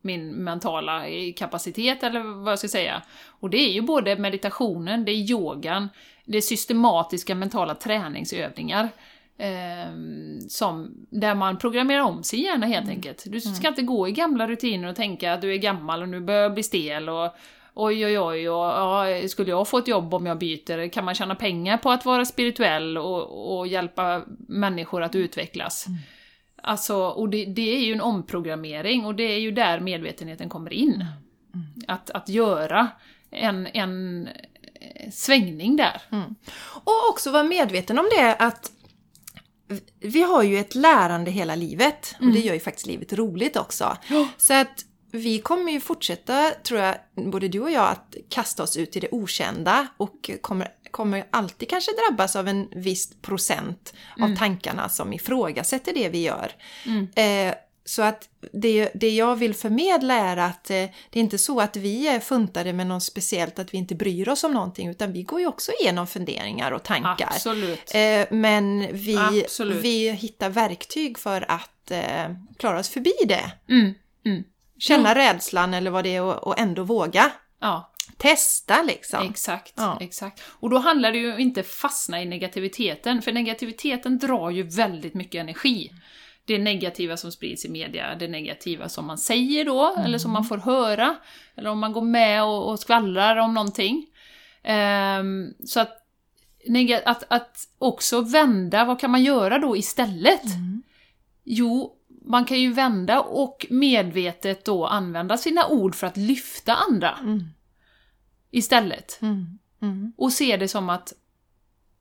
min 0.00 0.30
mentala 0.30 1.04
kapacitet 1.36 2.02
eller 2.02 2.20
vad 2.20 2.52
jag 2.52 2.58
ska 2.58 2.68
säga. 2.68 3.02
Och 3.26 3.50
det 3.50 3.58
är 3.58 3.72
ju 3.72 3.82
både 3.82 4.16
meditationen, 4.16 5.04
det 5.04 5.12
är 5.12 5.30
yogan, 5.30 5.88
det 6.24 6.36
är 6.36 6.40
systematiska 6.42 7.34
mentala 7.34 7.74
träningsövningar. 7.74 8.88
Eh, 9.40 9.92
som, 10.48 11.06
där 11.10 11.34
man 11.34 11.58
programmerar 11.58 12.02
om 12.02 12.22
sin 12.22 12.40
hjärna 12.40 12.66
helt 12.66 12.84
mm. 12.84 12.96
enkelt. 12.96 13.24
Du 13.26 13.40
ska 13.40 13.50
mm. 13.50 13.66
inte 13.66 13.82
gå 13.82 14.08
i 14.08 14.12
gamla 14.12 14.48
rutiner 14.48 14.88
och 14.88 14.96
tänka 14.96 15.32
att 15.32 15.40
du 15.40 15.52
är 15.52 15.56
gammal 15.56 16.02
och 16.02 16.08
nu 16.08 16.20
börjar 16.20 16.42
jag 16.42 16.54
bli 16.54 16.62
stel 16.62 17.08
och 17.08 17.36
oj 17.78 18.06
oj 18.06 18.18
oj, 18.18 18.48
och, 18.48 18.64
ja, 18.64 19.28
skulle 19.28 19.50
jag 19.50 19.68
få 19.68 19.78
ett 19.78 19.88
jobb 19.88 20.14
om 20.14 20.26
jag 20.26 20.38
byter? 20.38 20.88
Kan 20.88 21.04
man 21.04 21.14
tjäna 21.14 21.34
pengar 21.34 21.76
på 21.76 21.90
att 21.90 22.04
vara 22.04 22.24
spirituell 22.24 22.98
och, 22.98 23.58
och 23.58 23.66
hjälpa 23.66 24.22
människor 24.48 25.02
att 25.02 25.14
utvecklas? 25.14 25.86
Mm. 25.86 25.98
Alltså, 26.62 26.96
och 26.96 27.28
det, 27.28 27.44
det, 27.44 27.76
är 27.76 27.80
ju 27.80 27.92
en 27.92 28.00
omprogrammering 28.00 29.06
och 29.06 29.14
det 29.14 29.22
är 29.22 29.38
ju 29.38 29.50
där 29.50 29.80
medvetenheten 29.80 30.48
kommer 30.48 30.72
in. 30.72 31.04
Mm. 31.54 31.66
Att, 31.88 32.10
att 32.10 32.28
göra 32.28 32.88
en, 33.30 33.66
en 33.66 34.28
svängning 35.12 35.76
där. 35.76 36.02
Mm. 36.12 36.34
Och 36.84 37.08
också 37.10 37.30
vara 37.30 37.44
medveten 37.44 37.98
om 37.98 38.08
det 38.16 38.34
att 38.34 38.72
vi 40.00 40.22
har 40.22 40.42
ju 40.42 40.58
ett 40.58 40.74
lärande 40.74 41.30
hela 41.30 41.54
livet 41.54 42.14
och 42.18 42.26
det 42.26 42.30
mm. 42.30 42.46
gör 42.46 42.54
ju 42.54 42.60
faktiskt 42.60 42.86
livet 42.86 43.12
roligt 43.12 43.56
också. 43.56 43.96
Så 44.36 44.54
att 44.54 44.84
vi 45.10 45.38
kommer 45.38 45.72
ju 45.72 45.80
fortsätta, 45.80 46.50
tror 46.62 46.80
jag, 46.80 46.94
både 47.14 47.48
du 47.48 47.60
och 47.60 47.70
jag, 47.70 47.90
att 47.90 48.16
kasta 48.28 48.62
oss 48.62 48.76
ut 48.76 48.96
i 48.96 49.00
det 49.00 49.08
okända 49.10 49.86
och 49.96 50.30
kommer 50.40 50.68
kommer 50.90 51.24
alltid 51.30 51.70
kanske 51.70 51.92
drabbas 51.92 52.36
av 52.36 52.48
en 52.48 52.68
viss 52.74 53.20
procent 53.22 53.94
mm. 54.16 54.32
av 54.32 54.36
tankarna 54.36 54.88
som 54.88 55.12
ifrågasätter 55.12 55.94
det 55.94 56.08
vi 56.08 56.22
gör. 56.22 56.52
Mm. 56.86 57.08
Eh, 57.14 57.54
så 57.84 58.02
att 58.02 58.28
det, 58.52 58.90
det 58.94 59.10
jag 59.10 59.36
vill 59.36 59.54
förmedla 59.54 60.14
är 60.14 60.36
att 60.36 60.70
eh, 60.70 60.76
det 61.10 61.18
är 61.18 61.20
inte 61.20 61.38
så 61.38 61.60
att 61.60 61.76
vi 61.76 62.08
är 62.08 62.20
funtade 62.20 62.72
med 62.72 62.86
något 62.86 63.02
speciellt, 63.02 63.58
att 63.58 63.74
vi 63.74 63.78
inte 63.78 63.94
bryr 63.94 64.28
oss 64.28 64.44
om 64.44 64.52
någonting, 64.52 64.88
utan 64.88 65.12
vi 65.12 65.22
går 65.22 65.40
ju 65.40 65.46
också 65.46 65.72
igenom 65.80 66.06
funderingar 66.06 66.72
och 66.72 66.82
tankar. 66.82 67.28
Absolut. 67.30 67.94
Eh, 67.94 68.26
men 68.30 68.96
vi, 68.96 69.16
Absolut. 69.44 69.84
vi 69.84 70.10
hittar 70.10 70.50
verktyg 70.50 71.18
för 71.18 71.50
att 71.50 71.90
eh, 71.90 72.34
klara 72.56 72.78
oss 72.78 72.88
förbi 72.88 73.14
det. 73.24 73.52
Mm. 73.68 73.94
Mm. 74.78 75.04
Känna 75.04 75.08
ja. 75.08 75.14
rädslan 75.14 75.74
eller 75.74 75.90
vad 75.90 76.04
det 76.04 76.16
är 76.16 76.22
och, 76.22 76.46
och 76.46 76.58
ändå 76.58 76.82
våga. 76.82 77.30
Ja. 77.60 77.92
Testa 78.16 78.82
liksom. 78.82 79.28
Exakt, 79.30 79.72
ja. 79.76 79.98
exakt. 80.00 80.42
Och 80.48 80.70
då 80.70 80.78
handlar 80.78 81.12
det 81.12 81.18
ju 81.18 81.38
inte 81.38 81.62
fastna 81.62 82.22
i 82.22 82.24
negativiteten, 82.24 83.22
för 83.22 83.32
negativiteten 83.32 84.18
drar 84.18 84.50
ju 84.50 84.62
väldigt 84.62 85.14
mycket 85.14 85.40
energi. 85.40 85.90
Det 86.44 86.58
negativa 86.58 87.16
som 87.16 87.32
sprids 87.32 87.64
i 87.64 87.68
media, 87.68 88.14
det 88.14 88.28
negativa 88.28 88.88
som 88.88 89.06
man 89.06 89.18
säger 89.18 89.64
då, 89.64 89.92
mm. 89.92 90.04
eller 90.04 90.18
som 90.18 90.30
man 90.30 90.44
får 90.44 90.58
höra, 90.58 91.16
eller 91.56 91.70
om 91.70 91.78
man 91.78 91.92
går 91.92 92.02
med 92.02 92.44
och, 92.44 92.70
och 92.70 92.80
skvallrar 92.80 93.36
om 93.36 93.54
någonting. 93.54 94.06
Um, 95.20 95.54
så 95.66 95.80
att, 95.80 95.98
att, 97.04 97.24
att 97.28 97.68
också 97.78 98.20
vända, 98.20 98.84
vad 98.84 99.00
kan 99.00 99.10
man 99.10 99.22
göra 99.22 99.58
då 99.58 99.76
istället? 99.76 100.44
Mm. 100.44 100.82
Jo, 101.44 101.97
man 102.28 102.44
kan 102.44 102.60
ju 102.60 102.72
vända 102.72 103.20
och 103.20 103.66
medvetet 103.70 104.64
då 104.64 104.86
använda 104.86 105.36
sina 105.36 105.66
ord 105.66 105.94
för 105.94 106.06
att 106.06 106.16
lyfta 106.16 106.74
andra. 106.74 107.18
Mm 107.20 107.44
istället. 108.50 109.18
Mm. 109.22 109.58
Mm. 109.82 110.12
Och 110.16 110.32
se 110.32 110.56
det 110.56 110.68
som 110.68 110.90
att 110.90 111.12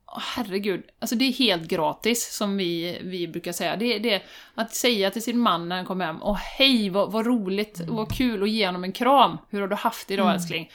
oh, 0.05 0.23
herregud, 0.35 0.83
alltså 0.99 1.15
det 1.15 1.25
är 1.25 1.33
helt 1.33 1.67
gratis 1.67 2.35
som 2.35 2.57
vi, 2.57 2.99
vi 3.03 3.27
brukar 3.27 3.51
säga. 3.51 3.75
Det, 3.75 3.99
det 3.99 4.23
att 4.55 4.75
säga 4.75 5.11
till 5.11 5.23
sin 5.23 5.39
man 5.39 5.69
när 5.69 5.75
han 5.75 5.85
kommer 5.85 6.05
hem, 6.05 6.23
åh 6.23 6.37
hej 6.57 6.89
vad, 6.89 7.11
vad 7.11 7.25
roligt, 7.25 7.79
mm. 7.79 7.95
vad 7.95 8.17
kul 8.17 8.43
att 8.43 8.49
ge 8.49 8.65
honom 8.65 8.83
en 8.83 8.91
kram. 8.91 9.37
Hur 9.49 9.61
har 9.61 9.67
du 9.67 9.75
haft 9.75 10.11
idag 10.11 10.25
mm. 10.25 10.35
älskling? 10.35 10.71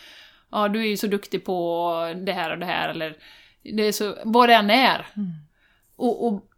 Ja, 0.51 0.69
du 0.69 0.81
är 0.81 0.87
ju 0.87 0.97
så 0.97 1.07
duktig 1.07 1.45
på 1.45 2.15
det 2.27 2.33
här 2.33 2.51
och 2.51 2.59
det 2.59 2.67
här, 2.67 2.89
eller 2.89 3.17
det 3.63 3.83
är 3.83 3.93
så, 3.93 4.17
vad 4.25 4.49
det 4.49 4.55
än 4.55 4.71
är. 4.71 5.07
Mm. 5.17 5.31
Och, 5.97 6.27
och 6.27 6.52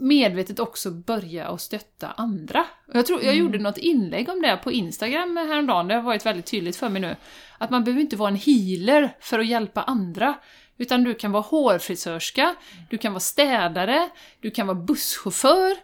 medvetet 0.00 0.58
också 0.58 0.90
börja 0.90 1.48
och 1.48 1.60
stötta 1.60 2.10
andra. 2.10 2.66
Jag 2.92 3.06
tror 3.06 3.22
jag 3.22 3.34
mm. 3.34 3.44
gjorde 3.44 3.58
något 3.58 3.78
inlägg 3.78 4.28
om 4.28 4.42
det 4.42 4.56
på 4.56 4.72
Instagram 4.72 5.36
häromdagen, 5.36 5.88
det 5.88 5.94
har 5.94 6.02
varit 6.02 6.26
väldigt 6.26 6.46
tydligt 6.46 6.76
för 6.76 6.88
mig 6.88 7.02
nu. 7.02 7.16
Att 7.58 7.70
man 7.70 7.84
behöver 7.84 8.00
inte 8.00 8.16
vara 8.16 8.28
en 8.28 8.36
healer 8.36 9.16
för 9.20 9.38
att 9.38 9.46
hjälpa 9.46 9.82
andra. 9.82 10.34
Utan 10.76 11.04
du 11.04 11.14
kan 11.14 11.32
vara 11.32 11.42
hårfrisörska, 11.42 12.54
du 12.90 12.98
kan 12.98 13.12
vara 13.12 13.20
städare, 13.20 14.08
du 14.40 14.50
kan 14.50 14.66
vara 14.66 14.78
busschaufför. 14.78 15.76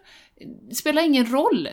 Det 0.69 0.75
spelar 0.75 1.01
ingen 1.01 1.31
roll. 1.31 1.69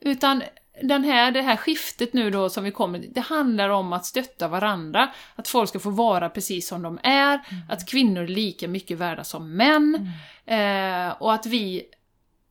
Utan 0.00 0.42
den 0.82 1.04
här, 1.04 1.30
det 1.30 1.42
här 1.42 1.56
skiftet 1.56 2.12
nu 2.12 2.30
då 2.30 2.50
som 2.50 2.64
vi 2.64 2.70
kommer 2.70 2.98
det 2.98 3.20
handlar 3.20 3.68
om 3.68 3.92
att 3.92 4.06
stötta 4.06 4.48
varandra, 4.48 5.10
att 5.34 5.48
folk 5.48 5.68
ska 5.68 5.78
få 5.78 5.90
vara 5.90 6.28
precis 6.28 6.68
som 6.68 6.82
de 6.82 6.98
är, 7.02 7.32
mm. 7.34 7.62
att 7.68 7.88
kvinnor 7.88 8.22
är 8.22 8.28
lika 8.28 8.68
mycket 8.68 8.98
värda 8.98 9.24
som 9.24 9.56
män, 9.56 10.12
mm. 10.46 11.08
eh, 11.08 11.22
och 11.22 11.34
att 11.34 11.46
vi 11.46 11.84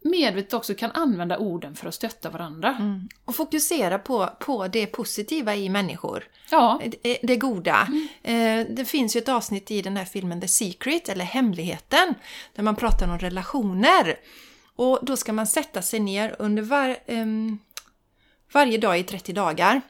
medvetet 0.01 0.53
också 0.53 0.73
kan 0.73 0.91
använda 0.91 1.37
orden 1.37 1.75
för 1.75 1.87
att 1.87 1.93
stötta 1.93 2.29
varandra. 2.29 2.69
Mm. 2.79 3.09
Och 3.25 3.35
fokusera 3.35 3.99
på, 3.99 4.29
på 4.39 4.67
det 4.67 4.85
positiva 4.85 5.55
i 5.55 5.69
människor. 5.69 6.23
Ja. 6.51 6.81
Det, 7.03 7.17
det 7.23 7.35
goda. 7.35 7.87
Mm. 7.87 8.07
Eh, 8.23 8.75
det 8.75 8.85
finns 8.85 9.15
ju 9.15 9.17
ett 9.17 9.29
avsnitt 9.29 9.71
i 9.71 9.81
den 9.81 9.97
här 9.97 10.05
filmen 10.05 10.41
The 10.41 10.47
Secret, 10.47 11.09
eller 11.09 11.25
Hemligheten, 11.25 12.13
där 12.55 12.63
man 12.63 12.75
pratar 12.75 13.07
om 13.07 13.19
relationer. 13.19 14.15
Och 14.75 14.99
då 15.01 15.17
ska 15.17 15.33
man 15.33 15.47
sätta 15.47 15.81
sig 15.81 15.99
ner 15.99 16.35
under 16.39 16.63
var, 16.63 16.97
um, 17.07 17.59
varje 18.53 18.77
dag 18.77 18.99
i 18.99 19.03
30 19.03 19.33
dagar. 19.33 19.81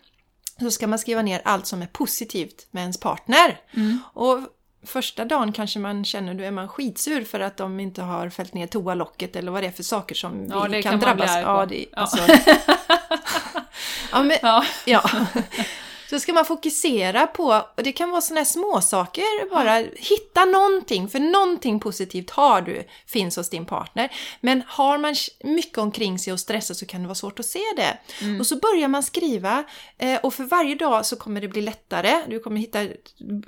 Så 0.60 0.72
ska 0.72 0.88
man 0.88 1.00
skriva 1.00 1.22
ner 1.22 1.42
allt 1.46 1.68
som 1.68 1.82
är 1.82 1.88
positivt 1.88 2.68
med 2.72 2.82
ens 2.82 3.00
partner. 3.00 3.60
Mm. 3.74 4.00
Och 4.14 4.40
första 4.86 5.26
dagen 5.26 5.52
kanske 5.52 5.80
man 5.80 6.06
känner, 6.06 6.34
då 6.34 6.44
är 6.44 6.52
man 6.52 6.68
skitsur 6.68 7.24
för 7.24 7.40
att 7.40 7.58
de 7.58 7.80
inte 7.80 8.02
har 8.02 8.30
fällt 8.30 8.54
ner 8.54 8.68
toalocket 8.68 9.36
eller 9.36 9.52
vad 9.52 9.64
det 9.64 9.68
är 9.68 9.72
för 9.72 9.84
saker 9.84 10.16
som 10.16 10.48
ja, 10.50 10.68
vi 10.72 10.84
kan, 10.84 10.92
kan, 10.92 11.00
drabbas 11.00 11.36
av. 11.36 11.42
Ja, 11.42 11.66
det, 11.66 11.86
alltså, 11.94 12.18
ja, 14.12 14.24
men, 14.24 14.38
Ja. 14.42 14.66
ja. 14.86 15.10
Så 16.10 16.20
ska 16.20 16.34
man 16.34 16.46
fokusera 16.46 17.28
på, 17.28 17.64
och 17.78 17.84
det 17.84 17.92
kan 17.92 18.10
vara 18.12 18.22
sådana 18.22 18.40
här 18.40 18.46
småsaker, 18.46 19.50
bara 19.50 19.76
hitta 19.96 20.46
någonting, 20.46 21.08
för 21.10 21.20
någonting 21.20 21.80
positivt 21.80 22.30
har 22.30 22.62
du, 22.62 22.84
finns 23.08 23.36
hos 23.38 23.50
din 23.50 23.66
partner. 23.66 24.12
Men 24.42 24.64
har 24.68 24.98
man 24.98 25.16
mycket 25.44 25.78
omkring 25.78 26.20
sig 26.20 26.34
och 26.34 26.40
stressar 26.40 26.76
så 26.76 26.86
kan 26.86 27.02
det 27.02 27.08
vara 27.08 27.16
svårt 27.16 27.40
att 27.40 27.46
se 27.46 27.60
det. 27.76 27.98
Mm. 28.22 28.40
Och 28.40 28.48
så 28.48 28.56
börjar 28.56 28.88
man 28.88 29.04
skriva, 29.04 29.64
eh, 29.98 30.20
och 30.24 30.34
för 30.34 30.44
varje 30.44 30.76
dag 30.76 31.06
så 31.06 31.16
kommer 31.16 31.42
det 31.42 31.48
bli 31.48 31.62
lättare, 31.62 32.22
du 32.28 32.40
kommer 32.40 32.60
hitta, 32.60 32.80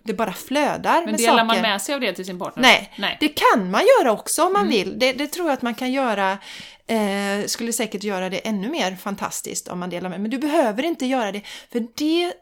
det 0.03 0.14
bara 0.14 0.34
flödar 0.34 0.95
Men 1.01 1.05
med 1.12 1.18
delar 1.20 1.34
saker. 1.34 1.45
man 1.45 1.62
med 1.62 1.82
sig 1.82 1.95
av 1.95 2.01
det 2.01 2.14
till 2.14 2.26
sin 2.26 2.39
partner? 2.39 2.62
Nej, 2.64 2.93
Nej. 2.97 3.18
det 3.20 3.28
kan 3.30 3.72
man 3.72 3.82
göra 3.99 4.12
också 4.12 4.43
om 4.45 4.53
man 4.53 4.62
Mm. 4.62 4.72
vill. 4.72 4.99
Det, 4.99 5.14
det 5.14 5.28
tror 5.28 5.47
jag 5.47 5.53
att 5.53 5.62
man 5.62 5.76
kan 5.76 5.91
göra, 5.91 6.38
eh, 6.88 7.45
skulle 7.45 7.74
säkert 7.74 8.03
göra 8.03 8.30
det 8.30 8.38
ännu 8.38 8.70
mer 8.70 8.95
fantastiskt 8.95 9.68
om 9.68 9.80
man 9.80 9.89
delar 9.89 10.10
med. 10.10 10.22
Men 10.22 10.32
du 10.32 10.38
behöver 10.38 10.84
inte 10.84 11.05
göra 11.05 11.32
det, 11.32 11.41
för 11.72 11.88
det 11.95 12.34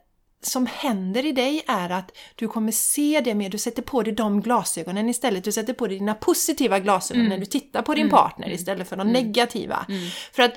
som 0.41 0.65
händer 0.65 1.25
i 1.25 1.31
dig 1.31 1.63
är 1.67 1.89
att 1.89 2.11
du 2.35 2.47
kommer 2.47 2.71
se 2.71 3.21
det 3.25 3.35
mer, 3.35 3.49
du 3.49 3.57
sätter 3.57 3.81
på 3.81 4.03
dig 4.03 4.13
de 4.13 4.41
glasögonen 4.41 5.09
istället, 5.09 5.43
du 5.43 5.51
sätter 5.51 5.73
på 5.73 5.87
dig 5.87 5.99
dina 5.99 6.13
positiva 6.13 6.79
glasögon 6.79 7.21
Mm. 7.21 7.29
när 7.29 7.37
du 7.37 7.45
tittar 7.45 7.81
på 7.81 7.93
din 7.93 8.09
partner 8.09 8.49
istället 8.49 8.89
för 8.89 8.95
de 8.95 9.07
negativa. 9.13 9.85
För 10.31 10.43
att 10.43 10.53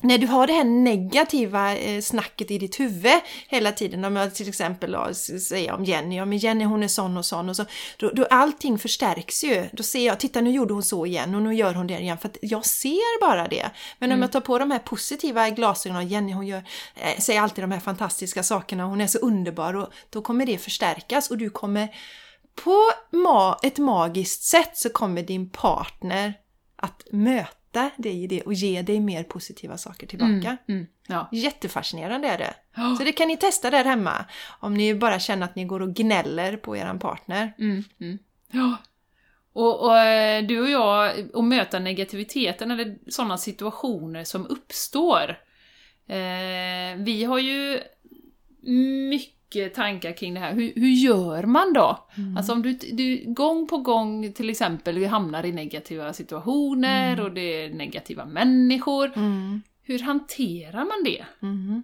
när 0.00 0.18
du 0.18 0.26
har 0.26 0.46
det 0.46 0.52
här 0.52 0.64
negativa 0.64 1.76
eh, 1.76 2.00
snacket 2.00 2.50
i 2.50 2.58
ditt 2.58 2.80
huvud 2.80 3.20
hela 3.48 3.72
tiden, 3.72 4.04
om 4.04 4.16
jag 4.16 4.34
till 4.34 4.48
exempel 4.48 5.14
säger 5.14 5.72
om 5.72 5.84
Jenny, 5.84 6.16
ja 6.16 6.24
men 6.24 6.38
Jenny 6.38 6.64
hon 6.64 6.82
är 6.82 6.88
sån 6.88 7.16
och 7.16 7.24
sån 7.24 7.48
och 7.48 7.56
så, 7.56 7.64
då, 7.96 8.10
då 8.10 8.24
allting 8.30 8.78
förstärks 8.78 9.44
ju. 9.44 9.68
Då 9.72 9.82
ser 9.82 10.06
jag, 10.06 10.20
titta 10.20 10.40
nu 10.40 10.50
gjorde 10.50 10.74
hon 10.74 10.82
så 10.82 11.06
igen 11.06 11.34
och 11.34 11.42
nu 11.42 11.54
gör 11.54 11.74
hon 11.74 11.86
det 11.86 11.98
igen, 11.98 12.18
för 12.18 12.28
att 12.28 12.36
jag 12.42 12.66
ser 12.66 13.20
bara 13.20 13.48
det. 13.48 13.70
Men 13.98 14.12
om 14.12 14.22
jag 14.22 14.32
tar 14.32 14.40
på 14.40 14.58
de 14.58 14.70
här 14.70 14.78
positiva 14.78 15.50
glasögonen, 15.50 16.02
och 16.04 16.08
Jenny 16.08 16.32
hon 16.32 16.46
gör, 16.46 16.64
eh, 16.94 17.18
säger 17.18 17.40
alltid 17.40 17.64
de 17.64 17.72
här 17.72 17.80
fantastiska 17.80 18.42
sakerna, 18.42 18.84
hon 18.84 19.00
är 19.00 19.06
så 19.06 19.18
underbar 19.18 19.76
och 19.76 19.88
då 20.10 20.22
kommer 20.22 20.46
det 20.46 20.58
förstärkas 20.58 21.30
och 21.30 21.38
du 21.38 21.50
kommer 21.50 21.88
på 22.64 22.90
ma- 23.12 23.56
ett 23.62 23.78
magiskt 23.78 24.42
sätt 24.42 24.76
så 24.76 24.88
kommer 24.88 25.22
din 25.22 25.50
partner 25.50 26.34
att 26.76 27.02
möta 27.12 27.57
dig 27.96 28.22
i 28.22 28.26
det 28.26 28.42
och 28.42 28.54
ge 28.54 28.82
dig 28.82 29.00
mer 29.00 29.24
positiva 29.24 29.78
saker 29.78 30.06
tillbaka. 30.06 30.56
Mm. 30.68 30.86
Ja. 31.06 31.28
Jättefascinerande 31.32 32.28
är 32.28 32.38
det. 32.38 32.54
Så 32.98 33.04
det 33.04 33.12
kan 33.12 33.28
ni 33.28 33.36
testa 33.36 33.70
där 33.70 33.84
hemma. 33.84 34.24
Om 34.60 34.74
ni 34.74 34.94
bara 34.94 35.18
känner 35.18 35.44
att 35.44 35.54
ni 35.54 35.64
går 35.64 35.82
och 35.82 35.94
gnäller 35.94 36.56
på 36.56 36.76
eran 36.76 36.98
partner. 36.98 37.54
Mm, 37.58 37.84
mm. 38.00 38.18
Ja. 38.52 38.76
Och, 39.52 39.84
och 39.84 39.98
eh, 39.98 40.46
du 40.46 40.60
och 40.60 40.70
jag, 40.70 41.28
och 41.34 41.44
möta 41.44 41.78
negativiteten 41.78 42.70
eller 42.70 42.98
sådana 43.08 43.38
situationer 43.38 44.24
som 44.24 44.46
uppstår. 44.46 45.38
Eh, 46.06 46.96
vi 46.96 47.24
har 47.24 47.38
ju 47.38 47.80
mycket 49.10 49.37
tankar 49.74 50.12
kring 50.12 50.34
det 50.34 50.40
här. 50.40 50.54
Hur, 50.54 50.72
hur 50.74 50.88
gör 50.88 51.42
man 51.42 51.72
då? 51.72 52.08
Alltså 52.36 52.52
om 52.52 52.62
du, 52.62 52.72
du 52.72 53.24
gång 53.26 53.68
på 53.68 53.78
gång 53.78 54.32
till 54.32 54.50
exempel 54.50 54.98
vi 54.98 55.06
hamnar 55.06 55.46
i 55.46 55.52
negativa 55.52 56.12
situationer 56.12 57.20
och 57.20 57.32
det 57.32 57.64
är 57.64 57.70
negativa 57.70 58.24
människor. 58.24 59.12
Mm. 59.16 59.62
Hur 59.82 59.98
hanterar 59.98 60.84
man 60.84 61.04
det? 61.04 61.24
Mhm. 61.40 61.82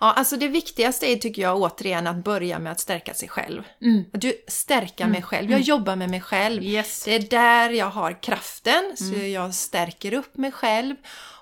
Ja, 0.00 0.12
alltså 0.12 0.36
det 0.36 0.48
viktigaste 0.48 1.06
är 1.06 1.16
tycker 1.16 1.42
jag 1.42 1.60
återigen 1.60 2.06
att 2.06 2.24
börja 2.24 2.58
med 2.58 2.72
att 2.72 2.80
stärka 2.80 3.14
sig 3.14 3.28
själv. 3.28 3.62
Mm. 3.80 4.04
Att 4.12 4.20
du 4.20 4.32
stärka 4.48 5.06
mig 5.06 5.22
själv. 5.22 5.50
Jag 5.50 5.60
jobbar 5.60 5.96
med 5.96 6.10
mig 6.10 6.20
själv. 6.20 6.62
Yes. 6.62 7.04
Det 7.04 7.14
är 7.14 7.20
där 7.20 7.70
jag 7.70 7.90
har 7.90 8.22
kraften, 8.22 8.96
så 8.96 9.14
jag 9.14 9.54
stärker 9.54 10.14
upp 10.14 10.36
mig 10.36 10.52
själv. 10.52 10.96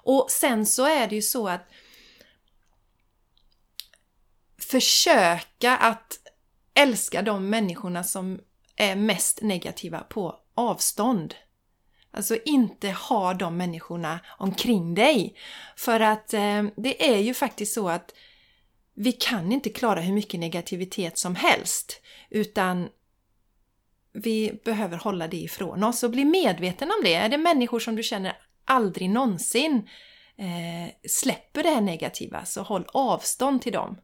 Och 0.05 0.27
sen 0.31 0.67
så 0.67 0.87
är 0.87 1.07
det 1.07 1.15
ju 1.15 1.23
så 1.23 1.49
att 1.49 1.71
försöka 4.63 5.77
att 5.77 6.19
älska 6.75 7.23
de 7.23 7.51
människorna 7.51 8.05
som 8.05 8.41
är 8.77 8.97
mest 8.97 9.43
negativa 9.43 10.01
på 10.01 10.37
avstånd. 10.55 11.35
Alltså 12.11 12.37
inte 12.45 12.91
ha 12.91 13.35
de 13.35 13.57
människorna 13.57 14.21
omkring 14.39 14.95
dig. 14.95 15.37
För 15.77 16.01
att 16.01 16.35
eh, 16.35 16.63
det 16.77 17.11
är 17.11 17.19
ju 17.19 17.35
faktiskt 17.35 17.75
så 17.75 17.89
att 17.89 18.15
vi 18.95 19.13
kan 19.13 19.53
inte 19.53 19.71
klara 19.71 20.01
hur 20.01 20.15
mycket 20.15 20.41
negativitet 20.41 21.19
som 21.19 21.35
helst. 21.35 22.01
Utan 22.31 22.89
vi 24.13 24.61
behöver 24.65 24.97
hålla 24.97 25.29
det 25.29 25.37
ifrån 25.37 25.85
oss 25.85 26.03
och 26.03 26.11
bli 26.11 26.25
medveten 26.25 26.89
om 26.91 27.05
det. 27.05 27.15
Är 27.15 27.29
det 27.29 27.39
människor 27.39 27.81
som 27.81 27.97
du 27.97 28.03
känner 28.03 28.37
aldrig 28.65 29.11
någonsin 29.11 29.89
eh, 30.37 31.09
släpper 31.09 31.63
det 31.63 31.69
här 31.69 31.81
negativa 31.81 32.45
så 32.45 32.63
håll 32.63 32.85
avstånd 32.89 33.63
till 33.63 33.73
dem. 33.73 33.97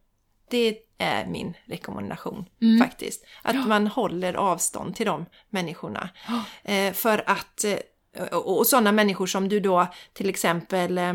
Det 0.49 0.77
är 0.97 1.25
min 1.25 1.53
rekommendation 1.65 2.45
Mm. 2.61 2.79
faktiskt. 2.79 3.25
Att 3.41 3.67
man 3.67 3.87
håller 3.87 4.33
avstånd 4.33 4.95
till 4.95 5.05
de 5.05 5.25
människorna. 5.49 6.09
Eh, 6.63 6.93
för 6.93 7.23
att, 7.25 7.63
eh, 7.63 8.23
och, 8.31 8.57
och 8.57 8.67
sådana 8.67 8.91
människor 8.91 9.27
som 9.27 9.49
du 9.49 9.59
då 9.59 9.87
till 10.13 10.29
exempel 10.29 10.97
eh, 10.97 11.13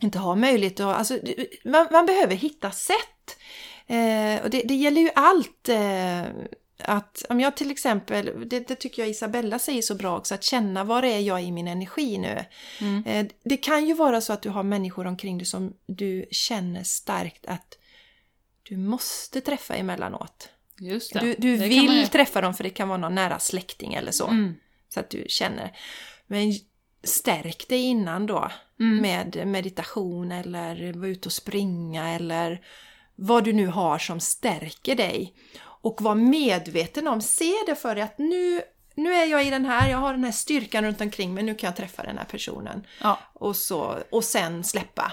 inte 0.00 0.18
har 0.18 0.36
möjlighet 0.36 0.80
att, 0.80 0.96
alltså 0.96 1.18
man, 1.64 1.86
man 1.92 2.06
behöver 2.06 2.34
hitta 2.34 2.70
sätt. 2.70 3.36
Eh, 3.86 4.42
och 4.42 4.50
det, 4.50 4.62
det 4.64 4.74
gäller 4.74 5.00
ju 5.00 5.10
allt. 5.14 5.68
Att 6.78 7.24
om 7.28 7.40
jag 7.40 7.56
till 7.56 7.70
exempel, 7.70 8.48
det, 8.48 8.68
det 8.68 8.74
tycker 8.74 9.02
jag 9.02 9.08
Isabella 9.08 9.58
säger 9.58 9.82
så 9.82 9.94
bra 9.94 10.16
också, 10.16 10.34
att 10.34 10.44
känna 10.44 10.84
var 10.84 11.02
är 11.02 11.18
jag 11.18 11.42
i 11.42 11.52
min 11.52 11.68
energi 11.68 12.18
nu. 12.18 12.44
Mm. 12.80 13.28
Det 13.44 13.56
kan 13.56 13.86
ju 13.86 13.94
vara 13.94 14.20
så 14.20 14.32
att 14.32 14.42
du 14.42 14.48
har 14.48 14.62
människor 14.62 15.06
omkring 15.06 15.38
dig 15.38 15.46
som 15.46 15.72
du 15.86 16.26
känner 16.30 16.82
starkt 16.82 17.46
att 17.46 17.78
du 18.68 18.76
måste 18.76 19.40
träffa 19.40 19.74
emellanåt. 19.74 20.48
Just 20.80 21.12
det. 21.12 21.20
Du, 21.20 21.34
du 21.38 21.56
Det 21.56 21.58
man 21.58 21.68
vill 21.68 22.00
ju- 22.00 22.06
träffa 22.06 22.40
dem 22.40 22.54
för 22.54 22.64
det 22.64 22.70
kan 22.70 22.88
vara 22.88 22.98
någon 22.98 23.14
nära 23.14 23.38
släkting 23.38 23.94
eller 23.94 24.12
så. 24.12 24.26
Mm. 24.26 24.54
Så 24.88 25.00
att 25.00 25.10
du 25.10 25.24
känner. 25.28 25.76
Men 26.26 26.52
stärk 27.04 27.68
dig 27.68 27.80
innan 27.82 28.26
då 28.26 28.50
Mm. 28.80 28.96
med 29.02 29.46
meditation 29.46 30.32
eller 30.32 30.92
vara 30.92 31.08
ute 31.10 31.28
och 31.28 31.32
springa 31.32 32.08
eller 32.10 32.60
vad 33.14 33.44
du 33.44 33.52
nu 33.52 33.66
har 33.66 33.98
som 33.98 34.20
stärker 34.20 34.94
dig. 34.94 35.34
Och 35.62 36.02
var 36.02 36.14
medveten 36.14 37.08
om, 37.08 37.20
se 37.20 37.52
det 37.66 37.74
för 37.76 37.94
dig 37.94 38.04
att 38.04 38.18
nu, 38.18 38.62
nu 38.94 39.14
är 39.14 39.26
jag 39.26 39.46
i 39.46 39.50
den 39.50 39.64
här, 39.64 39.90
jag 39.90 39.98
har 39.98 40.12
den 40.12 40.24
här 40.24 40.32
styrkan 40.32 40.84
runt 40.84 41.00
omkring 41.00 41.34
mig, 41.34 41.44
nu 41.44 41.54
kan 41.54 41.68
jag 41.68 41.76
träffa 41.76 42.02
den 42.02 42.18
här 42.18 42.24
personen. 42.24 42.86
Ja, 43.00 43.18
Och, 43.34 43.56
så, 43.56 43.98
och 44.10 44.24
sen 44.24 44.64
släppa. 44.64 45.12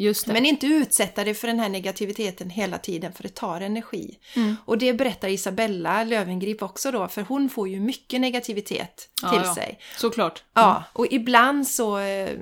Just 0.00 0.26
det. 0.26 0.32
Men 0.32 0.46
inte 0.46 0.66
utsätta 0.66 1.24
dig 1.24 1.34
för 1.34 1.46
den 1.48 1.60
här 1.60 1.68
negativiteten 1.68 2.50
hela 2.50 2.78
tiden 2.78 3.12
för 3.12 3.22
det 3.22 3.34
tar 3.34 3.60
energi. 3.60 4.18
Mm. 4.36 4.56
Och 4.64 4.78
det 4.78 4.92
berättar 4.92 5.28
Isabella 5.28 6.04
Lövengrip 6.04 6.62
också 6.62 6.90
då, 6.90 7.08
för 7.08 7.22
hon 7.22 7.50
får 7.50 7.68
ju 7.68 7.80
mycket 7.80 8.20
negativitet 8.20 9.08
Ja, 9.22 9.30
till 9.30 9.42
ja. 9.44 9.54
sig. 9.54 9.78
Såklart. 9.96 10.44
Ja, 10.54 10.84
och 10.92 11.06
ibland 11.10 11.68
så, 11.68 11.98
eh, 11.98 12.38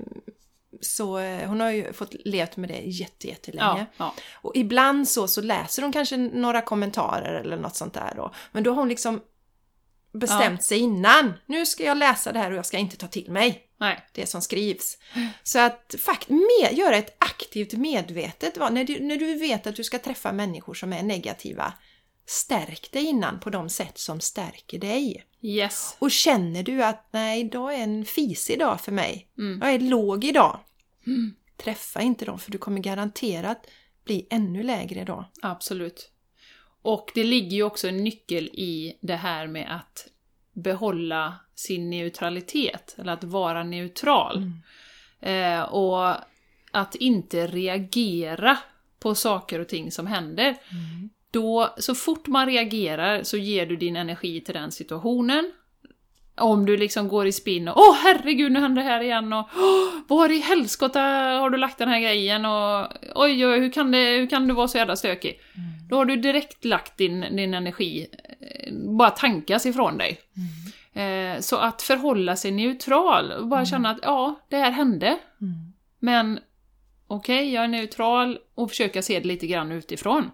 så 0.80 1.18
eh, 1.18 1.48
hon 1.48 1.60
har 1.60 1.70
ju 1.70 1.92
fått 1.92 2.14
levt 2.24 2.56
med 2.56 2.68
det 2.68 2.80
jätte, 2.80 3.28
jättelänge. 3.28 3.86
Ja, 3.96 4.04
ja. 4.04 4.14
Och 4.34 4.52
ibland 4.56 5.08
så, 5.08 5.28
så 5.28 5.40
läser 5.40 5.82
hon 5.82 5.92
kanske 5.92 6.16
några 6.16 6.60
kommentarer 6.60 7.34
eller 7.34 7.56
något 7.56 7.76
sånt 7.76 7.94
där 7.94 8.12
då. 8.16 8.34
Men 8.52 8.62
då 8.62 8.70
har 8.70 8.76
hon 8.76 8.88
liksom 8.88 9.20
bestämt 10.18 10.62
sig 10.62 10.78
innan. 10.78 11.32
Nu 11.46 11.66
ska 11.66 11.84
jag 11.84 11.98
läsa 11.98 12.32
det 12.32 12.38
här 12.38 12.50
och 12.50 12.56
jag 12.56 12.66
ska 12.66 12.78
inte 12.78 12.96
ta 12.96 13.06
till 13.06 13.30
mig 13.30 13.62
Nej. 13.80 14.06
det 14.12 14.26
som 14.26 14.42
skrivs. 14.42 14.98
Så 15.42 15.58
att 15.58 15.94
fakt 15.98 16.28
med, 16.28 16.72
göra 16.72 16.96
ett 16.96 17.16
aktivt 17.18 17.72
medvetet 17.72 18.56
val. 18.56 18.72
När 18.72 18.84
du, 18.84 19.00
när 19.00 19.16
du 19.16 19.34
vet 19.34 19.66
att 19.66 19.76
du 19.76 19.84
ska 19.84 19.98
träffa 19.98 20.32
människor 20.32 20.74
som 20.74 20.92
är 20.92 21.02
negativa, 21.02 21.72
stärk 22.26 22.92
dig 22.92 23.04
innan 23.04 23.40
på 23.40 23.50
de 23.50 23.68
sätt 23.68 23.98
som 23.98 24.20
stärker 24.20 24.78
dig. 24.78 25.24
Yes. 25.42 25.96
Och 25.98 26.10
känner 26.10 26.62
du 26.62 26.84
att 26.84 27.08
nej, 27.10 27.40
idag 27.40 27.74
är 27.74 27.78
en 27.78 28.04
fisig 28.04 28.58
dag 28.58 28.80
för 28.80 28.92
mig. 28.92 29.28
Mm. 29.38 29.60
Jag 29.62 29.74
är 29.74 29.78
låg 29.78 30.24
idag. 30.24 30.60
Mm. 31.06 31.34
Träffa 31.56 32.00
inte 32.00 32.24
dem 32.24 32.38
för 32.38 32.50
du 32.50 32.58
kommer 32.58 32.80
garanterat 32.80 33.66
bli 34.04 34.26
ännu 34.30 34.62
lägre 34.62 35.04
då. 35.04 35.30
Absolut. 35.42 36.10
Och 36.82 37.10
det 37.14 37.24
ligger 37.24 37.56
ju 37.56 37.62
också 37.62 37.88
en 37.88 38.04
nyckel 38.04 38.44
i 38.44 38.96
det 39.00 39.16
här 39.16 39.46
med 39.46 39.76
att 39.76 40.08
behålla 40.52 41.34
sin 41.54 41.90
neutralitet, 41.90 42.94
eller 42.98 43.12
att 43.12 43.24
vara 43.24 43.64
neutral. 43.64 44.52
Eh, 45.20 45.60
och 45.60 46.14
att 46.70 46.94
inte 46.94 47.46
reagera 47.46 48.58
på 48.98 49.14
saker 49.14 49.58
och 49.58 49.68
ting 49.68 49.92
som 49.92 50.06
händer. 50.06 50.56
Då, 51.30 51.74
så 51.78 51.94
fort 51.94 52.26
man 52.26 52.46
reagerar 52.46 53.22
så 53.22 53.36
ger 53.36 53.66
du 53.66 53.76
din 53.76 53.96
energi 53.96 54.40
till 54.40 54.54
den 54.54 54.72
situationen. 54.72 55.52
Om 56.40 56.66
du 56.66 56.76
liksom 56.76 57.08
går 57.08 57.26
i 57.26 57.32
spinn 57.32 57.68
och 57.68 57.76
åh 57.76 57.96
herregud 58.02 58.52
nu 58.52 58.60
händer 58.60 58.82
det 58.82 58.88
här 58.88 59.00
igen 59.00 59.32
och 59.32 59.48
åh, 59.56 59.88
var 60.08 60.32
i 60.32 60.40
helskotta 60.40 61.00
har 61.40 61.50
du 61.50 61.58
lagt 61.58 61.78
den 61.78 61.88
här 61.88 62.00
grejen 62.00 62.44
och 62.44 62.88
oj 63.14 63.46
oj 63.46 63.60
hur 63.60 63.72
kan, 63.72 63.90
det, 63.90 63.98
hur 63.98 64.26
kan 64.26 64.48
du 64.48 64.54
vara 64.54 64.68
så 64.68 64.78
jävla 64.78 64.96
stökig? 64.96 65.40
Då 65.90 65.96
har 65.96 66.04
du 66.04 66.16
direkt 66.16 66.64
lagt 66.64 66.96
din, 66.96 67.20
din 67.20 67.54
energi, 67.54 68.06
eh, 68.40 68.74
bara 68.74 69.10
tankas 69.10 69.66
ifrån 69.66 69.98
dig. 69.98 70.20
Eh, 70.92 71.40
så 71.40 71.56
att 71.56 71.82
förhålla 71.82 72.36
sig 72.36 72.50
neutral 72.50 73.32
och 73.32 73.48
bara 73.48 73.64
känna 73.66 73.90
att 73.90 73.98
ja, 74.02 74.40
det 74.48 74.56
här 74.56 74.70
hände. 74.70 75.18
Men 75.98 76.40
okej, 77.06 77.38
okay, 77.38 77.54
jag 77.54 77.64
är 77.64 77.68
neutral 77.68 78.38
och 78.54 78.70
försöka 78.70 79.02
se 79.02 79.20
det 79.20 79.28
lite 79.28 79.46
grann 79.46 79.72
utifrån. 79.72 80.30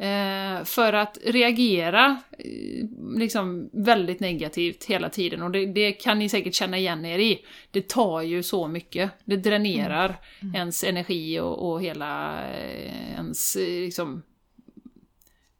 Eh, 0.00 0.64
för 0.64 0.92
att 0.92 1.18
reagera 1.24 2.20
eh, 2.38 3.18
liksom 3.18 3.70
väldigt 3.72 4.20
negativt 4.20 4.84
hela 4.84 5.08
tiden, 5.08 5.42
och 5.42 5.50
det, 5.50 5.66
det, 5.66 5.92
kan 5.92 6.18
ni 6.18 6.28
säkert 6.28 6.54
känna 6.54 6.78
igen 6.78 7.04
er 7.04 7.18
i. 7.18 7.44
Det 7.70 7.88
tar 7.88 8.22
ju 8.22 8.42
så 8.42 8.68
mycket. 8.68 9.10
Det 9.24 9.36
dränerar 9.36 10.06
mm. 10.06 10.20
Mm. 10.40 10.54
ens 10.54 10.84
energi 10.84 11.40
och, 11.40 11.70
och 11.70 11.82
hela 11.82 12.40
eh, 12.50 13.14
ens 13.14 13.56
liksom, 13.56 14.22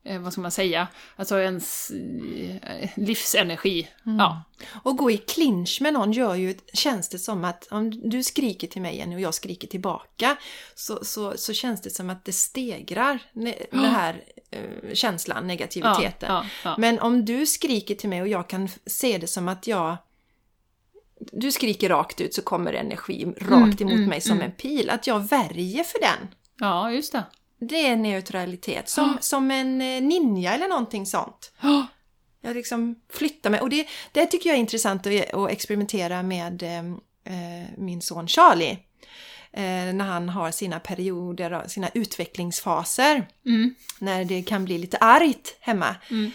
eh, 0.04 0.20
vad 0.20 0.32
ska 0.32 0.42
man 0.42 0.50
säga, 0.50 0.88
alltså 1.16 1.40
ens 1.40 1.90
eh, 1.90 2.90
livsenergi. 2.96 3.88
Mm. 4.06 4.18
Ja. 4.18 4.42
Och 4.82 4.96
gå 4.96 5.10
i 5.10 5.18
clinch 5.18 5.78
med 5.80 5.92
någon 5.92 6.12
gör 6.12 6.34
ju, 6.34 6.54
känns 6.72 7.08
det 7.08 7.18
som 7.18 7.44
att 7.44 7.68
om 7.70 8.10
du 8.10 8.22
skriker 8.22 8.66
till 8.66 8.82
mig 8.82 8.96
Jenny 8.96 9.16
och 9.16 9.20
jag 9.20 9.34
skriker 9.34 9.68
tillbaka 9.68 10.36
så, 10.74 11.04
så, 11.04 11.32
så 11.36 11.52
känns 11.52 11.80
det 11.80 11.90
som 11.90 12.10
att 12.10 12.24
det 12.24 12.32
stegrar 12.32 13.18
ne, 13.32 13.54
den 13.70 13.84
här 13.84 14.24
eh, 14.50 14.94
känslan, 14.94 15.46
negativiteten. 15.46 16.32
Ja, 16.32 16.46
ja, 16.64 16.74
Men 16.78 16.98
om 16.98 17.24
du 17.24 17.46
skriker 17.46 17.94
till 17.94 18.08
mig 18.08 18.22
och 18.22 18.28
jag 18.28 18.48
kan 18.48 18.68
se 18.86 19.18
det 19.18 19.26
som 19.26 19.48
att 19.48 19.66
jag 19.66 19.96
du 21.32 21.52
skriker 21.52 21.88
rakt 21.88 22.20
ut 22.20 22.34
så 22.34 22.42
kommer 22.42 22.72
energi 22.72 23.24
rakt 23.24 23.50
mm, 23.50 23.80
emot 23.80 23.92
mm, 23.92 24.08
mig 24.08 24.20
som 24.20 24.32
mm. 24.32 24.44
en 24.44 24.52
pil. 24.52 24.90
Att 24.90 25.06
jag 25.06 25.28
värjer 25.28 25.84
för 25.84 26.00
den. 26.00 26.28
Ja, 26.58 26.92
just 26.92 27.12
det. 27.12 27.24
Det 27.60 27.86
är 27.86 27.96
neutralitet. 27.96 28.88
Som, 28.88 29.10
oh. 29.10 29.20
som 29.20 29.50
en 29.50 29.80
eh, 29.80 30.02
ninja 30.02 30.54
eller 30.54 30.68
någonting 30.68 31.06
sånt. 31.06 31.52
Oh. 31.62 31.84
Jag 32.40 32.56
liksom 32.56 32.96
flyttar 33.12 33.50
mig. 33.50 33.60
Och 33.60 33.70
det, 33.70 33.86
det 34.12 34.26
tycker 34.26 34.50
jag 34.50 34.56
är 34.56 34.60
intressant 34.60 35.06
att, 35.06 35.34
att 35.34 35.50
experimentera 35.50 36.22
med 36.22 36.62
eh, 36.62 36.78
eh, 37.34 37.68
min 37.76 38.02
son 38.02 38.28
Charlie. 38.28 38.78
Eh, 39.52 39.94
när 39.94 40.04
han 40.04 40.28
har 40.28 40.50
sina 40.50 40.80
perioder, 40.80 41.68
sina 41.68 41.88
utvecklingsfaser. 41.94 43.28
Mm. 43.46 43.74
När 43.98 44.24
det 44.24 44.42
kan 44.42 44.64
bli 44.64 44.78
lite 44.78 44.96
argt 44.96 45.56
hemma. 45.60 45.96
Mm. 46.10 46.30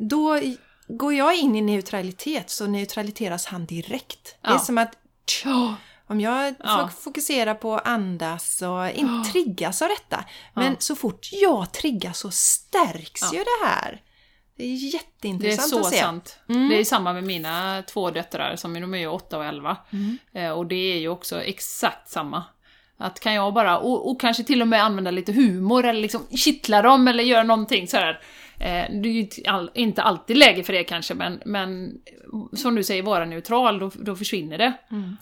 Då 0.00 0.40
går 0.88 1.14
jag 1.14 1.38
in 1.38 1.56
i 1.56 1.60
neutralitet 1.60 2.50
så 2.50 2.66
neutraliteras 2.66 3.46
han 3.46 3.66
direkt. 3.66 4.36
Ja. 4.40 4.48
Det 4.48 4.54
är 4.54 4.58
som 4.58 4.78
att 4.78 4.92
tja, 5.26 5.76
om 6.06 6.20
jag 6.20 6.54
ja. 6.64 6.90
fokuserar 6.98 7.54
på 7.54 7.74
att 7.74 7.86
andas 7.86 8.62
och 8.62 8.90
inte 8.90 9.30
triggas 9.32 9.82
av 9.82 9.88
detta. 9.88 10.24
Men 10.54 10.72
ja. 10.72 10.76
så 10.78 10.96
fort 10.96 11.28
jag 11.32 11.72
triggas 11.72 12.18
så 12.18 12.30
stärks 12.30 13.22
ja. 13.22 13.38
ju 13.38 13.38
det 13.38 13.66
här. 13.66 14.02
Det 14.56 14.64
är 14.64 14.94
jätteintressant 14.94 15.62
att 15.62 15.68
se. 15.70 15.76
Det 15.76 15.96
är 15.96 16.00
så 16.00 16.06
sant. 16.06 16.38
Mm. 16.48 16.68
Det 16.68 16.80
är 16.80 16.84
samma 16.84 17.12
med 17.12 17.24
mina 17.24 17.82
två 17.82 18.10
döttrar, 18.10 18.56
som 18.56 18.74
de 18.74 18.94
är 18.94 18.98
ju 18.98 19.06
8 19.06 19.38
och 19.38 19.44
11. 19.44 19.76
Mm. 19.92 20.18
Eh, 20.32 20.50
och 20.50 20.66
det 20.66 20.92
är 20.92 20.98
ju 20.98 21.08
också 21.08 21.42
exakt 21.42 22.10
samma. 22.10 22.44
Att 22.98 23.20
kan 23.20 23.34
jag 23.34 23.54
bara, 23.54 23.78
och, 23.78 24.10
och, 24.10 24.20
kanske 24.20 24.44
till 24.44 24.62
och 24.62 24.68
med 24.68 24.84
använda 24.84 25.10
lite 25.10 25.32
humor 25.32 25.86
eller 25.86 26.00
liksom 26.00 26.26
kittla 26.30 26.82
dem 26.82 27.08
eller 27.08 27.24
göra 27.24 27.42
någonting 27.42 27.88
sådär. 27.88 28.20
Eh, 28.58 28.84
det 29.02 29.08
är 29.08 29.12
ju 29.12 29.28
inte 29.74 30.02
alltid 30.02 30.36
läge 30.36 30.64
för 30.64 30.72
det 30.72 30.84
kanske, 30.84 31.14
men, 31.14 31.40
men 31.44 31.92
som 32.56 32.74
du 32.74 32.84
säger, 32.84 33.02
vara 33.02 33.24
neutral, 33.24 33.78
då, 33.78 33.90
då 33.94 34.16
försvinner 34.16 34.58
det. 34.58 34.72
Mm. 34.90 35.16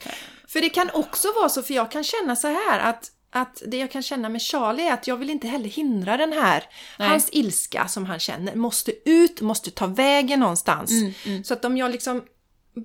För 0.49 0.61
det 0.61 0.69
kan 0.69 0.91
också 0.95 1.29
vara 1.37 1.49
så, 1.49 1.63
för 1.63 1.75
jag 1.75 1.91
kan 1.91 2.05
känna 2.05 2.37
så 2.37 2.49
här 2.49 2.81
att 2.81 3.11
att 3.37 3.63
det 3.67 3.77
jag 3.77 3.91
kan 3.91 4.03
känna 4.03 4.29
med 4.29 4.43
Charlie 4.43 4.89
är 4.89 4.93
att 4.93 5.07
jag 5.07 5.17
vill 5.17 5.31
inte 5.31 5.49
heller 5.49 5.69
hindra 5.69 6.17
den 6.17 6.33
här, 6.33 6.65
Nej. 6.99 7.09
hans 7.09 7.29
ilska 7.33 7.89
som 7.89 8.07
han 8.07 8.19
känner, 8.19 8.55
måste 8.55 8.93
ut, 9.11 9.41
måste 9.41 9.71
ta 9.71 9.87
vägen 9.87 10.41
någonstans. 10.41 10.91
Mm, 10.91 11.13
mm. 11.27 11.45
Så 11.45 11.55
att 11.55 11.65
om 11.65 11.77
jag 11.77 11.91
liksom 11.91 12.23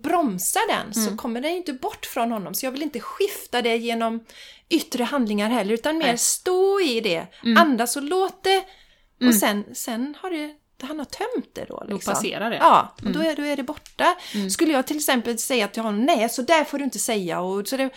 bromsar 0.04 0.68
den 0.68 0.94
så 0.94 1.02
mm. 1.02 1.18
kommer 1.18 1.42
den 1.42 1.52
inte 1.52 1.74
bort 1.74 2.06
från 2.06 2.32
honom. 2.32 2.54
Så 2.54 2.66
jag 2.66 2.72
vill 2.72 2.84
inte 2.84 3.00
skifta 3.00 3.62
det 3.62 3.78
genom 3.78 4.26
yttre 4.70 5.04
handlingar 5.04 5.50
heller, 5.50 5.74
utan 5.74 5.98
mer 5.98 6.06
Nej. 6.06 6.18
stå 6.18 6.82
i 6.82 7.02
det, 7.02 7.28
mm. 7.44 7.58
andas 7.58 7.96
och 7.96 8.04
låt 8.04 8.44
det. 8.44 8.64
Och 9.20 9.22
mm. 9.22 9.34
sen, 9.34 9.66
sen 9.74 10.16
har 10.22 10.30
det 10.30 10.56
han 10.82 11.00
har 11.00 11.06
tömt 11.06 11.56
det 11.56 11.66
då. 11.66 11.84
Liksom. 11.88 12.14
Då 12.14 12.16
passerar 12.16 12.50
det. 12.50 12.56
Ja, 12.56 12.96
och 13.06 13.12
då, 13.12 13.20
är, 13.20 13.36
då 13.36 13.44
är 13.44 13.58
det 13.58 13.64
borta. 13.64 14.16
Mm. 14.34 14.50
Skulle 14.50 14.72
jag 14.72 14.88
till 14.88 14.98
exempel 14.98 15.38
säga 15.38 15.68
till 15.68 15.82
honom, 15.82 16.06
nej 16.06 16.30
så 16.30 16.42
där 16.42 16.64
får 16.64 16.78
du 16.78 16.84
inte 16.84 17.00
säga. 17.00 17.40
Och, 17.40 17.68
så 17.68 17.78
det, 17.78 17.90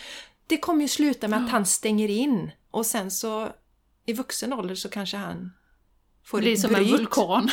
det 0.47 0.57
kommer 0.57 0.81
ju 0.81 0.87
sluta 0.87 1.27
med 1.27 1.43
att 1.43 1.49
han 1.49 1.65
stänger 1.65 2.09
in. 2.09 2.51
Och 2.71 2.85
sen 2.85 3.11
så 3.11 3.49
i 4.05 4.13
vuxen 4.13 4.53
ålder 4.53 4.75
så 4.75 4.89
kanske 4.89 5.17
han 5.17 5.51
får 6.23 6.37
det 6.37 6.41
blir 6.41 6.55
som 6.55 6.75
en 6.75 6.83
vulkan. 6.83 7.51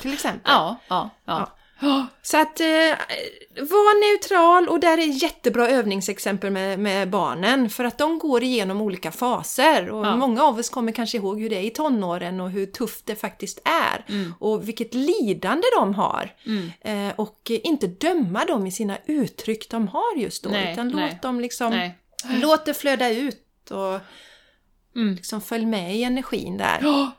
Till 0.00 0.12
exempel. 0.12 0.40
ja, 0.52 0.80
ja, 0.88 1.10
ja. 1.24 1.38
ja. 1.38 1.56
Så 2.22 2.40
att 2.40 2.60
eh, 2.60 2.66
var 3.56 4.12
neutral 4.12 4.68
och 4.68 4.80
där 4.80 4.98
är 4.98 5.22
jättebra 5.22 5.68
övningsexempel 5.68 6.50
med, 6.50 6.78
med 6.78 7.10
barnen 7.10 7.70
för 7.70 7.84
att 7.84 7.98
de 7.98 8.18
går 8.18 8.42
igenom 8.42 8.80
olika 8.80 9.10
faser 9.10 9.90
och 9.90 10.06
ja. 10.06 10.16
många 10.16 10.42
av 10.42 10.58
oss 10.58 10.70
kommer 10.70 10.92
kanske 10.92 11.16
ihåg 11.16 11.40
hur 11.40 11.50
det 11.50 11.56
är 11.56 11.62
i 11.62 11.70
tonåren 11.70 12.40
och 12.40 12.50
hur 12.50 12.66
tufft 12.66 13.06
det 13.06 13.16
faktiskt 13.16 13.60
är 13.64 14.04
mm. 14.08 14.34
och 14.38 14.68
vilket 14.68 14.94
lidande 14.94 15.66
de 15.76 15.94
har. 15.94 16.34
Mm. 16.46 16.70
Eh, 16.80 17.14
och 17.16 17.50
inte 17.50 17.86
döma 17.86 18.44
dem 18.44 18.66
i 18.66 18.72
sina 18.72 18.98
uttryck 19.06 19.70
de 19.70 19.88
har 19.88 20.16
just 20.16 20.42
då 20.42 20.50
nej, 20.50 20.72
utan 20.72 20.88
nej. 20.88 21.10
låt 21.10 21.22
dem 21.22 21.40
liksom 21.40 21.70
nej. 21.70 21.98
Låt 22.28 22.64
det 22.64 22.74
flöda 22.74 23.10
ut 23.10 23.70
och 23.70 24.00
mm. 24.96 25.14
liksom 25.14 25.40
följ 25.40 25.66
med 25.66 25.96
i 25.96 26.04
energin 26.04 26.56
där. 26.56 26.78
Ja, 26.82 27.10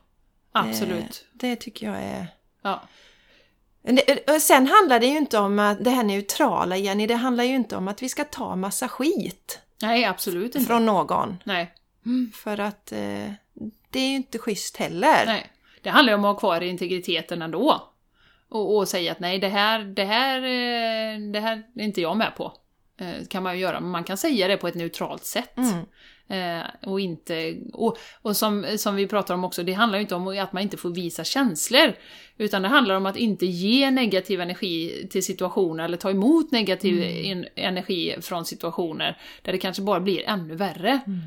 absolut. 0.52 1.26
Eh, 1.32 1.38
det 1.40 1.56
tycker 1.56 1.88
jag 1.88 1.96
är... 1.96 2.28
Ja. 2.62 2.84
Sen 4.42 4.68
handlar 4.68 5.00
det 5.00 5.06
ju 5.06 5.18
inte 5.18 5.38
om 5.38 5.60
att 5.60 5.84
det 5.84 5.90
här 5.90 6.04
neutrala, 6.04 6.78
Jenny, 6.78 7.08
det 7.08 7.16
handlar 7.16 7.44
ju 7.44 7.56
inte 7.56 7.76
om 7.76 7.88
att 7.88 8.04
vi 8.04 8.10
ska 8.10 8.24
ta 8.24 8.56
massa 8.56 8.88
skit. 8.88 9.60
Nej, 9.82 10.06
absolut 10.06 10.56
inte. 10.56 10.68
Från 10.68 10.86
någon. 10.86 11.38
Nej. 11.44 11.74
Mm. 12.06 12.32
För 12.36 12.60
att 12.60 12.92
eh, 12.92 13.32
det 13.90 14.00
är 14.00 14.08
ju 14.08 14.16
inte 14.16 14.40
schysst 14.40 14.78
heller. 14.78 15.26
Nej. 15.26 15.52
Det 15.82 15.90
handlar 15.90 16.14
ju 16.14 16.16
om 16.16 16.26
att 16.26 16.34
ha 16.34 16.40
kvar 16.40 16.62
integriteten 16.62 17.42
ändå. 17.42 17.92
Och, 18.50 18.78
och 18.78 18.88
säga 18.88 19.12
att 19.12 19.20
nej, 19.20 19.40
det 19.40 19.48
här, 19.48 19.80
det, 19.80 20.06
här, 20.06 20.38
eh, 20.38 21.20
det 21.32 21.40
här 21.40 21.64
är 21.76 21.84
inte 21.84 22.02
jag 22.02 22.18
med 22.18 22.36
på. 22.36 22.54
Eh, 22.98 23.28
kan 23.30 23.44
man 23.44 23.56
ju 23.56 23.62
göra, 23.62 23.80
men 23.80 23.90
man 23.90 24.04
kan 24.04 24.18
säga 24.18 24.48
det 24.48 24.58
på 24.58 24.68
ett 24.68 24.76
neutralt 24.76 25.26
sätt. 25.26 25.58
Mm. 25.58 25.86
Eh, 26.28 26.90
och 26.90 27.00
inte, 27.00 27.58
och, 27.74 27.98
och 28.22 28.38
som, 28.38 28.66
som 28.78 28.96
vi 28.96 29.08
pratar 29.08 29.34
om 29.34 29.44
också, 29.44 29.64
det 29.64 29.74
handlar 29.74 30.00
ju 30.00 30.02
inte 30.02 30.16
om 30.16 30.28
att 30.28 30.54
man 30.54 30.64
inte 30.64 30.78
får 30.78 30.90
visa 30.90 31.24
känslor. 31.24 31.94
Utan 32.38 32.62
det 32.62 32.68
handlar 32.68 32.96
om 32.96 33.06
att 33.06 33.18
inte 33.18 33.46
ge 33.46 33.92
negativ 33.92 34.42
energi 34.42 35.08
till 35.12 35.24
situationer, 35.24 35.86
eller 35.86 35.98
ta 35.98 36.10
emot 36.10 36.52
negativ 36.52 37.04
mm. 37.04 37.46
energi 37.56 38.16
från 38.22 38.46
situationer 38.46 39.18
där 39.42 39.52
det 39.52 39.58
kanske 39.58 39.82
bara 39.82 40.00
blir 40.00 40.30
ännu 40.30 40.56
värre. 40.56 41.00
Mm. 41.08 41.22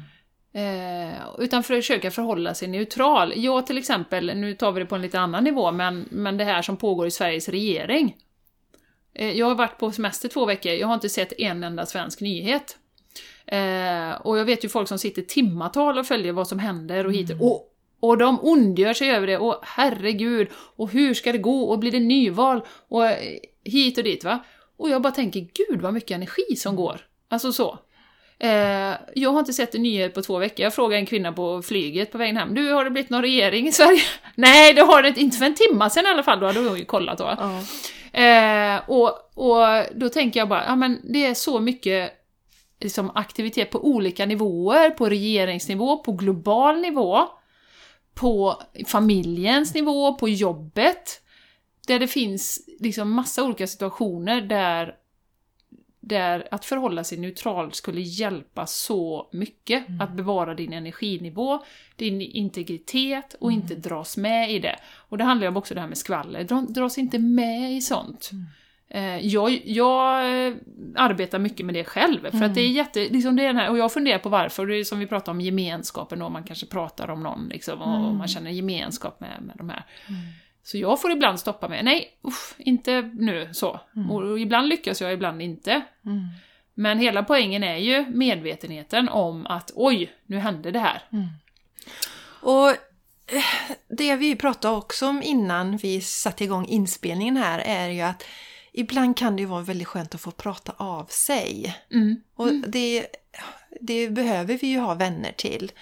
Eh, 0.53 1.19
utan 1.39 1.63
för 1.63 1.75
att 1.75 1.81
försöka 1.81 2.11
förhålla 2.11 2.55
sig 2.55 2.69
neutral. 2.69 3.33
Jag 3.37 3.67
till 3.67 3.79
exempel, 3.79 4.33
nu 4.37 4.55
tar 4.55 4.73
vi 4.73 4.81
det 4.81 4.87
på 4.87 4.95
en 4.95 5.03
lite 5.03 5.21
annan 5.21 5.45
nivå, 5.45 5.73
men, 5.73 6.09
men 6.11 6.37
det 6.37 6.45
här 6.45 6.63
som 6.63 6.77
pågår 6.77 7.07
i 7.07 7.11
Sveriges 7.11 7.49
regering. 7.49 8.17
Eh, 9.15 9.33
jag 9.33 9.47
har 9.47 9.55
varit 9.55 9.79
på 9.79 9.93
semester 9.93 10.29
två 10.29 10.47
veckor, 10.47 10.73
jag 10.73 10.87
har 10.87 10.95
inte 10.95 11.09
sett 11.09 11.41
en 11.41 11.65
enda 11.65 11.87
svensk 11.87 12.21
nyhet. 12.21 12.79
Eh, 13.53 14.21
och 14.21 14.39
jag 14.39 14.45
vet 14.45 14.65
ju 14.65 14.69
folk 14.69 14.89
som 14.89 14.99
sitter 14.99 15.23
timmatal 15.23 15.99
och 15.99 16.07
följer 16.07 16.33
vad 16.33 16.49
som 16.49 16.59
händer 16.59 17.07
och 17.07 17.13
hit. 17.13 17.31
Mm. 17.31 17.43
Och, 17.43 17.65
och 18.01 18.19
de 18.19 18.41
ondgör 18.43 18.95
sig 18.95 19.11
över 19.11 19.27
det, 19.27 19.39
och 19.39 19.61
herregud, 19.63 20.49
och 20.77 20.91
hur 20.91 21.15
ska 21.15 21.33
det 21.33 21.39
gå, 21.39 21.63
och 21.63 21.79
blir 21.79 21.93
det 21.93 22.01
nyval, 22.01 22.61
och 22.89 23.07
eh, 23.07 23.39
hit 23.65 23.99
och 23.99 24.05
dit 24.05 24.25
va. 24.25 24.39
Och 24.77 24.91
jag 24.91 25.03
bara 25.03 25.13
tänker, 25.13 25.41
gud 25.41 25.81
vad 25.81 25.95
mycket 25.95 26.11
energi 26.11 26.57
som 26.57 26.77
går. 26.77 27.01
Alltså 27.29 27.53
så. 27.53 27.79
Eh, 28.41 28.95
jag 29.15 29.31
har 29.31 29.39
inte 29.39 29.53
sett 29.53 29.75
en 29.75 29.83
nyhet 29.83 30.15
på 30.15 30.23
två 30.23 30.39
veckor. 30.39 30.65
Jag 30.65 30.75
frågade 30.75 31.01
en 31.01 31.07
kvinna 31.07 31.33
på 31.33 31.63
flyget 31.63 32.13
på 32.13 32.19
vägen 32.19 32.37
hem. 32.37 32.55
Du, 32.55 32.73
har 32.73 32.85
det 32.85 32.91
blivit 32.91 33.11
någon 33.11 33.23
regering 33.23 33.69
i 33.69 33.73
Sverige? 33.73 34.03
Nej, 34.35 34.75
det 34.75 34.83
har 34.83 35.03
det 35.03 35.09
inte. 35.09 35.21
Inte 35.21 35.37
för 35.37 35.47
en 35.47 35.55
timma 35.55 35.91
sedan 35.91 36.07
i 36.07 36.09
alla 36.09 36.23
fall, 36.23 36.41
då 36.41 36.47
hade 36.47 36.61
hon 36.61 36.79
ju 36.79 36.85
kollat 36.85 37.19
då. 37.19 37.25
Uh. 37.25 37.63
Eh, 38.23 38.81
och, 38.87 39.09
och 39.35 39.85
då 39.95 40.09
tänker 40.09 40.41
jag 40.41 40.49
bara, 40.49 40.65
ja 40.67 40.77
men 40.77 41.01
det 41.13 41.27
är 41.27 41.35
så 41.35 41.61
mycket 41.61 42.13
liksom, 42.81 43.11
aktivitet 43.15 43.71
på 43.71 43.85
olika 43.87 44.27
nivåer, 44.27 44.91
på 44.91 45.09
regeringsnivå, 45.09 45.99
på 45.99 46.13
global 46.13 46.81
nivå, 46.81 47.29
på 48.15 48.63
familjens 48.87 49.75
nivå, 49.75 50.15
på 50.15 50.29
jobbet. 50.29 51.23
Där 51.87 51.99
det 51.99 52.09
finns 52.09 52.69
liksom 52.81 53.11
massa 53.11 53.45
olika 53.45 53.67
situationer 53.67 54.41
där, 54.41 54.95
där 56.01 56.49
att 56.51 56.65
förhålla 56.65 57.05
sig 57.05 57.19
neutral 57.19 57.73
skulle 57.73 58.01
hjälpa 58.01 58.67
så 58.67 59.29
mycket. 59.33 59.89
Mm. 59.89 60.01
Att 60.01 60.13
bevara 60.13 60.55
din 60.55 60.73
energinivå, 60.73 61.65
din 61.97 62.21
integritet 62.21 63.35
och 63.41 63.53
mm. 63.53 63.63
inte 63.63 63.75
dras 63.75 64.17
med 64.17 64.53
i 64.53 64.59
det. 64.59 64.77
Och 64.95 65.19
det 65.19 65.25
handlar 65.25 65.51
ju 65.51 65.57
också 65.57 65.75
om 65.75 65.77
det 65.77 65.81
här 65.81 65.89
med 65.89 65.99
skvaller, 65.99 66.45
dras 66.75 66.99
inte 66.99 67.19
med 67.19 67.73
i 67.73 67.81
sånt. 67.81 68.31
Mm. 68.33 68.47
Eh, 68.91 69.19
jag, 69.27 69.63
jag 69.65 70.25
arbetar 70.97 71.39
mycket 71.39 71.67
med 71.67 71.75
det 71.75 71.85
själv, 71.85 72.21
för 72.21 72.37
mm. 72.37 72.49
att 72.49 72.55
det 72.55 72.61
är 72.61 72.69
jätte, 72.69 73.01
liksom 73.01 73.37
det 73.37 73.43
är 73.43 73.47
den 73.47 73.57
här, 73.57 73.71
och 73.71 73.79
jag 73.79 73.93
funderar 73.93 74.19
på 74.19 74.29
varför, 74.29 74.67
det 74.67 74.77
är 74.77 74.85
som 74.85 74.99
vi 74.99 75.07
pratar 75.07 75.33
om 75.33 75.41
gemenskapen 75.41 76.19
då, 76.19 76.29
man 76.29 76.45
kanske 76.45 76.67
pratar 76.67 77.11
om 77.11 77.23
någon 77.23 77.49
liksom, 77.49 77.83
och, 77.83 77.99
mm. 77.99 78.19
man 78.19 78.29
känner 78.29 78.51
gemenskap 78.51 79.21
med, 79.21 79.43
med 79.43 79.57
de 79.57 79.69
här. 79.69 79.87
Mm. 80.09 80.21
Så 80.63 80.79
jag 80.79 81.01
får 81.01 81.11
ibland 81.11 81.41
stoppa 81.41 81.69
mig, 81.69 81.83
nej, 81.83 82.19
usch, 82.29 82.55
inte 82.59 83.03
nu 83.03 83.49
så. 83.53 83.81
Mm. 83.97 84.11
Och 84.11 84.41
ibland 84.41 84.69
lyckas 84.69 85.01
jag, 85.01 85.13
ibland 85.13 85.43
inte. 85.43 85.71
Mm. 86.05 86.29
Men 86.75 86.99
hela 86.99 87.23
poängen 87.23 87.65
är 87.65 87.77
ju 87.77 88.07
medvetenheten 88.09 89.09
om 89.09 89.47
att 89.47 89.71
oj, 89.75 90.13
nu 90.27 90.39
hände 90.39 90.71
det 90.71 90.79
här. 90.79 91.03
Och 92.41 92.69
eh, 92.71 93.45
det 93.89 94.17
vi 94.17 94.37
pratade 94.37 94.77
också 94.77 95.09
om 95.09 95.23
innan 95.23 95.77
vi 95.77 96.01
satte 96.01 96.45
igång 96.45 96.67
inspelningen 96.67 97.37
här 97.37 97.59
är 97.59 97.89
ju 97.89 98.01
att 98.01 98.25
ibland 98.79 99.17
kan 99.17 99.37
det 99.37 99.43
ju 99.43 99.47
vara 99.47 99.63
väldigt 99.63 99.89
skönt 99.89 100.15
att 100.15 100.21
få 100.21 100.31
prata 100.31 100.73
av 100.77 101.07
sig. 101.07 101.77
Mm. 101.93 102.21
Och 102.35 102.49
mm. 102.49 102.65
det, 102.69 103.07
det 103.81 104.09
behöver 104.09 104.59
vi 104.59 104.67
ju 104.67 104.79
ha 104.79 104.95
vänner 104.95 105.33
till. 105.33 105.73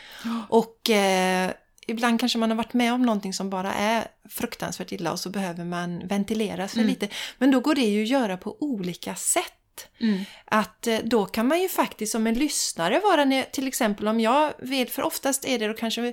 Och 0.49 0.91
eh, 0.91 1.51
ibland 1.87 2.21
kanske 2.21 2.39
man 2.39 2.51
har 2.51 2.57
varit 2.57 2.75
med 2.75 2.93
om 2.93 3.03
någonting 3.03 3.35
som 3.35 3.51
bara 3.51 3.75
är 3.75 4.09
fruktansvärt 4.29 4.93
illa 4.93 5.13
och 5.13 5.21
så 5.21 5.31
behöver 5.31 5.65
man 5.65 6.09
ventilera 6.09 6.69
sig 6.69 6.81
mm. 6.81 6.91
lite. 6.91 7.09
Men 7.39 7.51
då 7.51 7.61
går 7.61 7.75
det 7.75 7.85
ju 7.85 8.03
att 8.03 8.09
göra 8.09 8.37
på 8.37 8.57
olika 8.61 9.15
sätt. 9.15 9.89
Mm. 10.01 10.25
Att 10.45 10.87
eh, 10.87 10.99
då 11.05 11.27
kan 11.27 11.49
man 11.49 11.63
ju 11.63 11.69
faktiskt 11.69 12.13
som 12.13 12.27
en 12.27 12.35
lyssnare 12.35 13.01
vara, 13.01 13.43
till 13.43 13.69
exempel 13.69 14.09
om 14.09 14.21
jag 14.21 14.53
vill, 14.59 14.89
för 14.89 15.03
oftast 15.03 15.45
är 15.45 15.59
det 15.59 15.69
då 15.69 15.75
kanske 15.75 16.13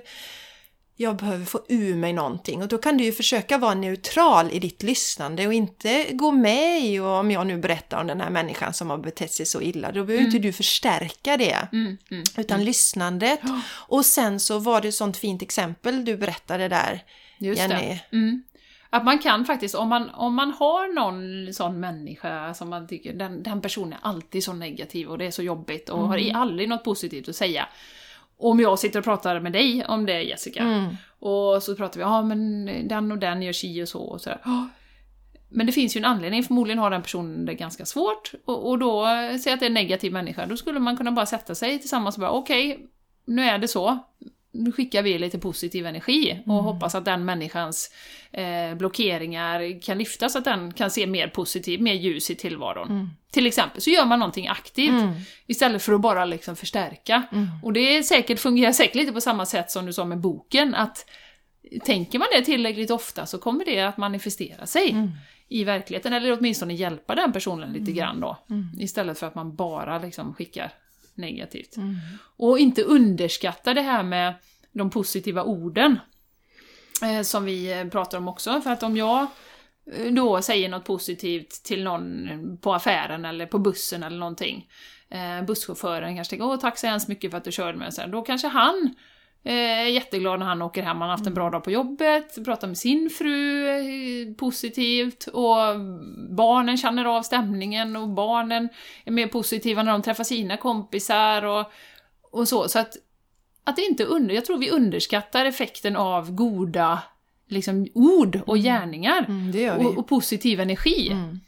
jag 0.96 1.16
behöver 1.16 1.44
få 1.44 1.60
ur 1.68 1.96
mig 1.96 2.12
någonting 2.12 2.62
och 2.62 2.68
då 2.68 2.78
kan 2.78 2.96
du 2.96 3.04
ju 3.04 3.12
försöka 3.12 3.58
vara 3.58 3.74
neutral 3.74 4.50
i 4.52 4.58
ditt 4.58 4.82
lyssnande 4.82 5.46
och 5.46 5.54
inte 5.54 6.06
gå 6.12 6.32
med 6.32 6.80
i 6.80 6.98
och 6.98 7.06
om 7.06 7.30
jag 7.30 7.46
nu 7.46 7.58
berättar 7.58 8.00
om 8.00 8.06
den 8.06 8.20
här 8.20 8.30
människan 8.30 8.74
som 8.74 8.90
har 8.90 8.98
betett 8.98 9.32
sig 9.32 9.46
så 9.46 9.60
illa, 9.60 9.88
då 9.88 10.04
behöver 10.04 10.14
mm. 10.14 10.26
inte 10.26 10.38
du 10.38 10.52
förstärka 10.52 11.36
det. 11.36 11.68
Mm, 11.72 11.96
mm, 12.10 12.24
utan 12.36 12.54
mm. 12.54 12.66
lyssnandet. 12.66 13.40
Och 13.88 14.06
sen 14.06 14.40
så 14.40 14.58
var 14.58 14.80
det 14.80 14.88
ett 14.88 14.94
sånt 14.94 15.16
fint 15.16 15.42
exempel 15.42 16.04
du 16.04 16.16
berättade 16.16 16.68
där, 16.68 17.02
Just 17.38 17.60
Jenny. 17.60 17.98
Mm. 18.12 18.42
Att 18.90 19.04
man 19.04 19.18
kan 19.18 19.44
faktiskt, 19.44 19.74
om 19.74 19.88
man, 19.88 20.10
om 20.10 20.34
man 20.34 20.50
har 20.50 20.94
någon 20.94 21.54
sån 21.54 21.80
människa 21.80 22.54
som 22.54 22.70
man 22.70 22.88
tycker, 22.88 23.12
den, 23.12 23.42
den 23.42 23.60
personen 23.60 23.92
är 23.92 23.98
alltid 24.02 24.44
så 24.44 24.52
negativ 24.52 25.08
och 25.08 25.18
det 25.18 25.26
är 25.26 25.30
så 25.30 25.42
jobbigt 25.42 25.88
och 25.88 26.08
har 26.08 26.18
mm. 26.18 26.36
aldrig 26.36 26.68
något 26.68 26.84
positivt 26.84 27.28
att 27.28 27.36
säga 27.36 27.68
om 28.38 28.60
jag 28.60 28.78
sitter 28.78 28.98
och 28.98 29.04
pratar 29.04 29.40
med 29.40 29.52
dig 29.52 29.84
om 29.88 30.06
det 30.06 30.22
Jessica, 30.22 30.62
mm. 30.62 30.96
och 31.18 31.62
så 31.62 31.76
pratar 31.76 31.96
vi, 31.98 32.02
ja 32.02 32.22
men 32.22 32.66
den 32.88 33.12
och 33.12 33.18
den 33.18 33.42
gör 33.42 33.52
si 33.52 33.82
och 33.82 33.88
så 33.88 34.02
och 34.02 34.20
sådär. 34.20 34.40
Men 35.48 35.66
det 35.66 35.72
finns 35.72 35.96
ju 35.96 35.98
en 35.98 36.04
anledning, 36.04 36.42
förmodligen 36.42 36.78
har 36.78 36.90
den 36.90 37.02
personen 37.02 37.44
det 37.46 37.54
ganska 37.54 37.84
svårt, 37.84 38.32
och, 38.44 38.68
och 38.68 38.78
då, 38.78 39.06
säg 39.42 39.52
att 39.52 39.60
det 39.60 39.66
är 39.66 39.70
en 39.70 39.74
negativ 39.74 40.12
människa, 40.12 40.46
då 40.46 40.56
skulle 40.56 40.80
man 40.80 40.96
kunna 40.96 41.12
bara 41.12 41.26
sätta 41.26 41.54
sig 41.54 41.78
tillsammans 41.78 42.16
och 42.16 42.20
bara 42.20 42.30
okej, 42.30 42.72
okay, 42.74 42.86
nu 43.26 43.42
är 43.42 43.58
det 43.58 43.68
så, 43.68 43.98
nu 44.54 44.72
skickar 44.72 45.02
vi 45.02 45.18
lite 45.18 45.38
positiv 45.38 45.86
energi 45.86 46.42
och 46.46 46.52
mm. 46.52 46.64
hoppas 46.64 46.94
att 46.94 47.04
den 47.04 47.24
människans 47.24 47.90
eh, 48.32 48.74
blockeringar 48.74 49.82
kan 49.82 49.98
lyftas, 49.98 50.36
att 50.36 50.44
den 50.44 50.72
kan 50.72 50.90
se 50.90 51.06
mer 51.06 51.28
positivt, 51.28 51.80
mer 51.80 51.94
ljus 51.94 52.30
i 52.30 52.34
tillvaron. 52.34 52.88
Mm. 52.90 53.10
Till 53.30 53.46
exempel, 53.46 53.82
så 53.82 53.90
gör 53.90 54.04
man 54.04 54.18
någonting 54.18 54.48
aktivt 54.48 55.02
mm. 55.02 55.12
istället 55.46 55.82
för 55.82 55.92
att 55.92 56.00
bara 56.00 56.24
liksom 56.24 56.56
förstärka. 56.56 57.22
Mm. 57.32 57.48
Och 57.62 57.72
det 57.72 57.96
är 57.96 58.02
säkert, 58.02 58.40
fungerar 58.40 58.72
säkert 58.72 58.94
lite 58.94 59.12
på 59.12 59.20
samma 59.20 59.46
sätt 59.46 59.70
som 59.70 59.86
du 59.86 59.92
sa 59.92 60.04
med 60.04 60.20
boken, 60.20 60.74
att 60.74 61.10
tänker 61.84 62.18
man 62.18 62.28
det 62.32 62.44
tillräckligt 62.44 62.90
ofta 62.90 63.26
så 63.26 63.38
kommer 63.38 63.64
det 63.64 63.80
att 63.80 63.96
manifestera 63.96 64.66
sig 64.66 64.90
mm. 64.90 65.10
i 65.48 65.64
verkligheten, 65.64 66.12
eller 66.12 66.38
åtminstone 66.38 66.74
hjälpa 66.74 67.14
den 67.14 67.32
personen 67.32 67.72
lite 67.72 67.90
mm. 67.90 67.94
grann 67.94 68.20
då. 68.20 68.38
Istället 68.78 69.18
för 69.18 69.26
att 69.26 69.34
man 69.34 69.56
bara 69.56 69.98
liksom 69.98 70.34
skickar 70.34 70.72
negativt. 71.16 71.76
Mm. 71.76 71.96
Och 72.36 72.58
inte 72.58 72.82
underskatta 72.82 73.74
det 73.74 73.82
här 73.82 74.02
med 74.02 74.34
de 74.72 74.90
positiva 74.90 75.42
orden. 75.42 75.98
Eh, 77.02 77.22
som 77.22 77.44
vi 77.44 77.72
eh, 77.72 77.88
pratar 77.88 78.18
om 78.18 78.28
också, 78.28 78.60
för 78.60 78.70
att 78.70 78.82
om 78.82 78.96
jag 78.96 79.26
eh, 79.92 80.12
då 80.12 80.42
säger 80.42 80.68
något 80.68 80.84
positivt 80.84 81.64
till 81.64 81.84
någon 81.84 82.28
på 82.60 82.74
affären 82.74 83.24
eller 83.24 83.46
på 83.46 83.58
bussen 83.58 84.02
eller 84.02 84.18
någonting. 84.18 84.68
Eh, 85.10 85.44
busschauffören 85.46 86.16
kanske 86.16 86.30
tänker 86.30 86.46
åh 86.46 86.56
tack 86.56 86.78
så 86.78 86.86
hemskt 86.86 87.08
mycket 87.08 87.30
för 87.30 87.38
att 87.38 87.44
du 87.44 87.52
körde 87.52 87.78
mig. 87.78 87.92
Så 87.92 88.00
här, 88.00 88.08
då 88.08 88.22
kanske 88.22 88.48
han 88.48 88.94
är 89.44 89.84
jätteglad 89.84 90.38
när 90.38 90.46
han 90.46 90.62
åker 90.62 90.82
hem, 90.82 91.00
han 91.00 91.10
har 91.10 91.16
haft 91.16 91.26
en 91.26 91.34
bra 91.34 91.50
dag 91.50 91.64
på 91.64 91.70
jobbet, 91.70 92.44
pratar 92.44 92.68
med 92.68 92.78
sin 92.78 93.10
fru 93.10 94.34
positivt 94.34 95.26
och 95.26 95.80
barnen 96.30 96.76
känner 96.76 97.04
av 97.04 97.22
stämningen 97.22 97.96
och 97.96 98.08
barnen 98.08 98.68
är 99.04 99.10
mer 99.12 99.26
positiva 99.26 99.82
när 99.82 99.92
de 99.92 100.02
träffar 100.02 100.24
sina 100.24 100.56
kompisar 100.56 101.42
och, 101.42 101.72
och 102.30 102.48
så. 102.48 102.68
Så 102.68 102.78
att, 102.78 102.96
att 103.64 103.76
det 103.76 103.82
inte 103.82 104.04
under, 104.04 104.34
jag 104.34 104.44
tror 104.44 104.58
vi 104.58 104.70
underskattar 104.70 105.44
effekten 105.44 105.96
av 105.96 106.34
goda 106.34 107.02
liksom, 107.48 107.86
ord 107.94 108.40
och 108.46 108.56
mm. 108.56 108.64
gärningar 108.64 109.24
mm, 109.28 109.86
och, 109.86 109.98
och, 109.98 110.08
positiv 110.08 110.60
energi. 110.60 111.08
Mm. 111.10 111.40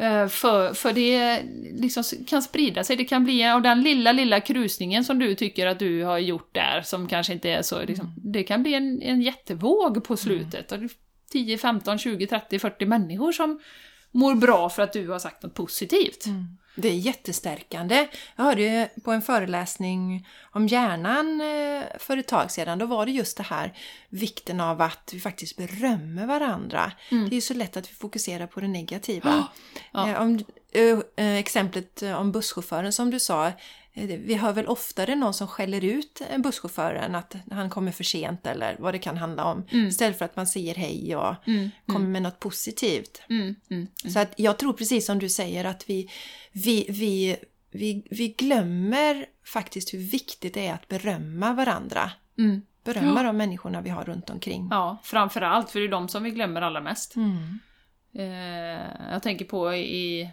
Eh, 0.00 0.28
för, 0.28 0.74
för 0.74 0.92
det 0.92 1.42
liksom 1.72 2.02
kan 2.26 2.42
sprida 2.42 2.84
sig, 2.84 2.96
det 2.96 3.04
kan 3.04 3.24
bli 3.24 3.48
av 3.48 3.62
den 3.62 3.82
lilla, 3.82 4.12
lilla 4.12 4.40
krusningen 4.40 5.04
som 5.04 5.18
du 5.18 5.34
tycker 5.34 5.66
att 5.66 5.78
du 5.78 6.04
har 6.04 6.18
gjort 6.18 6.54
där, 6.54 6.82
som 6.82 7.08
kanske 7.08 7.32
inte 7.32 7.50
är 7.50 7.62
så, 7.62 7.82
liksom, 7.84 8.06
mm. 8.06 8.32
det 8.32 8.42
kan 8.42 8.62
bli 8.62 8.74
en, 8.74 9.02
en 9.02 9.22
jättevåg 9.22 10.04
på 10.04 10.16
slutet. 10.16 10.72
Mm. 10.72 10.88
10, 11.32 11.58
15, 11.58 11.98
20, 11.98 12.26
30, 12.26 12.58
40 12.58 12.86
människor 12.86 13.32
som 13.32 13.60
mår 14.10 14.34
bra 14.34 14.68
för 14.68 14.82
att 14.82 14.92
du 14.92 15.08
har 15.08 15.18
sagt 15.18 15.42
något 15.42 15.54
positivt. 15.54 16.26
Mm. 16.26 16.56
Det 16.74 16.88
är 16.88 16.94
jättestärkande. 16.94 18.08
Jag 18.36 18.44
hörde 18.44 18.90
på 19.04 19.12
en 19.12 19.22
föreläsning 19.22 20.26
om 20.52 20.66
hjärnan 20.66 21.40
eh, 21.40 21.84
för 21.98 22.16
ett 22.16 22.28
tag 22.28 22.50
sedan. 22.50 22.78
Då 22.78 22.86
var 22.86 23.06
det 23.06 23.12
just 23.12 23.36
det 23.36 23.42
här 23.42 23.76
vikten 24.08 24.60
av 24.60 24.80
att 24.80 25.10
vi 25.12 25.20
faktiskt 25.20 25.56
berömmer 25.56 26.26
varandra. 26.26 26.92
Mm. 27.10 27.28
Det 27.28 27.32
är 27.32 27.36
ju 27.36 27.40
så 27.40 27.54
lätt 27.54 27.76
att 27.76 27.90
vi 27.90 27.94
fokuserar 27.94 28.46
på 28.46 28.60
det 28.60 28.68
negativa. 28.68 29.44
Ja. 29.92 30.08
Eh, 30.08 30.22
om, 30.22 30.44
eh, 31.16 31.34
exemplet 31.34 32.02
om 32.02 32.32
busschauffören 32.32 32.92
som 32.92 33.10
du 33.10 33.20
sa. 33.20 33.52
Vi 33.94 34.34
hör 34.34 34.52
väl 34.52 34.66
oftare 34.66 35.14
någon 35.14 35.34
som 35.34 35.46
skäller 35.48 35.84
ut 35.84 36.22
en 36.30 36.42
busschauffören 36.42 37.14
att 37.14 37.36
han 37.50 37.70
kommer 37.70 37.92
för 37.92 38.04
sent 38.04 38.46
eller 38.46 38.76
vad 38.78 38.94
det 38.94 38.98
kan 38.98 39.16
handla 39.16 39.44
om. 39.44 39.64
Mm. 39.70 39.86
Istället 39.86 40.18
för 40.18 40.24
att 40.24 40.36
man 40.36 40.46
säger 40.46 40.74
hej 40.74 41.16
och 41.16 41.34
mm. 41.48 41.70
kommer 41.86 42.00
mm. 42.00 42.12
med 42.12 42.22
något 42.22 42.40
positivt. 42.40 43.22
Mm. 43.28 43.54
Mm. 43.70 43.86
Så 44.08 44.18
att 44.18 44.34
jag 44.36 44.58
tror 44.58 44.72
precis 44.72 45.06
som 45.06 45.18
du 45.18 45.28
säger 45.28 45.64
att 45.64 45.90
vi, 45.90 46.10
vi, 46.52 46.86
vi, 46.88 47.36
vi, 47.70 48.06
vi 48.10 48.28
glömmer 48.28 49.26
faktiskt 49.44 49.94
hur 49.94 49.98
viktigt 49.98 50.54
det 50.54 50.66
är 50.66 50.74
att 50.74 50.88
berömma 50.88 51.52
varandra. 51.52 52.10
Mm. 52.38 52.62
Berömma 52.84 53.20
ja. 53.20 53.22
de 53.22 53.36
människorna 53.36 53.80
vi 53.80 53.90
har 53.90 54.04
runt 54.04 54.30
omkring. 54.30 54.68
Ja, 54.70 54.98
framförallt, 55.02 55.70
för 55.70 55.80
det 55.80 55.86
är 55.86 55.90
de 55.90 56.08
som 56.08 56.22
vi 56.22 56.30
glömmer 56.30 56.62
allra 56.62 56.80
mest. 56.80 57.14
Eh, 58.14 59.12
jag 59.12 59.22
tänker 59.22 59.44
på 59.44 59.74
i 59.74 60.30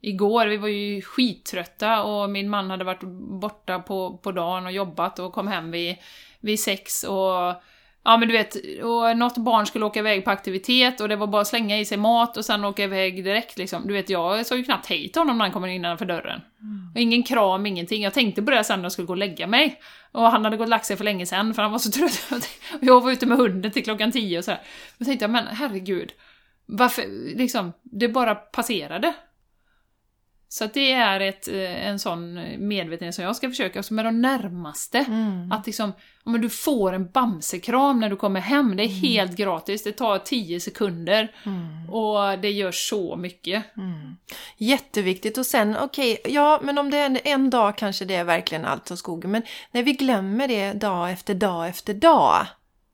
igår, 0.00 0.46
vi 0.46 0.56
var 0.56 0.68
ju 0.68 1.02
skittrötta 1.02 2.02
och 2.02 2.30
min 2.30 2.50
man 2.50 2.70
hade 2.70 2.84
varit 2.84 3.02
borta 3.40 3.78
på, 3.78 4.18
på 4.22 4.32
dagen 4.32 4.66
och 4.66 4.72
jobbat 4.72 5.18
och 5.18 5.32
kom 5.32 5.48
hem 5.48 5.70
vid, 5.70 5.96
vid 6.40 6.60
sex 6.60 7.04
och 7.04 7.62
Ja 8.08 8.16
men 8.16 8.28
du 8.28 8.34
vet, 8.34 8.56
och 8.82 9.16
något 9.16 9.36
barn 9.36 9.66
skulle 9.66 9.84
åka 9.84 10.00
iväg 10.00 10.24
på 10.24 10.30
aktivitet 10.30 11.00
och 11.00 11.08
det 11.08 11.16
var 11.16 11.26
bara 11.26 11.42
att 11.42 11.48
slänga 11.48 11.78
i 11.78 11.84
sig 11.84 11.98
mat 11.98 12.36
och 12.36 12.44
sen 12.44 12.64
åka 12.64 12.84
iväg 12.84 13.24
direkt 13.24 13.58
liksom. 13.58 13.86
Du 13.86 13.94
vet, 13.94 14.10
jag 14.10 14.46
sa 14.46 14.56
ju 14.56 14.64
knappt 14.64 14.86
hej 14.86 15.08
till 15.08 15.20
honom 15.20 15.38
när 15.38 15.44
han 15.44 15.52
kom 15.52 15.64
innanför 15.66 16.04
dörren. 16.04 16.40
Mm. 16.60 16.90
Och 16.94 17.00
ingen 17.00 17.22
kram, 17.22 17.66
ingenting. 17.66 18.02
Jag 18.02 18.14
tänkte 18.14 18.42
på 18.42 18.50
det 18.50 18.64
sen 18.64 18.78
när 18.78 18.84
jag 18.84 18.92
skulle 18.92 19.06
gå 19.06 19.12
och 19.12 19.16
lägga 19.16 19.46
mig. 19.46 19.80
Och 20.12 20.22
han 20.22 20.44
hade 20.44 20.56
gått 20.56 20.64
och 20.64 20.70
lagt 20.70 20.86
sig 20.86 20.96
för 20.96 21.04
länge 21.04 21.26
sen 21.26 21.54
för 21.54 21.62
han 21.62 21.72
var 21.72 21.78
så 21.78 21.90
trött. 21.90 22.28
och 22.30 22.78
jag 22.80 23.00
var 23.00 23.12
ute 23.12 23.26
med 23.26 23.38
hunden 23.38 23.72
till 23.72 23.84
klockan 23.84 24.12
tio 24.12 24.38
och 24.38 24.44
så 24.44 24.50
här. 24.50 24.60
Då 24.98 25.04
tänkte 25.04 25.22
jag, 25.22 25.30
men 25.30 25.46
herregud. 25.46 26.12
Varför, 26.66 27.02
liksom, 27.36 27.72
det 27.82 28.08
bara 28.08 28.34
passerade. 28.34 29.14
Så 30.50 30.64
att 30.64 30.74
det 30.74 30.92
är 30.92 31.20
ett, 31.20 31.48
eh, 31.48 31.86
en 31.86 31.98
sån 31.98 32.34
medvetenhet 32.68 33.14
som 33.14 33.24
jag 33.24 33.36
ska 33.36 33.48
försöka, 33.48 33.78
också 33.78 33.94
med 33.94 34.04
de 34.04 34.20
närmaste. 34.20 34.98
Mm. 34.98 35.52
Att 35.52 35.66
liksom, 35.66 35.92
om 36.24 36.40
du 36.40 36.50
får 36.50 36.92
en 36.92 37.10
bamsekram 37.10 38.00
när 38.00 38.10
du 38.10 38.16
kommer 38.16 38.40
hem, 38.40 38.76
det 38.76 38.82
är 38.82 38.88
mm. 38.88 38.98
helt 38.98 39.36
gratis, 39.36 39.84
det 39.84 39.92
tar 39.92 40.18
10 40.18 40.60
sekunder. 40.60 41.32
Mm. 41.44 41.90
Och 41.90 42.38
det 42.38 42.50
gör 42.50 42.72
så 42.72 43.16
mycket. 43.16 43.76
Mm. 43.76 44.16
Jätteviktigt 44.56 45.38
och 45.38 45.46
sen, 45.46 45.76
okej, 45.76 46.16
okay, 46.20 46.34
ja 46.34 46.60
men 46.62 46.78
om 46.78 46.90
det 46.90 46.98
är 46.98 47.20
en 47.24 47.50
dag 47.50 47.78
kanske 47.78 48.04
det 48.04 48.14
är 48.14 48.24
verkligen 48.24 48.64
allt 48.64 48.90
och 48.90 48.98
skogen, 48.98 49.30
men 49.30 49.42
när 49.72 49.82
vi 49.82 49.92
glömmer 49.92 50.48
det 50.48 50.72
dag 50.72 51.12
efter 51.12 51.34
dag 51.34 51.68
efter 51.68 51.94
dag. 51.94 52.46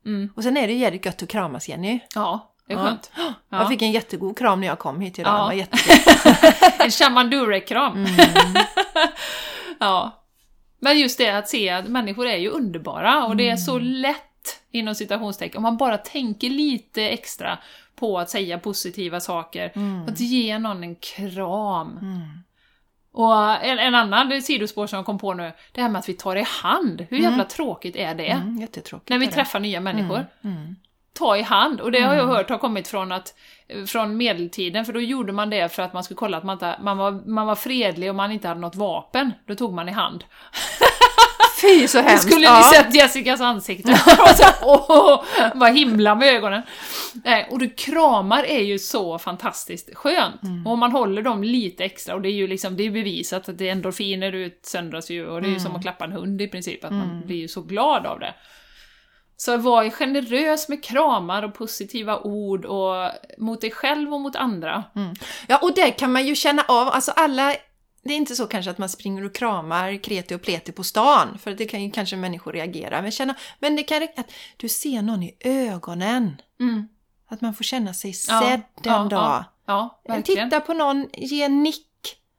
Mm. 0.07 0.33
Och 0.37 0.43
sen 0.43 0.57
är 0.57 0.67
det 0.67 0.73
jävligt 0.73 1.07
gött 1.07 1.23
att 1.23 1.29
kramas 1.29 1.69
Jenny. 1.69 2.01
Ja, 2.15 2.54
det 2.67 2.75
är 2.75 2.79
skönt. 2.79 3.11
Ja. 3.17 3.35
Jag 3.49 3.69
fick 3.69 3.83
en 3.83 3.93
jättegod 3.93 4.39
kram 4.39 4.61
när 4.61 4.67
jag 4.67 4.79
kom 4.79 5.01
hit 5.01 5.19
idag. 5.19 5.55
Ja. 5.55 5.67
en 6.85 6.91
Shaman 6.91 7.31
Durek-kram. 7.31 7.93
Mm. 7.93 8.15
ja. 9.81 10.25
Men 10.79 10.99
just 10.99 11.19
det 11.19 11.31
att 11.31 11.49
se 11.49 11.71
att 11.71 11.89
människor 11.89 12.27
är 12.27 12.37
ju 12.37 12.49
underbara 12.49 13.19
och 13.19 13.25
mm. 13.25 13.37
det 13.37 13.49
är 13.49 13.57
så 13.57 13.77
mm. 13.77 13.87
lätt 13.87 14.61
inom 14.71 14.95
citationstecken, 14.95 15.57
om 15.57 15.63
man 15.63 15.77
bara 15.77 15.99
tänker 15.99 16.51
lite 16.51 17.03
extra 17.03 17.59
på 17.97 18.19
att 18.19 18.31
säga 18.31 18.59
positiva 18.59 19.21
saker. 19.21 19.73
Att 20.09 20.21
ge 20.21 20.59
någon 20.59 20.85
en 20.85 20.97
kram. 20.97 22.01
Och 23.13 23.65
en, 23.65 23.79
en 23.79 23.95
annan 23.95 24.43
sidospår 24.43 24.87
som 24.87 24.97
jag 24.97 25.07
kom 25.07 25.19
på 25.19 25.35
nu, 25.35 25.53
det 25.73 25.83
här 25.83 25.89
med 25.89 25.99
att 25.99 26.09
vi 26.09 26.15
tar 26.15 26.37
i 26.37 26.45
hand. 26.47 27.07
Hur 27.11 27.19
jävla 27.19 27.45
tråkigt 27.45 27.97
är 27.97 28.15
det? 28.15 28.29
Mm, 28.29 28.57
jättetråkigt. 28.57 29.11
När 29.11 29.19
vi 29.19 29.27
det. 29.27 29.33
träffar 29.33 29.61
nya 29.61 29.81
människor. 29.81 30.27
Ta 31.19 31.37
i 31.37 31.43
hand. 31.43 31.81
Och 31.81 31.93
det 31.93 32.01
har 32.01 32.15
jag 32.15 32.27
hört 32.27 32.51
har 32.51 32.59
kommit 32.59 32.89
från, 32.89 33.13
att, 33.13 33.35
från 33.87 34.17
medeltiden, 34.17 34.85
för 34.85 34.93
då 34.93 35.01
gjorde 35.01 35.33
man 35.33 35.51
det 35.51 35.75
för 35.75 35.83
att 35.83 35.93
man 35.93 36.05
skulle 36.05 36.19
kolla 36.19 36.37
att 36.37 36.45
man, 36.45 36.55
inte, 36.55 36.79
man, 36.83 36.99
var, 36.99 37.11
man 37.27 37.47
var 37.47 37.55
fredlig 37.55 38.11
och 38.11 38.17
man 38.17 38.33
inte 38.33 38.49
hade 38.49 38.61
något 38.61 38.77
vapen. 38.77 39.33
Då 39.47 39.55
tog 39.55 39.75
man 39.75 39.89
i 39.89 39.93
hand. 39.93 40.25
Fy 41.61 41.89
så 41.89 42.01
hemskt! 42.01 42.31
Skulle 42.31 42.45
ja. 42.45 42.57
ni 42.57 42.77
sett 42.77 42.95
Jessicas 42.95 43.41
ansikte? 43.41 43.93
Åh, 44.63 45.25
bara 45.55 45.71
himla 45.71 46.15
med 46.15 46.29
ögonen. 46.29 46.63
Nej, 47.25 47.49
och 47.51 47.59
du, 47.59 47.71
kramar 47.71 48.45
är 48.45 48.63
ju 48.63 48.79
så 48.79 49.19
fantastiskt 49.19 49.95
skönt. 49.95 50.41
Och 50.67 50.73
om 50.73 50.79
man 50.79 50.93
håller 50.93 51.23
dem 51.23 51.45
lite 51.45 51.85
extra, 51.85 52.15
och 52.15 52.23
det 52.23 52.29
är 52.29 52.33
ju 52.33 52.47
liksom, 52.47 52.77
det 52.77 52.83
är 52.83 52.91
bevisat 52.91 53.49
att 53.49 53.59
det 53.59 53.69
är 53.69 53.73
endorfiner 53.73 54.33
utsöndras 54.33 55.11
ju, 55.11 55.27
och 55.27 55.43
det 55.43 55.49
är 55.49 55.53
ju 55.53 55.61
som 55.61 55.77
att 55.77 55.83
klappa 55.83 56.05
en 56.05 56.13
hund 56.13 56.43
i 56.43 56.49
princip, 56.49 56.85
att 56.85 56.93
man 56.93 57.23
blir 57.27 57.37
ju 57.37 57.49
så 57.49 57.63
glad 57.63 58.07
av 58.07 58.21
det. 58.21 58.35
Så 59.37 59.57
var 59.57 59.91
generös 59.91 60.69
med 60.69 60.85
kramar 60.85 61.43
och 61.43 61.55
positiva 61.55 62.21
ord 62.21 62.65
och 62.65 63.11
mot 63.39 63.61
dig 63.61 63.71
själv 63.71 64.15
och 64.15 64.21
mot 64.21 64.37
andra. 64.37 64.85
Ja, 65.47 65.59
och 65.63 65.75
det 65.75 65.91
kan 65.91 66.13
man 66.13 66.27
ju 66.27 66.35
känna 66.35 66.63
av, 66.69 66.89
alltså 66.89 67.11
alla 67.11 67.55
det 68.05 68.13
är 68.13 68.17
inte 68.17 68.37
så 68.37 68.47
kanske 68.47 68.71
att 68.71 68.79
man 68.79 68.89
springer 68.89 69.25
och 69.25 69.35
kramar 69.35 70.03
kreti 70.03 70.35
och 70.35 70.43
pleti 70.43 70.73
på 70.73 70.85
stan, 70.85 71.39
för 71.39 71.51
det 71.51 71.65
kan 71.65 71.83
ju 71.83 71.91
kanske 71.91 72.17
människor 72.17 72.53
reagera. 72.53 73.03
Men, 73.03 73.11
känna, 73.11 73.35
men 73.59 73.77
det 73.77 73.83
kan 73.83 74.01
räcka 74.01 74.21
att 74.21 74.33
du 74.57 74.69
ser 74.69 75.03
någon 75.03 75.23
i 75.23 75.37
ögonen. 75.41 76.37
Mm. 76.61 76.89
Att 77.29 77.41
man 77.41 77.55
får 77.55 77.65
känna 77.65 77.95
sig 77.95 78.15
Ja, 78.29 78.41
sedd 78.41 78.63
en 78.77 78.93
ja, 78.93 79.05
dag. 79.05 79.45
Ja, 79.67 80.01
verkligen. 80.09 80.51
Titta 80.51 80.61
på 80.61 80.75
någon, 80.75 81.07
ge 81.13 81.43
en 81.43 81.63
nick. 81.63 81.87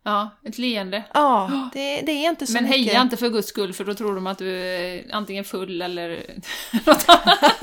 Ja, 0.07 0.29
ett 0.43 0.57
leende. 0.57 1.03
Ja, 1.13 1.69
det, 1.73 2.01
det 2.01 2.11
är 2.11 2.29
inte 2.29 2.47
så 2.47 2.53
Men 2.53 2.63
mycket. 2.63 2.77
heja 2.91 3.01
inte 3.01 3.17
för 3.17 3.29
guds 3.29 3.47
skull, 3.47 3.73
för 3.73 3.83
då 3.83 3.93
tror 3.93 4.15
de 4.15 4.27
att 4.27 4.37
du 4.37 4.49
är 4.57 5.03
antingen 5.11 5.43
full 5.43 5.81
eller 5.81 6.19
något 6.85 7.09
annat. 7.09 7.53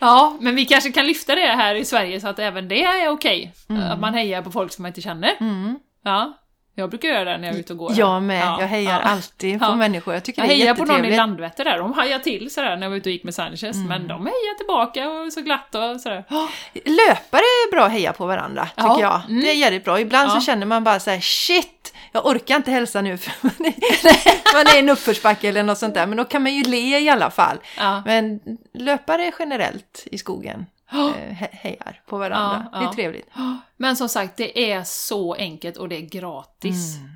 Ja, 0.00 0.36
men 0.40 0.56
vi 0.56 0.64
kanske 0.64 0.92
kan 0.92 1.06
lyfta 1.06 1.34
det 1.34 1.46
här 1.46 1.74
i 1.74 1.84
Sverige 1.84 2.20
så 2.20 2.28
att 2.28 2.38
även 2.38 2.68
det 2.68 2.84
är 2.84 3.08
okej. 3.08 3.52
Att 3.90 4.00
man 4.00 4.14
hejar 4.14 4.42
på 4.42 4.50
folk 4.50 4.72
som 4.72 4.82
man 4.82 4.88
inte 4.88 5.00
känner. 5.00 5.30
Mm. 5.40 5.78
Ja, 6.04 6.38
jag 6.80 6.90
brukar 6.90 7.08
göra 7.08 7.24
det 7.24 7.38
när 7.38 7.46
jag 7.48 7.54
är 7.56 7.60
ute 7.60 7.72
och 7.72 7.78
går. 7.78 7.92
Jag 7.96 8.22
med, 8.22 8.42
Ja, 8.42 8.60
jag 8.60 8.68
hejar 8.68 8.92
ja. 8.92 8.98
alltid 8.98 9.58
på 9.60 9.64
Ja. 9.64 9.74
människor. 9.76 10.14
Jag 10.14 10.24
tycker 10.24 10.42
Jag 10.42 10.48
det 10.48 10.54
är 10.54 10.58
hejar 10.58 10.74
på 10.74 10.84
någon 10.84 11.04
i. 11.04 11.16
Landvetter 11.16 11.64
där, 11.64 11.78
de 11.78 11.92
hajar 11.92 12.18
till 12.18 12.50
sådär 12.50 12.76
när 12.76 12.82
jag 12.82 12.90
var 12.90 12.96
ute 12.96 13.08
och 13.08 13.12
gick 13.12 13.24
med 13.24 13.34
Sanchez, 13.34 13.62
Mm. 13.76 13.86
men 13.88 14.08
de 14.08 14.26
hejar 14.26 14.58
tillbaka 14.58 15.08
och 15.10 15.32
så 15.32 15.40
glatt 15.40 15.74
och 15.74 16.00
sådär. 16.00 16.24
Löpare 16.84 17.40
är 17.40 17.70
bra 17.70 17.84
att 17.84 17.92
heja 17.92 18.12
på 18.12 18.26
varandra, 18.26 18.64
tycker 18.66 18.82
Ja, 18.88 19.00
jag. 19.00 19.20
mm. 19.30 19.42
Det 19.42 19.50
är 19.50 19.54
jävligt 19.54 19.84
bra. 19.84 20.00
Ibland 20.00 20.32
så 20.32 20.40
känner 20.40 20.66
man 20.66 20.84
bara 20.84 21.00
så 21.00 21.10
här: 21.10 21.20
shit, 21.20 21.94
jag 22.12 22.26
orkar 22.26 22.56
inte 22.56 22.70
hälsa 22.70 23.00
nu 23.00 23.18
för 23.18 23.32
man 23.42 23.52
är, 23.66 24.54
man 24.54 24.66
är 24.66 24.76
i 24.76 24.78
en 24.78 24.88
uppförsbacke 24.88 25.48
eller 25.48 25.62
något 25.62 25.78
sånt 25.78 25.94
där. 25.94 26.06
Men 26.06 26.16
då 26.16 26.24
kan 26.24 26.42
man 26.42 26.54
ju 26.54 26.62
le 26.62 26.98
i 26.98 27.08
alla 27.10 27.30
fall. 27.30 27.56
Men 28.04 28.40
löpare 28.74 29.32
generellt 29.38 30.06
i 30.12 30.18
skogen 30.18 30.66
He- 30.90 31.48
hejar 31.52 32.00
på 32.06 32.18
varandra. 32.18 32.68
Ja, 32.72 32.78
Det 32.78 32.84
är 32.84 32.86
ja. 32.88 32.92
trevligt. 32.94 33.28
Men 33.76 33.96
som 33.96 34.08
sagt, 34.08 34.36
det 34.36 34.72
är 34.72 34.82
så 34.82 35.34
enkelt 35.34 35.76
och 35.76 35.88
det 35.88 35.96
är 35.96 36.00
gratis. 36.00 36.96
Mm. 36.98 37.10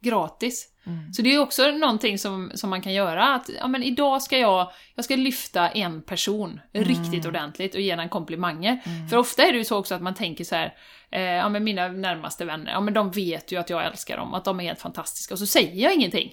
Gratis. 0.00 0.68
Så 1.16 1.22
det 1.22 1.34
är 1.34 1.38
också 1.38 1.70
någonting 1.70 2.18
som, 2.18 2.50
som 2.54 2.70
man 2.70 2.82
kan 2.82 2.92
göra, 2.92 3.34
att 3.34 3.50
ja, 3.60 3.66
men 3.68 3.82
idag 3.82 4.22
ska 4.22 4.38
jag, 4.38 4.70
jag 4.94 5.04
ska 5.04 5.16
lyfta 5.16 5.68
en 5.68 6.02
person 6.02 6.60
Mm. 6.72 6.88
riktigt 6.88 7.26
ordentligt 7.26 7.74
och 7.74 7.80
ge 7.80 7.96
den 7.96 8.08
komplimanger. 8.08 8.80
För 9.10 9.16
ofta 9.16 9.42
är 9.42 9.52
det 9.52 9.58
ju 9.58 9.64
så 9.64 9.78
också 9.78 9.94
att 9.94 10.02
man 10.02 10.14
tänker 10.14 10.44
så 10.44 10.54
här, 10.54 10.74
eh, 11.10 11.20
ja 11.22 11.48
men 11.48 11.64
mina 11.64 11.88
närmaste 11.88 12.44
vänner, 12.44 12.72
ja 12.72 12.80
men 12.80 12.94
de 12.94 13.10
vet 13.10 13.52
ju 13.52 13.56
att 13.60 13.70
jag 13.70 13.84
älskar 13.84 14.16
dem, 14.16 14.34
att 14.34 14.44
de 14.44 14.60
är 14.60 14.64
helt 14.64 14.80
fantastiska, 14.80 15.34
och 15.34 15.38
så 15.38 15.46
säger 15.46 15.82
jag 15.82 15.94
ingenting. 15.94 16.32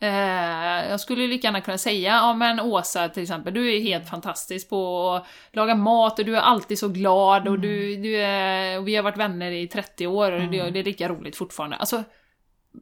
Eh, 0.00 0.90
jag 0.90 1.00
skulle 1.00 1.26
lika 1.26 1.46
gärna 1.46 1.60
kunna 1.60 1.78
säga, 1.78 2.10
ja 2.14 2.34
men 2.34 2.60
Åsa 2.60 3.08
till 3.08 3.22
exempel, 3.22 3.54
du 3.54 3.74
är 3.76 3.80
helt 3.80 4.08
fantastisk 4.10 4.68
på 4.70 5.10
att 5.14 5.26
laga 5.56 5.74
mat 5.74 6.18
och 6.18 6.24
du 6.24 6.36
är 6.36 6.40
alltid 6.40 6.78
så 6.78 6.88
glad 6.88 7.48
och 7.48 7.58
du, 7.58 7.96
du 7.96 8.16
är, 8.16 8.78
och 8.78 8.88
vi 8.88 8.96
har 8.96 9.02
varit 9.02 9.16
vänner 9.16 9.50
i 9.50 9.68
30 9.68 10.06
år 10.06 10.32
och 10.32 10.40
det, 10.40 10.70
det 10.70 10.78
är 10.78 10.84
lika 10.84 11.08
roligt 11.08 11.36
fortfarande. 11.36 11.76
Alltså, 11.76 12.02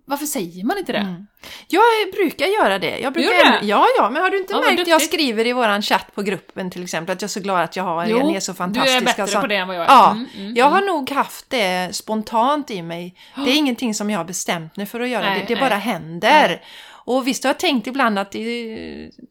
varför 0.04 0.26
säger 0.26 0.64
man 0.64 0.78
inte 0.78 0.92
det? 0.92 1.24
Jag 1.68 1.82
brukar 2.12 2.46
göra 2.46 2.78
det. 2.78 2.98
Jag 2.98 3.12
brukar 3.12 3.30
Gör 3.30 3.60
det? 3.60 3.66
Ja, 3.66 3.86
ja, 3.98 4.10
men 4.10 4.22
har 4.22 4.30
du 4.30 4.38
inte 4.38 4.52
Ja, 4.52 4.60
märkt? 4.60 4.70
Jag 4.78 4.86
duktigt. 4.86 5.12
skriver 5.12 5.46
i 5.46 5.52
våran 5.52 5.82
chatt 5.82 6.14
på 6.14 6.22
gruppen 6.22 6.70
till 6.70 6.82
exempel 6.82 7.12
att 7.12 7.22
jag 7.22 7.28
är 7.28 7.30
så 7.30 7.40
glad 7.40 7.64
att 7.64 7.76
jag 7.76 7.84
har 7.84 8.04
er, 8.04 8.24
ni 8.24 8.34
är 8.36 8.40
så 8.40 8.54
fantastiska. 8.54 8.98
du 9.00 9.04
är 9.04 9.06
bättre 9.06 9.22
och 9.22 9.28
så. 9.28 9.40
på 9.40 9.46
det 9.46 9.56
än 9.56 9.68
vad 9.68 9.76
jag 9.76 9.82
är. 9.84 9.88
Ja, 9.88 10.10
Mm, 10.10 10.26
mm, 10.36 10.54
jag 10.54 10.66
har 10.66 10.82
nog 10.82 11.10
haft 11.10 11.50
det 11.50 11.94
spontant 11.96 12.70
i 12.70 12.82
mig. 12.82 13.14
Det 13.34 13.50
är 13.50 13.56
ingenting 13.58 13.94
som 13.94 14.10
jag 14.10 14.18
har 14.18 14.24
bestämt 14.24 14.76
mig 14.76 14.86
för 14.86 15.00
att 15.00 15.08
göra, 15.08 15.22
Nej, 15.30 15.44
det, 15.48 15.54
det 15.54 15.60
bara 15.60 15.74
händer. 15.74 16.60
Och 17.06 17.26
visst 17.26 17.44
har 17.44 17.48
jag 17.48 17.58
tänkt 17.58 17.86
ibland 17.86 18.18
att 18.18 18.32
det, 18.32 18.40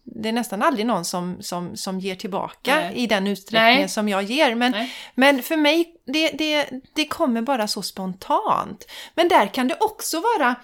det 0.03 0.29
är 0.29 0.33
nästan 0.33 0.61
aldrig 0.61 0.85
någon 0.85 1.05
som, 1.05 1.37
som, 1.41 1.77
som 1.77 1.99
ger 1.99 2.15
tillbaka 2.15 2.75
Nej. 2.75 2.93
i 2.95 3.07
den 3.07 3.27
utsträckningen 3.27 3.79
Nej. 3.79 3.89
som 3.89 4.09
jag 4.09 4.23
ger. 4.23 4.55
Men, 4.55 4.71
Nej. 4.71 4.93
men 5.15 5.43
för 5.43 5.57
mig, 5.57 5.93
det, 6.05 6.29
det, 6.29 6.69
det 6.95 7.05
kommer 7.05 7.41
bara 7.41 7.67
så 7.67 7.81
spontant. 7.81 8.87
Men 9.15 9.27
där 9.27 9.47
kan 9.47 9.67
det 9.67 9.77
också 9.79 10.19
vara 10.19 10.55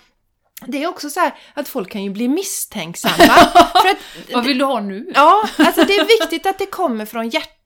det 0.68 0.84
är 0.84 0.88
också 0.88 1.10
så 1.10 1.20
här 1.20 1.34
att 1.54 1.68
folk 1.68 1.92
kan 1.92 2.04
ju 2.04 2.10
bli 2.10 2.28
misstänksamma. 2.28 3.16
för 3.82 3.90
att, 3.90 3.98
Vad 4.34 4.46
vill 4.46 4.58
du 4.58 4.66
ha 4.66 4.80
nu? 4.80 5.12
ja, 5.16 5.50
alltså 5.58 5.84
det 5.84 5.96
är 5.96 6.22
viktigt 6.22 6.46
att 6.46 6.60
det 6.60 6.66
kommer 6.66 7.06
från 7.06 7.30
hjärtat. 7.30 7.58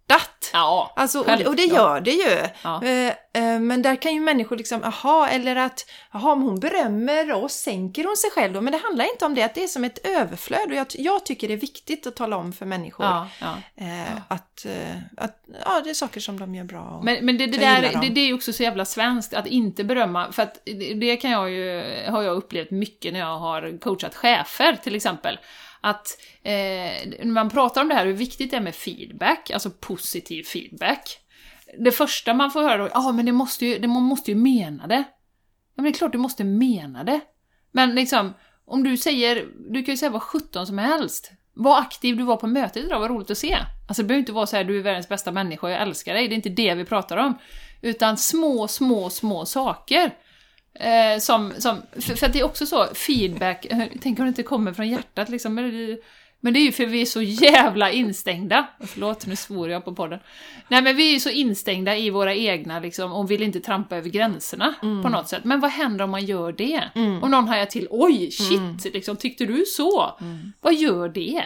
Ja, 0.54 0.94
Alltså, 0.96 1.20
och, 1.20 1.26
det- 1.38 1.48
och 1.48 1.56
det 1.56 1.64
gör 1.66 2.02
det 2.02 2.12
ju. 2.12 2.38
Ja. 2.64 2.84
Eh, 2.84 3.08
eh, 3.34 3.60
men 3.60 3.82
där 3.82 3.96
kan 3.96 4.14
ju 4.14 4.20
människor 4.20 4.58
liksom, 4.58 4.84
aha, 4.84 5.28
eller 5.28 5.56
att, 5.56 5.86
jaha, 6.14 6.36
men 6.36 6.44
hon 6.48 6.60
berömmer 6.60 7.32
oss, 7.34 7.54
sänker 7.54 8.04
hon 8.04 8.18
sig 8.18 8.30
själv 8.32 8.54
då? 8.54 8.62
Men 8.62 8.74
det 8.74 8.80
handlar 8.84 9.06
inte 9.12 9.26
om 9.26 9.36
det, 9.36 9.44
att 9.44 9.56
det 9.56 9.64
är 9.64 9.68
som 9.68 9.84
ett 9.84 10.08
överflöd. 10.08 10.68
Och 10.70 10.74
jag, 10.76 10.88
jag 10.90 11.26
tycker 11.26 11.48
det 11.48 11.54
är 11.54 11.58
viktigt 11.58 12.08
att 12.08 12.16
tala 12.16 12.38
om 12.38 12.54
för 12.54 12.66
människor 12.66 13.06
Ja, 13.06 13.28
eh, 13.76 14.16
att, 14.28 14.66
att 15.18 15.44
ja, 15.66 15.82
det 15.84 15.90
är 15.90 15.94
saker 15.94 16.20
som 16.20 16.40
de 16.40 16.56
gör 16.56 16.64
bra. 16.64 17.02
Men, 17.04 17.26
men 17.26 17.38
det, 17.38 17.46
det, 17.48 17.58
där, 17.58 17.82
det, 18.02 18.10
det 18.10 18.22
är 18.22 18.26
ju 18.28 18.34
också 18.34 18.54
så 18.54 18.64
jävla 18.64 18.86
svenskt, 18.86 19.34
att 19.34 19.48
inte 19.48 19.84
berömma, 19.84 20.32
för 20.32 20.44
att 20.44 20.62
det, 20.66 20.94
det 20.94 21.18
kan 21.18 21.32
jag 21.32 21.50
ju, 21.52 21.84
har 22.10 22.22
jag 22.24 22.36
upplevt 22.38 22.72
mycket 22.72 23.14
när 23.14 23.20
jag 23.20 23.38
har 23.40 23.80
coachat 23.80 24.16
chefer 24.16 24.78
till 24.84 24.96
exempel. 24.96 25.40
Att 25.86 26.18
eh, 26.44 27.10
när 27.20 27.32
man 27.32 27.50
pratar 27.50 27.82
om 27.82 27.88
det 27.88 27.96
här, 27.96 28.06
hur 28.06 28.14
viktigt 28.14 28.52
det 28.52 28.58
är 28.58 28.62
med 28.62 28.76
feedback, 28.76 29.52
alltså 29.52 29.70
positiv 29.72 30.44
feedback. 30.44 31.18
Det 31.80 31.92
första 31.92 32.34
man 32.34 32.52
får 32.52 32.62
höra 32.62 32.78
då, 32.78 32.90
ja 32.94 33.12
men 33.12 33.26
det 33.26 33.32
måste 33.32 33.66
ju, 33.66 33.80
det, 33.80 33.88
man 33.88 34.04
måste 34.04 34.32
ju 34.32 34.38
mena 34.38 34.88
det. 34.88 35.04
Ja 35.76 35.82
men 35.82 35.86
det 35.86 35.90
är 35.90 35.94
klart 35.94 36.12
du 36.12 36.18
måste 36.18 36.44
mena 36.44 37.04
det. 37.04 37.20
Men 37.72 37.96
liksom, 37.96 38.34
om 38.66 38.84
du 38.84 38.98
säger, 38.98 39.48
du 39.70 39.84
kan 39.84 39.94
ju 39.94 39.98
säga 39.98 40.10
vad 40.10 40.22
17 40.22 40.68
som 40.68 40.78
helst. 40.78 41.32
Vad 41.54 41.80
aktiv 41.80 42.18
du 42.18 42.24
var 42.24 42.38
på 42.38 42.48
mötet 42.48 42.86
idag, 42.86 43.00
vad 43.00 43.10
roligt 43.10 43.32
att 43.32 43.38
se. 43.38 43.58
Alltså 43.88 44.02
det 44.02 44.08
behöver 44.08 44.20
inte 44.20 44.32
vara 44.32 44.48
så 44.48 44.56
här, 44.56 44.64
du 44.64 44.80
är 44.80 44.84
världens 44.84 45.10
bästa 45.10 45.32
människa 45.32 45.70
jag 45.70 45.82
älskar 45.82 46.14
dig, 46.14 46.28
det 46.28 46.34
är 46.34 46.36
inte 46.36 46.50
det 46.50 46.76
vi 46.76 46.86
pratar 46.86 47.18
om. 47.18 47.38
Utan 47.82 48.18
små, 48.18 48.68
små, 48.68 49.10
små 49.10 49.46
saker. 49.46 50.12
Eh, 50.80 51.20
som, 51.20 51.54
som, 51.58 51.82
för, 51.92 52.16
för 52.16 52.26
att 52.26 52.34
det 52.34 52.40
är 52.40 52.44
också 52.44 52.66
så, 52.66 52.86
feedback, 52.94 53.68
tänk 54.02 54.20
om 54.20 54.26
det 54.26 54.30
inte 54.30 54.44
kommer 54.44 54.74
från 54.74 54.90
hjärtat 54.90 55.30
liksom. 55.30 55.56
Men 56.46 56.54
det, 56.54 56.60
är 56.60 56.62
ju 56.62 56.72
för 56.72 56.86
vi 56.86 57.02
är 57.02 57.06
så 57.06 57.22
jävla 57.22 57.92
instängda. 57.92 58.68
Förlåt, 58.80 59.26
nu 59.26 59.36
svor 59.36 59.70
jag 59.70 59.86
på 59.86 59.96
podden. 59.96 60.20
Nej 60.68 60.82
men 60.82 60.96
vi 60.96 61.10
är 61.10 61.14
ju 61.14 61.20
så 61.20 61.30
instängda 61.30 61.98
i 61.98 62.10
våra 62.10 62.36
egna 62.36 62.80
liksom, 62.80 63.12
och 63.14 63.32
vill 63.32 63.44
inte 63.44 63.60
trampa 63.60 63.98
över 63.98 64.10
gränserna 64.10 64.74
på 64.82 65.10
något 65.10 65.30
sätt. 65.30 65.44
Men 65.44 65.60
vad 65.60 65.72
händer 65.72 66.04
om 66.04 66.12
man 66.12 66.26
gör 66.26 66.52
det? 66.52 66.84
Om 66.96 67.32
någon 67.32 67.48
hajar 67.48 67.66
till, 67.66 67.88
oj, 67.90 68.32
shit, 68.32 68.94
liksom, 68.94 69.16
tyckte 69.18 69.46
du 69.46 69.66
så? 69.66 70.20
Vad 70.62 70.74
gör 70.76 71.10
det? 71.10 71.46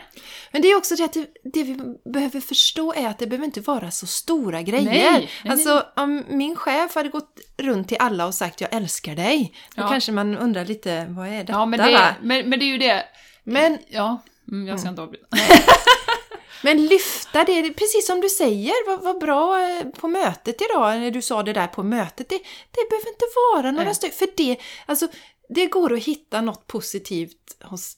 Men 0.51 0.61
det 0.61 0.67
är 0.67 0.77
också 0.77 0.95
det 0.95 1.03
att 1.03 1.13
det, 1.13 1.27
det 1.53 1.63
vi 1.63 1.77
behöver 2.13 2.39
förstå 2.41 2.93
är 2.93 3.07
att 3.07 3.19
det 3.19 3.27
behöver 3.27 3.45
inte 3.45 3.61
vara 3.61 3.91
så 3.91 4.07
stora 4.07 4.61
grejer. 4.61 4.83
Nej, 5.11 5.29
nej, 5.43 5.51
alltså 5.51 5.85
om 5.95 6.23
min 6.29 6.55
chef 6.55 6.95
hade 6.95 7.09
gått 7.09 7.39
runt 7.57 7.87
till 7.87 7.97
alla 7.99 8.25
och 8.27 8.33
sagt 8.33 8.61
jag 8.61 8.73
älskar 8.73 9.15
dig, 9.15 9.53
då 9.75 9.81
Ja. 9.81 9.87
kanske 9.87 10.11
man 10.11 10.37
undrar 10.37 10.65
lite, 10.65 11.05
vad 11.09 11.27
är 11.27 11.37
detta? 11.37 11.51
Ja, 11.53 11.65
men 11.65 11.79
det, 11.79 12.15
men, 12.21 12.49
men 12.49 12.59
det 12.59 12.65
är 12.65 12.71
ju 12.71 12.77
det. 12.77 13.05
men, 13.43 13.77
Ja, 13.89 14.21
mm, 14.51 14.67
jag 14.67 14.79
ska 14.79 14.89
inte 14.89 15.01
avbryta. 15.01 15.27
men 16.63 16.85
lyfta 16.85 17.43
det, 17.43 17.73
precis 17.73 18.07
som 18.07 18.21
du 18.21 18.29
säger, 18.29 18.87
vad, 18.87 19.01
vad 19.03 19.19
bra 19.19 19.69
eh, 19.69 19.85
på 19.85 20.07
mötet 20.07 20.61
idag, 20.61 20.99
när 20.99 21.11
du 21.11 21.21
sa 21.21 21.43
det 21.43 21.53
där 21.53 21.67
på 21.67 21.83
mötet, 21.83 22.29
det, 22.29 22.37
det 22.71 22.89
behöver 22.89 23.09
inte 23.09 23.25
vara 23.53 23.71
några 23.71 23.93
stycken, 23.93 24.17
för 24.17 24.27
det, 24.37 24.57
alltså, 24.85 25.07
det 25.49 25.65
går 25.65 25.93
att 25.93 26.03
hitta 26.03 26.41
något 26.41 26.67
positivt 26.67 27.57
hos 27.63 27.97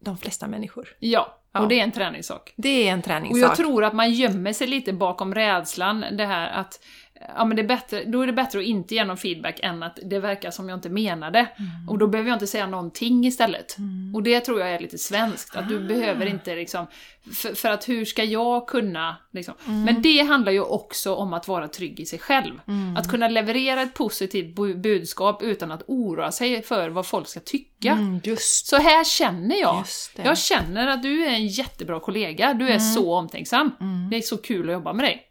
de 0.00 0.18
flesta 0.18 0.46
människor. 0.46 0.88
Ja, 0.98 1.40
Ja. 1.56 1.60
och 1.60 1.68
det 1.68 1.80
är 1.80 1.84
en 1.84 1.92
träningssak. 1.92 2.52
Det 2.56 2.88
är 2.88 2.92
en 2.92 2.98
Och 2.98 3.04
träningssak. 3.04 3.50
jag 3.50 3.56
tror 3.56 3.84
att 3.84 3.92
man 3.94 4.12
gömmer 4.12 4.52
sig 4.52 4.66
lite 4.66 4.92
bakom 4.92 5.34
rädslan, 5.34 6.04
det 6.12 6.24
här 6.26 6.50
att 6.60 6.80
ja 7.20 7.44
men 7.44 7.56
det 7.56 7.62
är 7.62 7.66
bättre, 7.66 8.04
då 8.04 8.22
är 8.22 8.26
det 8.26 8.32
bättre 8.32 8.58
att 8.58 8.64
inte 8.64 8.94
ge 8.94 9.04
någon 9.04 9.16
feedback 9.16 9.60
än 9.62 9.82
att 9.82 9.98
det 10.02 10.18
verkar 10.18 10.50
som 10.50 10.68
jag 10.68 10.76
inte 10.76 10.88
menade. 10.88 11.38
Mm. 11.38 11.88
Och 11.88 11.98
då 11.98 12.06
behöver 12.06 12.30
jag 12.30 12.36
inte 12.36 12.46
säga 12.46 12.66
någonting 12.66 13.26
istället. 13.26 13.78
Mm. 13.78 14.14
Och 14.14 14.22
det 14.22 14.40
tror 14.40 14.60
jag 14.60 14.70
är 14.70 14.78
lite 14.78 14.98
svenskt, 14.98 15.56
att 15.56 15.68
du 15.68 15.84
ah. 15.84 15.88
behöver 15.88 16.26
inte 16.26 16.54
liksom, 16.54 16.86
för, 17.34 17.54
för, 17.54 17.70
att 17.70 17.88
hur 17.88 18.04
ska 18.04 18.24
jag 18.24 18.66
kunna, 18.66 19.16
liksom. 19.32 19.54
Mm. 19.66 19.82
Men 19.82 20.02
det 20.02 20.20
handlar 20.20 20.52
ju 20.52 20.60
också 20.60 21.14
om 21.14 21.32
att 21.32 21.48
vara 21.48 21.68
trygg 21.68 22.00
i 22.00 22.06
sig 22.06 22.18
själv. 22.18 22.60
Mm. 22.68 22.96
Att 22.96 23.10
kunna 23.10 23.28
leverera 23.28 23.82
ett 23.82 23.94
positivt 23.94 24.54
budskap 24.76 25.42
utan 25.42 25.72
att 25.72 25.82
oroa 25.86 26.32
sig 26.32 26.62
för 26.62 26.88
vad 26.88 27.06
folk 27.06 27.28
ska 27.28 27.40
tycka. 27.40 27.92
Mm, 27.92 28.20
just. 28.24 28.66
Så 28.66 28.76
här 28.76 29.04
känner 29.04 29.60
jag. 29.60 29.84
Jag 30.16 30.38
känner 30.38 30.86
att 30.86 31.02
du 31.02 31.24
är 31.24 31.30
en 31.30 31.46
jättebra 31.46 32.00
kollega, 32.00 32.54
du 32.54 32.64
är 32.64 32.68
mm. 32.68 32.80
så 32.80 33.14
omtänksam. 33.14 33.70
Det 34.10 34.16
är 34.16 34.20
så 34.20 34.36
kul 34.36 34.68
att 34.68 34.72
jobba 34.72 34.92
med 34.92 35.04
dig 35.04 35.30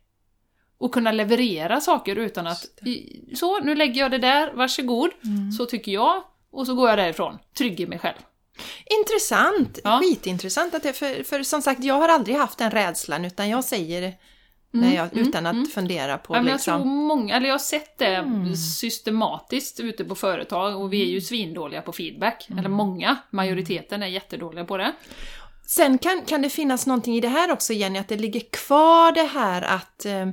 och 0.84 0.94
kunna 0.94 1.12
leverera 1.12 1.82
saker 1.82 2.16
utan 2.16 2.48
att 2.48 2.66
så, 3.36 3.60
nu 3.60 3.76
lägger 3.76 4.02
jag 4.02 4.12
det 4.12 4.18
där, 4.18 4.54
varsågod, 4.54 5.10
mm. 5.24 5.52
så 5.52 5.66
tycker 5.66 5.92
jag, 5.92 6.24
och 6.52 6.66
så 6.66 6.76
går 6.76 6.90
jag 6.90 6.98
därifrån, 6.98 7.38
trygg 7.58 7.80
i 7.80 7.88
mig 7.88 8.00
själv. 8.00 8.18
Intressant! 9.00 9.80
Ja. 9.84 10.00
Skitintressant! 10.00 10.76
Att 10.76 10.84
det, 10.84 10.94
för, 10.94 11.24
för 11.24 11.44
som 11.44 11.62
sagt, 11.62 11.84
jag 11.84 11.96
har 11.96 12.10
aldrig 12.10 12.36
haft 12.36 12.58
den 12.58 12.72
rädslan 12.72 13.26
utan 13.26 13.50
jag 13.50 13.64
säger 13.64 14.14
mm, 14.74 14.94
jag, 14.94 15.18
utan 15.18 15.46
mm, 15.46 15.46
att 15.46 15.54
mm. 15.54 15.66
fundera 15.66 16.18
på 16.18 16.36
ja, 16.36 16.42
liksom... 16.42 16.74
Jag 16.74 16.82
tror 16.82 16.92
många, 16.92 17.36
eller 17.36 17.48
jag 17.48 17.54
har 17.54 17.60
sett 17.60 17.98
det 17.98 18.16
mm. 18.16 18.56
systematiskt 18.56 19.80
ute 19.80 20.06
på 20.06 20.16
företag 20.16 20.82
och 20.82 20.94
vi 20.94 21.02
är 21.02 21.06
ju 21.06 21.12
mm. 21.12 21.22
svindåliga 21.22 21.82
på 21.82 21.94
feedback. 21.94 22.48
Eller 22.60 22.70
många, 22.70 23.18
majoriteten 23.30 24.04
är 24.04 24.08
jättedåliga 24.08 24.66
på 24.66 24.78
det. 24.78 24.94
Sen 25.68 25.98
kan, 25.98 26.22
kan 26.22 26.42
det 26.42 26.50
finnas 26.50 26.88
någonting 26.88 27.16
i 27.16 27.20
det 27.20 27.28
här 27.28 27.52
också 27.52 27.74
Jenny, 27.74 28.00
att 28.00 28.08
det 28.08 28.18
ligger 28.18 28.42
kvar 28.52 29.12
det 29.12 29.24
här 29.24 29.62
att 29.62 30.06
eh, 30.06 30.26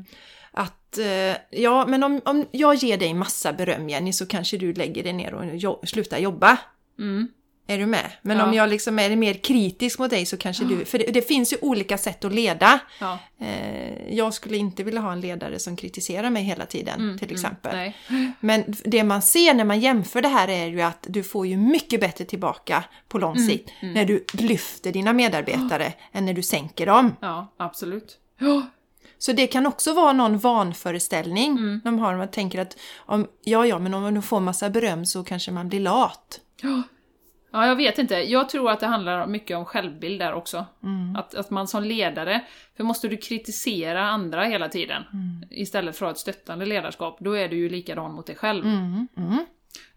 att 0.60 0.98
eh, 0.98 1.60
ja, 1.60 1.86
men 1.86 2.02
om, 2.02 2.20
om 2.24 2.46
jag 2.50 2.74
ger 2.74 2.98
dig 2.98 3.14
massa 3.14 3.52
beröm 3.52 3.88
Jenny 3.88 4.12
så 4.12 4.26
kanske 4.26 4.56
du 4.56 4.72
lägger 4.72 5.02
dig 5.02 5.12
ner 5.12 5.34
och 5.34 5.44
jo 5.52 5.80
slutar 5.84 6.18
jobba. 6.18 6.58
Mm. 6.98 7.28
Är 7.70 7.78
du 7.78 7.86
med? 7.86 8.10
Men 8.22 8.38
ja. 8.38 8.44
om 8.44 8.54
jag 8.54 8.68
liksom 8.68 8.98
är 8.98 9.16
mer 9.16 9.34
kritisk 9.34 9.98
mot 9.98 10.10
dig 10.10 10.26
så 10.26 10.36
kanske 10.36 10.64
du... 10.64 10.84
För 10.84 10.98
det, 10.98 11.04
det 11.04 11.22
finns 11.22 11.52
ju 11.52 11.56
olika 11.60 11.98
sätt 11.98 12.24
att 12.24 12.34
leda. 12.34 12.80
Ja. 13.00 13.18
Eh, 13.40 14.14
jag 14.16 14.34
skulle 14.34 14.56
inte 14.56 14.82
vilja 14.82 15.00
ha 15.00 15.12
en 15.12 15.20
ledare 15.20 15.58
som 15.58 15.76
kritiserar 15.76 16.30
mig 16.30 16.42
hela 16.42 16.66
tiden, 16.66 17.00
mm, 17.00 17.18
till 17.18 17.28
mm, 17.28 17.34
exempel. 17.34 17.92
Mm, 18.08 18.32
Men 18.40 18.64
det 18.84 19.04
man 19.04 19.22
ser 19.22 19.54
när 19.54 19.64
man 19.64 19.80
jämför 19.80 20.22
det 20.22 20.28
här 20.28 20.48
är 20.48 20.66
ju 20.66 20.80
att 20.80 21.06
du 21.08 21.22
får 21.22 21.46
ju 21.46 21.56
mycket 21.56 22.00
bättre 22.00 22.24
tillbaka 22.24 22.84
på 23.08 23.18
lång 23.18 23.36
mm, 23.36 23.48
sikt 23.48 23.70
mm. 23.80 23.94
när 23.94 24.04
du 24.04 24.24
lyfter 24.32 24.92
dina 24.92 25.12
medarbetare 25.12 25.86
oh. 25.86 25.92
än 26.18 26.26
när 26.26 26.34
du 26.34 26.42
sänker 26.42 26.86
dem. 26.86 27.16
Ja, 27.20 27.54
absolut. 27.56 28.18
Oh. 28.40 28.62
Så 29.20 29.32
det 29.32 29.46
kan 29.46 29.66
också 29.66 29.92
vara 29.92 30.12
någon 30.12 30.38
vanföreställning 30.38 31.50
mm. 31.50 31.80
de 31.84 31.98
har. 31.98 32.16
Man 32.16 32.28
tänker 32.28 32.60
att 32.60 32.76
om, 32.96 33.28
ja, 33.44 33.66
ja, 33.66 33.78
men 33.78 33.94
om 33.94 34.02
man 34.02 34.22
får 34.22 34.40
massa 34.40 34.70
beröm 34.70 35.06
så 35.06 35.24
kanske 35.24 35.52
man 35.52 35.68
blir 35.68 35.80
lat. 35.80 36.40
Ja. 36.62 36.82
Ja, 37.52 37.66
jag 37.66 37.76
vet 37.76 37.98
inte. 37.98 38.14
Jag 38.14 38.48
tror 38.48 38.70
att 38.70 38.80
det 38.80 38.86
handlar 38.86 39.26
mycket 39.26 39.56
om 39.56 39.64
självbild 39.64 40.20
där 40.20 40.32
också. 40.32 40.66
Mm. 40.82 41.16
Att, 41.16 41.34
att 41.34 41.50
man 41.50 41.68
som 41.68 41.84
ledare, 41.84 42.44
för 42.76 42.84
måste 42.84 43.08
du 43.08 43.16
kritisera 43.16 44.02
andra 44.08 44.44
hela 44.44 44.68
tiden 44.68 45.02
mm. 45.12 45.48
istället 45.50 45.96
för 45.96 46.06
att 46.06 46.08
ha 46.08 46.12
ett 46.12 46.18
stöttande 46.18 46.66
ledarskap, 46.66 47.16
då 47.20 47.32
är 47.32 47.48
du 47.48 47.56
ju 47.56 47.68
likadan 47.68 48.14
mot 48.14 48.26
dig 48.26 48.36
själv. 48.36 48.64
Mm. 48.64 49.08
mm. 49.16 49.46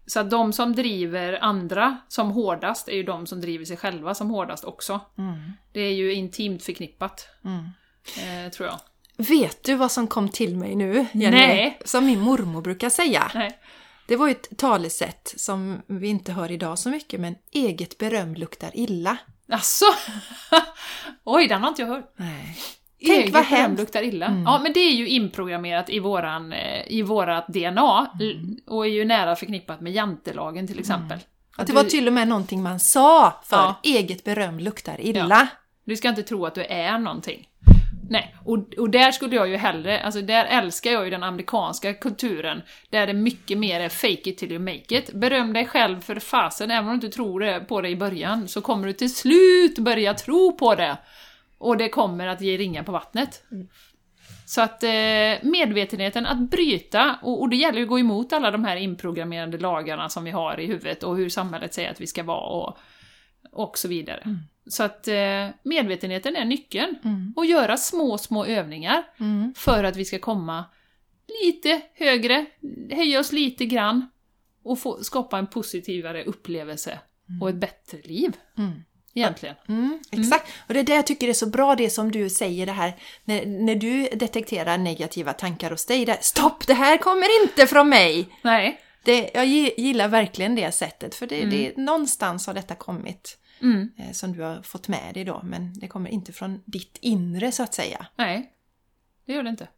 Så 0.06 0.20
att 0.20 0.30
de 0.30 0.52
som 0.52 0.74
driver 0.74 1.38
andra 1.44 1.96
som 2.08 2.30
hårdast 2.30 2.88
är 2.88 2.96
ju 2.96 3.02
de 3.02 3.26
som 3.26 3.40
driver 3.40 3.64
sig 3.64 3.76
själva 3.76 4.14
som 4.14 4.30
hårdast 4.30 4.64
också. 4.64 5.00
Mm. 5.18 5.52
Det 5.72 5.80
är 5.80 5.92
ju 5.92 6.12
intimt 6.12 6.62
förknippat, 6.62 7.28
mm. 7.44 7.64
eh, 8.44 8.50
tror 8.50 8.68
jag. 8.68 8.80
Vet 9.16 9.64
du 9.64 9.74
vad 9.74 9.92
som 9.92 10.06
kom 10.06 10.28
till 10.28 10.56
mig 10.56 10.74
nu, 10.74 11.06
Jenny? 11.12 11.36
Nej. 11.36 11.78
Som 11.84 12.06
min 12.06 12.20
mormor 12.20 12.62
brukar 12.62 12.90
säga. 12.90 13.30
Nej. 13.34 13.58
Det 14.06 14.16
var 14.16 14.26
ju 14.26 14.32
ett 14.32 14.58
talesätt 14.58 15.34
som 15.36 15.82
vi 15.86 16.08
inte 16.08 16.32
hör 16.32 16.50
idag 16.50 16.78
så 16.78 16.88
mycket, 16.88 17.20
men 17.20 17.34
eget 17.52 17.98
beröm 17.98 18.34
luktar 18.34 18.70
illa. 18.74 19.16
Alltså. 19.48 19.84
Oj, 21.24 21.48
den 21.48 21.62
har 21.62 21.68
inte 21.68 21.82
jag 21.82 21.88
hört. 21.88 22.14
Nej. 22.16 22.58
Tänk 23.06 23.20
eget 23.20 23.34
vad 23.34 23.44
hemskt! 23.44 23.80
luktar 23.80 24.02
illa. 24.02 24.26
Mm. 24.26 24.42
Ja, 24.42 24.60
men 24.62 24.72
det 24.72 24.80
är 24.80 24.92
ju 24.92 25.08
inprogrammerat 25.08 25.90
i, 25.90 25.98
våran, 25.98 26.52
eh, 26.52 26.82
i 26.86 27.02
vårat 27.02 27.48
DNA 27.48 28.10
mm. 28.20 28.56
och 28.66 28.86
är 28.86 28.90
ju 28.90 29.04
nära 29.04 29.36
förknippat 29.36 29.80
med 29.80 29.92
jantelagen 29.92 30.66
till 30.66 30.78
exempel. 30.78 31.18
Mm. 31.18 31.26
Att 31.56 31.66
det 31.66 31.72
du... 31.72 31.76
var 31.76 31.84
till 31.84 32.06
och 32.06 32.12
med 32.12 32.28
någonting 32.28 32.62
man 32.62 32.80
sa 32.80 33.40
för 33.44 33.56
ja. 33.56 33.80
eget 33.82 34.24
beröm 34.24 34.58
luktar 34.58 35.00
illa. 35.00 35.26
Ja. 35.28 35.46
Du 35.84 35.96
ska 35.96 36.08
inte 36.08 36.22
tro 36.22 36.46
att 36.46 36.54
du 36.54 36.64
är 36.64 36.98
någonting. 36.98 37.48
Nej, 38.10 38.36
och, 38.44 38.74
och 38.78 38.90
där 38.90 39.12
skulle 39.12 39.36
jag 39.36 39.48
ju 39.48 39.56
hellre, 39.56 40.00
alltså 40.00 40.20
där 40.20 40.44
älskar 40.44 40.90
jag 40.90 41.04
ju 41.04 41.10
den 41.10 41.22
amerikanska 41.22 41.94
kulturen, 41.94 42.62
där 42.90 43.06
det 43.06 43.12
mycket 43.12 43.58
mer 43.58 43.80
är 43.80 43.88
fake 43.88 44.30
it 44.30 44.38
till 44.38 44.52
you 44.52 44.60
make 44.60 44.98
it. 44.98 45.12
Beröm 45.12 45.52
dig 45.52 45.66
själv 45.66 46.00
för 46.00 46.16
fasen, 46.16 46.70
även 46.70 46.84
om 46.84 46.98
du 46.98 47.06
inte 47.06 47.16
tror 47.16 47.40
det 47.40 47.60
på 47.60 47.80
det 47.80 47.88
i 47.88 47.96
början, 47.96 48.48
så 48.48 48.60
kommer 48.60 48.86
du 48.86 48.92
till 48.92 49.14
slut 49.14 49.78
börja 49.78 50.14
tro 50.14 50.56
på 50.56 50.74
det. 50.74 50.96
Och 51.58 51.76
det 51.76 51.88
kommer 51.88 52.26
att 52.26 52.40
ge 52.40 52.56
ringar 52.56 52.82
på 52.82 52.92
vattnet. 52.92 53.42
Mm. 53.52 53.68
Så 54.46 54.60
att 54.60 54.82
eh, 54.82 54.90
medvetenheten 55.42 56.26
att 56.26 56.38
bryta, 56.38 57.18
och, 57.22 57.40
och 57.40 57.48
det 57.48 57.56
gäller 57.56 57.78
ju 57.78 57.82
att 57.82 57.88
gå 57.88 57.98
emot 57.98 58.32
alla 58.32 58.50
de 58.50 58.64
här 58.64 58.76
inprogrammerade 58.76 59.58
lagarna 59.58 60.08
som 60.08 60.24
vi 60.24 60.30
har 60.30 60.60
i 60.60 60.66
huvudet 60.66 61.02
och 61.02 61.16
hur 61.16 61.28
samhället 61.28 61.74
säger 61.74 61.90
att 61.90 62.00
vi 62.00 62.06
ska 62.06 62.22
vara 62.22 62.46
och, 62.46 62.78
och 63.52 63.78
så 63.78 63.88
vidare. 63.88 64.20
Mm. 64.24 64.38
Så 64.66 64.82
att 64.82 65.08
eh, 65.08 65.48
medvetenheten 65.62 66.36
är 66.36 66.44
nyckeln. 66.44 66.96
Mm. 67.04 67.32
Och 67.36 67.46
göra 67.46 67.76
små, 67.76 68.18
små 68.18 68.44
övningar 68.44 69.02
mm. 69.20 69.54
för 69.56 69.84
att 69.84 69.96
vi 69.96 70.04
ska 70.04 70.18
komma 70.18 70.64
lite 71.42 71.80
högre, 71.94 72.46
höja 72.90 73.20
oss 73.20 73.32
lite 73.32 73.66
grann 73.66 74.10
och 74.64 74.78
få, 74.78 75.04
skapa 75.04 75.38
en 75.38 75.46
positivare 75.46 76.24
upplevelse 76.24 76.98
mm. 77.28 77.42
och 77.42 77.48
ett 77.48 77.54
bättre 77.54 77.98
liv. 78.04 78.36
Mm. 78.58 78.72
Egentligen. 79.16 79.54
Mm, 79.68 79.84
mm. 79.84 80.00
exakt, 80.10 80.52
och 80.68 80.74
det 80.74 80.80
är 80.80 80.84
det 80.84 80.94
jag 80.94 81.06
tycker 81.06 81.28
är 81.28 81.32
så 81.32 81.46
bra 81.46 81.74
det 81.74 81.90
som 81.90 82.12
du 82.12 82.30
säger 82.30 82.66
det 82.66 82.72
här 82.72 82.96
när, 83.24 83.46
när 83.46 83.74
du 83.74 84.08
detekterar 84.12 84.78
negativa 84.78 85.32
tankar 85.32 85.70
hos 85.70 85.86
dig. 85.86 86.04
Där, 86.04 86.18
Stopp, 86.20 86.66
det 86.66 86.74
här 86.74 86.96
kommer 86.96 87.42
inte 87.42 87.66
från 87.66 87.88
mig! 87.88 88.28
Nej. 88.42 88.80
Det, 89.04 89.30
jag 89.34 89.46
gillar 89.46 90.08
verkligen 90.08 90.54
det 90.54 90.72
sättet 90.72 91.14
för 91.14 91.26
det, 91.26 91.44
det, 91.44 91.76
någonstans 91.76 92.46
har 92.46 92.54
detta 92.54 92.74
kommit 92.74 93.38
mm. 93.64 93.92
Eh, 93.96 94.12
som 94.12 94.32
du 94.32 94.42
har 94.42 94.62
fått 94.62 94.88
med 94.88 95.14
dig 95.14 95.24
då, 95.24 95.40
men 95.44 95.72
det 95.72 95.88
kommer 95.88 96.10
inte 96.10 96.32
från 96.32 96.62
ditt 96.64 96.98
inre 97.00 97.52
så 97.52 97.62
att 97.62 97.74
säga. 97.74 98.06
Nej, 98.16 98.52
det 99.24 99.32
gör 99.32 99.42
det 99.42 99.50
inte. 99.50 99.68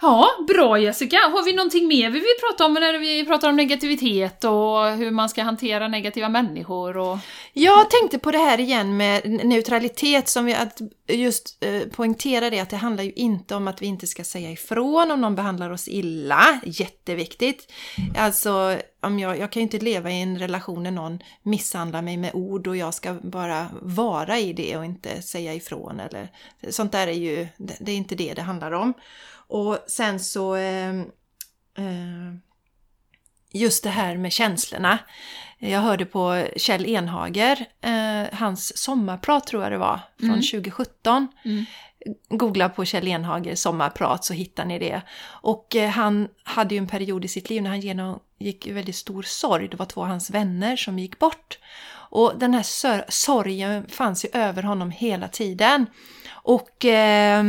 Ja, 0.00 0.28
bra 0.48 0.78
Jessica! 0.78 1.16
Har 1.16 1.44
vi 1.44 1.52
någonting 1.52 1.88
mer 1.88 2.10
vi 2.10 2.18
vill 2.18 2.36
prata 2.48 2.66
om 2.66 2.74
när 2.74 2.98
vi 2.98 3.24
pratar 3.24 3.48
om 3.48 3.56
negativitet 3.56 4.44
och 4.44 4.90
hur 4.90 5.10
man 5.10 5.28
ska 5.28 5.42
hantera 5.42 5.88
negativa 5.88 6.28
människor? 6.28 6.96
Och... 6.96 7.18
Jag 7.52 7.90
tänkte 7.90 8.18
på 8.18 8.30
det 8.30 8.38
här 8.38 8.60
igen 8.60 8.96
med 8.96 9.46
neutralitet, 9.46 10.28
som 10.28 10.44
vi 10.44 10.54
att 10.54 10.80
just 11.08 11.64
eh, 11.64 11.80
poängtera 11.88 12.50
det 12.50 12.60
att 12.60 12.70
det 12.70 12.76
handlar 12.76 13.04
ju 13.04 13.12
inte 13.12 13.54
om 13.54 13.68
att 13.68 13.82
vi 13.82 13.86
inte 13.86 14.06
ska 14.06 14.24
säga 14.24 14.50
ifrån 14.50 15.10
om 15.10 15.20
någon 15.20 15.34
behandlar 15.34 15.70
oss 15.70 15.88
illa, 15.88 16.60
jätteviktigt. 16.64 17.72
Alltså, 18.16 18.78
om 19.00 19.18
jag, 19.18 19.38
jag 19.38 19.52
kan 19.52 19.60
ju 19.60 19.64
inte 19.64 19.78
leva 19.78 20.10
i 20.10 20.22
en 20.22 20.38
relation 20.38 20.84
där 20.84 20.90
någon 20.90 21.18
misshandlar 21.42 22.02
mig 22.02 22.16
med 22.16 22.30
ord 22.34 22.66
och 22.66 22.76
jag 22.76 22.94
ska 22.94 23.14
bara 23.22 23.66
vara 23.82 24.38
i 24.38 24.52
det 24.52 24.76
och 24.76 24.84
inte 24.84 25.22
säga 25.22 25.54
ifrån 25.54 26.00
eller 26.00 26.28
sånt 26.70 26.92
där 26.92 27.06
är 27.06 27.12
ju, 27.12 27.48
det 27.56 27.92
är 27.92 27.96
inte 27.96 28.14
det 28.14 28.34
det 28.34 28.42
handlar 28.42 28.72
om. 28.72 28.94
Och 29.48 29.78
sen 29.86 30.20
så 30.20 30.56
eh, 30.56 31.00
eh, 31.78 32.34
just 33.52 33.84
det 33.84 33.90
här 33.90 34.16
med 34.16 34.32
känslorna. 34.32 34.98
Jag 35.58 35.80
hörde 35.80 36.04
på 36.04 36.46
Kjell 36.56 36.86
Enhager, 36.86 37.66
eh, 37.80 38.38
hans 38.38 38.78
sommarprat 38.78 39.46
tror 39.46 39.62
jag 39.62 39.72
det 39.72 39.78
var, 39.78 40.00
från 40.18 40.28
mm. 40.28 40.42
2017. 40.42 41.28
Mm. 41.44 41.64
Googla 42.28 42.68
på 42.68 42.84
Kjell 42.84 43.08
Enhager 43.08 43.54
sommarprat 43.54 44.24
så 44.24 44.34
hittar 44.34 44.64
ni 44.64 44.78
det. 44.78 45.02
Och 45.26 45.76
eh, 45.76 45.88
han 45.90 46.28
hade 46.44 46.74
ju 46.74 46.78
en 46.78 46.86
period 46.86 47.24
i 47.24 47.28
sitt 47.28 47.50
liv 47.50 47.62
när 47.62 47.70
han 47.70 47.80
genomgick 47.80 48.66
väldigt 48.66 48.96
stor 48.96 49.22
sorg. 49.22 49.68
Det 49.68 49.76
var 49.76 49.86
två 49.86 50.00
av 50.00 50.08
hans 50.08 50.30
vänner 50.30 50.76
som 50.76 50.98
gick 50.98 51.18
bort. 51.18 51.58
Och 52.10 52.32
den 52.38 52.54
här 52.54 52.64
sorgen 53.10 53.86
fanns 53.88 54.24
ju 54.24 54.28
över 54.32 54.62
honom 54.62 54.90
hela 54.90 55.28
tiden. 55.28 55.86
Och 56.30 56.84
eh, 56.84 57.44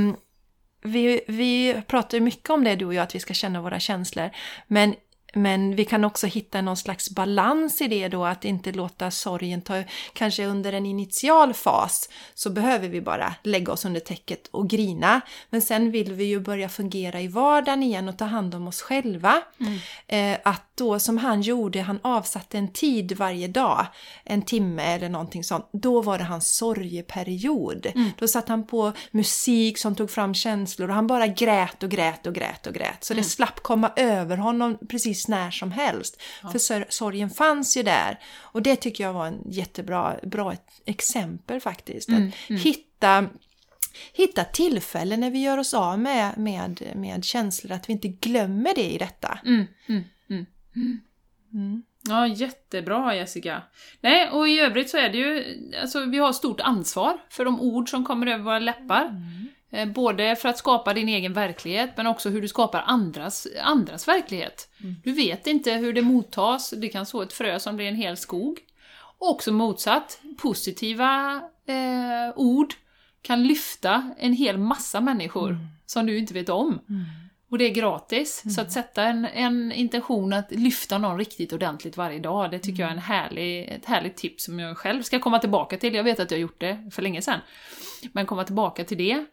vi, 0.82 1.22
vi 1.28 1.82
pratar 1.88 2.20
mycket 2.20 2.50
om 2.50 2.64
det 2.64 2.76
du 2.76 2.86
och 2.86 2.94
jag, 2.94 3.04
att 3.04 3.16
vi 3.16 3.20
ska 3.20 3.34
känna 3.34 3.62
våra 3.62 3.80
känslor. 3.80 4.30
Men 4.68 4.96
men 5.34 5.76
vi 5.76 5.86
kan 5.86 6.04
också 6.04 6.28
hitta 6.28 6.62
någon 6.62 6.78
slags 6.78 7.10
balans 7.10 7.82
i 7.82 7.88
det 7.88 8.08
då, 8.08 8.26
att 8.26 8.46
inte 8.46 8.72
låta 8.72 9.12
sorgen 9.12 9.62
ta, 9.62 9.84
kanske 10.14 10.46
under 10.46 10.74
en 10.74 10.86
initial 10.86 11.54
fas 11.54 12.10
så 12.34 12.50
behöver 12.50 12.88
vi 12.90 13.02
bara 13.02 13.36
lägga 13.44 13.74
oss 13.74 13.86
under 13.86 14.00
täcket 14.00 14.48
och 14.48 14.70
grina. 14.70 15.22
Men 15.50 15.62
sen 15.62 15.92
vill 15.92 16.14
vi 16.14 16.24
ju 16.24 16.40
börja 16.40 16.70
fungera 16.70 17.22
i 17.22 17.28
vardagen 17.28 17.84
igen 17.84 18.10
och 18.10 18.18
ta 18.18 18.26
hand 18.26 18.56
om 18.56 18.68
oss 18.68 18.82
själva. 18.82 19.42
Mm. 19.60 19.80
Eh, 20.08 20.40
att 20.44 20.64
då 20.76 21.00
som 21.00 21.18
han 21.18 21.42
gjorde, 21.42 21.82
han 21.82 22.00
avsatte 22.02 22.58
en 22.58 22.74
tid 22.74 23.12
varje 23.18 23.48
dag, 23.48 23.86
en 24.24 24.42
timme 24.42 24.84
eller 24.84 25.10
någonting 25.10 25.44
sånt, 25.44 25.70
då 25.72 26.02
var 26.02 26.18
det 26.18 26.24
hans 26.24 26.56
sorgeperiod. 26.56 27.86
Mm. 27.96 28.10
Då 28.18 28.28
satt 28.28 28.50
han 28.50 28.68
på 28.68 28.94
musik 29.12 29.78
som 29.78 29.96
tog 29.96 30.12
fram 30.12 30.34
känslor 30.34 30.90
och 30.90 30.96
han 30.96 31.08
bara 31.08 31.28
grät 31.28 31.84
och 31.84 31.90
grät 31.90 32.28
och 32.28 32.36
grät 32.36 32.68
och 32.68 32.74
grät. 32.74 33.04
Så 33.04 33.14
mm. 33.14 33.24
det 33.24 33.30
slapp 33.30 33.60
komma 33.60 33.92
över 33.96 34.38
honom 34.38 34.78
precis 34.90 35.19
när 35.28 35.52
som 35.52 35.72
helst. 35.72 36.22
Ja. 36.44 36.50
För 36.50 36.92
sorgen 36.92 37.30
fanns 37.30 37.78
ju 37.78 37.84
där. 37.84 38.20
Och 38.38 38.62
det 38.62 38.76
tycker 38.76 39.04
jag 39.04 39.14
var 39.14 39.28
en 39.28 39.42
jättebra 39.46 40.16
bra 40.24 40.54
exempel 40.86 41.60
faktiskt. 41.60 42.10
Mm. 42.10 42.28
Att 42.28 42.50
mm. 42.50 42.62
hitta 42.62 43.26
hitta 44.14 44.44
tillfällen 44.44 45.20
när 45.20 45.32
vi 45.32 45.42
gör 45.42 45.58
oss 45.58 45.74
av 45.74 46.00
med, 46.00 46.38
med, 46.38 46.92
med 46.96 47.24
känslor, 47.24 47.72
att 47.72 47.90
vi 47.90 47.94
inte 47.94 48.08
glömmer 48.08 48.76
det 48.76 48.94
i 48.94 48.98
detta. 48.98 49.40
Mm, 49.46 49.66
mm, 49.88 50.04
mm. 50.30 50.46
Mm. 51.54 51.84
Ja, 52.08 52.28
jättebra 52.28 53.16
Jessica. 53.16 53.62
Nej, 54.02 54.30
och 54.30 54.50
i 54.50 54.60
övrigt 54.60 54.90
så 54.90 54.98
är 54.98 55.10
det 55.10 55.18
ju, 55.18 55.46
alltså 55.82 56.06
vi 56.06 56.18
har 56.18 56.34
stort 56.34 56.62
ansvar 56.62 57.18
för 57.30 57.46
de 57.46 57.62
ord 57.62 57.90
som 57.90 58.06
kommer 58.06 58.28
över 58.28 58.44
våra 58.44 58.60
läppar. 58.60 59.06
Mm. 59.06 59.48
Eh, 59.72 59.88
både 59.88 60.36
för 60.36 60.50
att 60.50 60.58
skapa 60.58 60.94
din 60.94 61.10
egen 61.10 61.34
verklighet, 61.34 61.90
men 61.98 62.08
också 62.08 62.30
hur 62.30 62.42
du 62.42 62.48
skapar 62.48 62.84
andras, 62.86 63.48
andras 63.62 64.08
verklighet. 64.08 64.70
Mm. 64.82 64.96
Du 65.04 65.12
vet 65.12 65.48
inte 65.48 65.72
hur 65.72 65.94
det 65.94 66.02
mottas, 66.02 66.74
det 66.78 66.90
kan 66.90 67.06
så 67.06 67.22
ett 67.22 67.34
frö 67.34 67.60
som 67.60 67.76
blir 67.76 67.88
en 67.88 67.96
hel 67.96 68.18
skog. 68.18 68.60
Och 69.20 69.30
också 69.30 69.52
motsatt, 69.52 70.20
positiva 70.38 71.42
eh, 71.68 72.34
ord 72.36 72.74
kan 73.22 73.44
lyfta 73.44 74.12
en 74.18 74.34
hel 74.34 74.58
massa 74.58 75.02
människor 75.02 75.50
mm. 75.50 75.68
som 75.86 76.06
du 76.06 76.18
inte 76.18 76.34
vet 76.34 76.50
om. 76.50 76.68
Mm. 76.68 77.06
Och 77.52 77.58
det 77.58 77.66
är 77.66 77.70
gratis. 77.70 78.42
Mm. 78.46 78.54
Så 78.54 78.62
att 78.62 78.72
sätta 78.72 79.04
en, 79.04 79.26
en 79.26 79.72
intention 79.72 80.34
att 80.34 80.52
lyfta 80.52 80.98
någon 80.98 81.18
riktigt 81.18 81.54
ordentligt 81.54 81.98
varje 81.98 82.20
dag, 82.20 82.52
det 82.52 82.60
tycker 82.60 82.84
jag 82.84 82.88
är 82.88 82.98
en 82.98 83.04
mm. 83.04 83.08
härlig, 83.08 83.70
ett 83.70 83.86
härligt 83.86 84.18
tips 84.18 84.44
som 84.44 84.60
jag 84.60 84.78
själv 84.78 85.02
ska 85.02 85.20
komma 85.20 85.40
tillbaka 85.40 85.78
till. 85.78 85.96
Jag 85.96 86.04
vet 86.04 86.20
att 86.20 86.32
jag 86.32 86.38
har 86.38 86.42
gjort 86.42 86.60
det 86.60 86.90
för 86.92 87.02
länge 87.02 87.22
sedan. 87.22 87.40
Men 88.12 88.26
komma 88.26 88.44
tillbaka 88.44 88.84
till 88.84 88.98
det. 88.98 89.26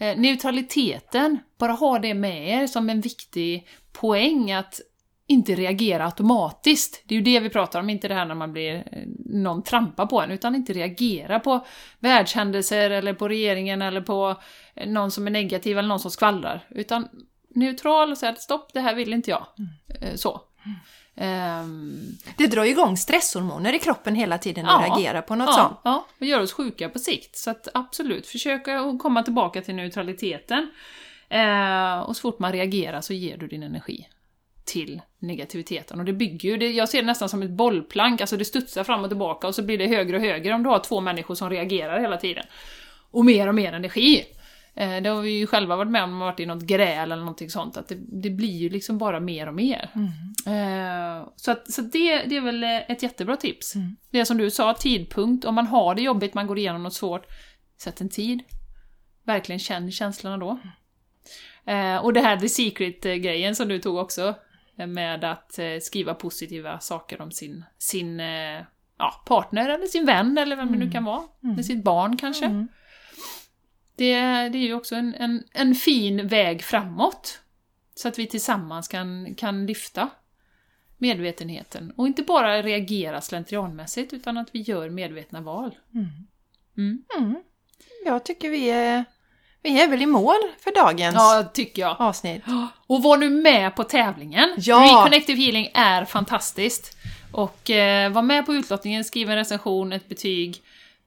Eh, 0.00 0.16
neutraliteten, 0.16 1.38
bara 1.58 1.72
ha 1.72 1.98
det 1.98 2.14
med 2.14 2.48
er 2.48 2.66
som 2.66 2.90
en 2.90 3.00
viktig 3.00 3.68
poäng 3.92 4.52
att 4.52 4.80
inte 5.26 5.54
reagera 5.54 6.04
automatiskt. 6.04 7.02
Det 7.06 7.14
är 7.14 7.16
ju 7.16 7.24
det 7.24 7.40
vi 7.40 7.50
pratar 7.50 7.80
om, 7.80 7.90
inte 7.90 8.08
det 8.08 8.14
här 8.14 8.26
när 8.26 8.34
man 8.34 8.52
blir 8.52 8.74
eh, 8.74 9.02
någon 9.18 9.62
trampar 9.62 10.06
på 10.06 10.20
en, 10.20 10.30
utan 10.30 10.54
inte 10.54 10.72
reagera 10.72 11.40
på 11.40 11.66
världshändelser 11.98 12.90
eller 12.90 13.14
på 13.14 13.28
regeringen 13.28 13.82
eller 13.82 14.00
på 14.00 14.40
eh, 14.74 14.88
någon 14.88 15.10
som 15.10 15.26
är 15.26 15.30
negativ 15.30 15.78
eller 15.78 15.88
någon 15.88 16.00
som 16.00 16.10
skvallrar. 16.10 16.66
Utan 16.70 17.08
neutral 17.54 18.10
och 18.10 18.18
säga 18.18 18.32
att 18.32 18.42
stopp, 18.42 18.72
det 18.72 18.80
här 18.80 18.94
vill 18.94 19.12
inte 19.12 19.30
jag. 19.30 19.46
Mm. 19.58 20.16
Så. 20.16 20.40
Um, 21.16 22.18
det 22.36 22.46
drar 22.46 22.64
igång 22.64 22.96
stresshormoner 22.96 23.72
i 23.72 23.78
kroppen 23.78 24.14
hela 24.14 24.38
tiden 24.38 24.64
när 24.64 24.72
ja, 24.72 24.86
reagerar 24.86 25.22
på 25.22 25.34
något 25.34 25.48
ja, 25.48 25.52
sånt. 25.52 25.80
Ja, 25.84 26.06
och 26.18 26.26
gör 26.26 26.42
oss 26.42 26.52
sjuka 26.52 26.88
på 26.88 26.98
sikt. 26.98 27.36
Så 27.36 27.50
att 27.50 27.68
absolut, 27.74 28.26
försöka 28.26 28.98
komma 29.02 29.22
tillbaka 29.22 29.62
till 29.62 29.74
neutraliteten. 29.74 30.70
Uh, 31.34 32.00
och 32.00 32.16
så 32.16 32.20
fort 32.20 32.38
man 32.38 32.52
reagerar 32.52 33.00
så 33.00 33.12
ger 33.12 33.36
du 33.36 33.48
din 33.48 33.62
energi 33.62 34.08
till 34.64 35.00
negativiteten. 35.18 35.98
Och 35.98 36.04
det 36.04 36.12
bygger 36.12 36.48
ju, 36.50 36.56
det, 36.56 36.70
jag 36.70 36.88
ser 36.88 37.00
det 37.00 37.06
nästan 37.06 37.28
som 37.28 37.42
ett 37.42 37.50
bollplank, 37.50 38.20
alltså 38.20 38.36
det 38.36 38.44
studsar 38.44 38.84
fram 38.84 39.02
och 39.02 39.10
tillbaka 39.10 39.46
och 39.46 39.54
så 39.54 39.62
blir 39.62 39.78
det 39.78 39.86
högre 39.86 40.16
och 40.16 40.22
högre 40.22 40.54
om 40.54 40.62
du 40.62 40.68
har 40.68 40.78
två 40.78 41.00
människor 41.00 41.34
som 41.34 41.50
reagerar 41.50 42.00
hela 42.00 42.16
tiden. 42.16 42.44
Och 43.10 43.24
mer 43.24 43.48
och 43.48 43.54
mer 43.54 43.72
energi. 43.72 44.24
Eh, 44.76 45.02
det 45.02 45.08
har 45.08 45.22
vi 45.22 45.30
ju 45.30 45.46
själva 45.46 45.76
varit 45.76 45.90
med 45.90 46.04
om, 46.04 46.18
varit 46.18 46.40
i 46.40 46.46
något 46.46 46.62
gräl 46.62 47.12
eller 47.12 47.22
någonting 47.22 47.50
sånt, 47.50 47.76
att 47.76 47.88
det, 47.88 47.98
det 47.98 48.30
blir 48.30 48.56
ju 48.56 48.68
liksom 48.68 48.98
bara 48.98 49.20
mer 49.20 49.46
och 49.46 49.54
mer. 49.54 49.90
Mm. 49.94 50.08
Eh, 50.46 51.28
så 51.36 51.50
att, 51.50 51.72
så 51.72 51.82
det, 51.82 52.22
det 52.22 52.36
är 52.36 52.40
väl 52.40 52.64
ett 52.64 53.02
jättebra 53.02 53.36
tips. 53.36 53.74
Mm. 53.74 53.96
Det 54.10 54.24
som 54.24 54.36
du 54.36 54.50
sa, 54.50 54.74
tidpunkt, 54.74 55.44
om 55.44 55.54
man 55.54 55.66
har 55.66 55.94
det 55.94 56.02
jobbigt, 56.02 56.34
man 56.34 56.46
går 56.46 56.58
igenom 56.58 56.82
något 56.82 56.94
svårt, 56.94 57.26
sätt 57.76 58.00
en 58.00 58.08
tid. 58.08 58.42
Verkligen 59.24 59.58
känn 59.58 59.92
känslorna 59.92 60.38
då. 60.38 60.58
Mm. 61.66 62.04
och 62.04 62.12
det 62.12 62.20
här 62.20 62.36
The 62.36 62.48
Secret-grejen 62.48 63.54
som 63.54 63.68
du 63.68 63.78
tog 63.78 63.96
också, 63.96 64.34
med 64.76 65.24
att 65.24 65.58
skriva 65.82 66.14
positiva 66.14 66.78
saker 66.78 67.20
om 67.20 67.30
sin, 67.30 67.64
sin 67.78 68.18
ja, 68.98 69.22
partner 69.26 69.68
eller 69.68 69.86
sin 69.86 70.06
vän 70.06 70.38
eller 70.38 70.56
vem 70.56 70.66
det 70.66 70.78
nu 70.78 70.84
mm. 70.84 70.92
kan 70.92 71.04
vara. 71.04 71.22
Mm. 71.42 71.56
Med 71.56 71.66
sitt 71.66 71.84
barn 71.84 72.16
kanske. 72.16 72.66
Det, 73.96 74.14
det 74.48 74.58
är 74.58 74.66
ju 74.66 74.74
också 74.74 74.94
en, 74.94 75.14
en, 75.14 75.44
en 75.52 75.74
fin 75.74 76.28
väg 76.28 76.62
framåt. 76.62 77.40
Så 77.94 78.08
att 78.08 78.18
vi 78.18 78.26
tillsammans 78.26 78.88
kan, 78.88 79.34
kan 79.34 79.66
lyfta 79.66 80.10
medvetenheten. 80.98 81.92
Och 81.96 82.06
inte 82.06 82.22
bara 82.22 82.62
reagera 82.62 83.20
slentrianmässigt, 83.20 84.12
utan 84.12 84.38
att 84.38 84.48
vi 84.52 84.60
gör 84.60 84.90
medvetna 84.90 85.40
val. 85.40 85.74
Mm. 85.94 86.06
Mm. 86.76 87.02
Mm. 87.18 87.42
Jag 88.04 88.24
tycker 88.24 88.50
vi 88.50 88.70
är, 88.70 89.04
vi 89.62 89.82
är 89.82 89.88
väl 89.88 90.02
i 90.02 90.06
mål 90.06 90.36
för 90.58 90.74
dagens 90.74 91.14
ja, 91.14 91.50
tycker 91.54 91.82
jag. 91.82 91.96
avsnitt. 91.98 92.42
Och 92.86 93.02
var 93.02 93.16
nu 93.16 93.30
med 93.30 93.76
på 93.76 93.84
tävlingen! 93.84 94.54
Ja. 94.56 94.84
Reconnective 94.84 95.42
Healing 95.42 95.70
är 95.74 96.04
fantastiskt. 96.04 96.96
Och 97.32 97.70
eh, 97.70 98.12
var 98.12 98.22
med 98.22 98.46
på 98.46 98.54
utlottningen, 98.54 99.04
skriv 99.04 99.30
en 99.30 99.36
recension, 99.36 99.92
ett 99.92 100.08
betyg. 100.08 100.62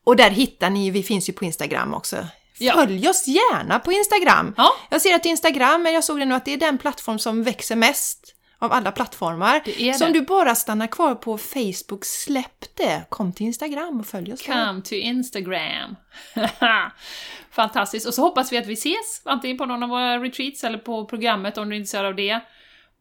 Och 0.03 0.15
där 0.15 0.29
hittar 0.29 0.69
ni, 0.69 0.91
vi 0.91 1.03
finns 1.03 1.29
ju 1.29 1.33
på 1.33 1.45
Instagram 1.45 1.93
också. 1.93 2.27
Ja. 2.57 2.73
Följ 2.73 3.09
oss 3.09 3.27
gärna 3.27 3.79
på 3.79 3.91
Instagram! 3.91 4.53
Ja. 4.57 4.71
Jag 4.89 5.01
ser 5.01 5.15
att 5.15 5.25
Instagram, 5.25 5.85
jag 5.85 6.03
såg 6.03 6.19
det 6.19 6.25
nu, 6.25 6.35
att 6.35 6.45
det 6.45 6.53
är 6.53 6.57
den 6.57 6.77
plattform 6.77 7.19
som 7.19 7.43
växer 7.43 7.75
mest 7.75 8.35
av 8.59 8.73
alla 8.73 8.91
plattformar. 8.91 9.61
Det 9.65 9.93
så 9.93 10.05
om 10.05 10.13
du 10.13 10.21
bara 10.21 10.55
stannar 10.55 10.87
kvar 10.87 11.15
på 11.15 11.37
Facebook, 11.37 12.05
släpp 12.05 12.75
det! 12.75 13.05
Kom 13.09 13.33
till 13.33 13.45
Instagram 13.45 13.99
och 13.99 14.07
följ 14.07 14.33
oss 14.33 14.45
Come 14.45 14.81
to 14.81 14.95
Instagram! 14.95 15.95
Fantastiskt! 17.51 18.07
Och 18.07 18.13
så 18.13 18.21
hoppas 18.21 18.51
vi 18.51 18.57
att 18.57 18.67
vi 18.67 18.73
ses, 18.73 19.21
antingen 19.25 19.57
på 19.57 19.65
någon 19.65 19.83
av 19.83 19.89
våra 19.89 20.19
retreats 20.19 20.63
eller 20.63 20.77
på 20.77 21.05
programmet 21.05 21.57
om 21.57 21.69
du 21.69 21.75
är 21.75 21.79
intresserad 21.79 22.05
av 22.05 22.15
det. 22.15 22.39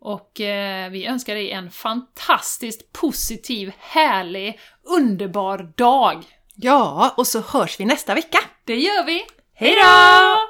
Och 0.01 0.41
eh, 0.41 0.91
vi 0.91 1.07
önskar 1.07 1.35
dig 1.35 1.51
en 1.51 1.71
fantastiskt 1.71 2.93
positiv, 2.93 3.73
härlig, 3.79 4.61
underbar 4.83 5.73
dag! 5.77 6.25
Ja, 6.55 7.15
och 7.17 7.27
så 7.27 7.41
hörs 7.41 7.81
vi 7.81 7.85
nästa 7.85 8.15
vecka! 8.15 8.39
Det 8.65 8.77
gör 8.77 9.05
vi! 9.05 9.25
Hejdå! 9.55 10.48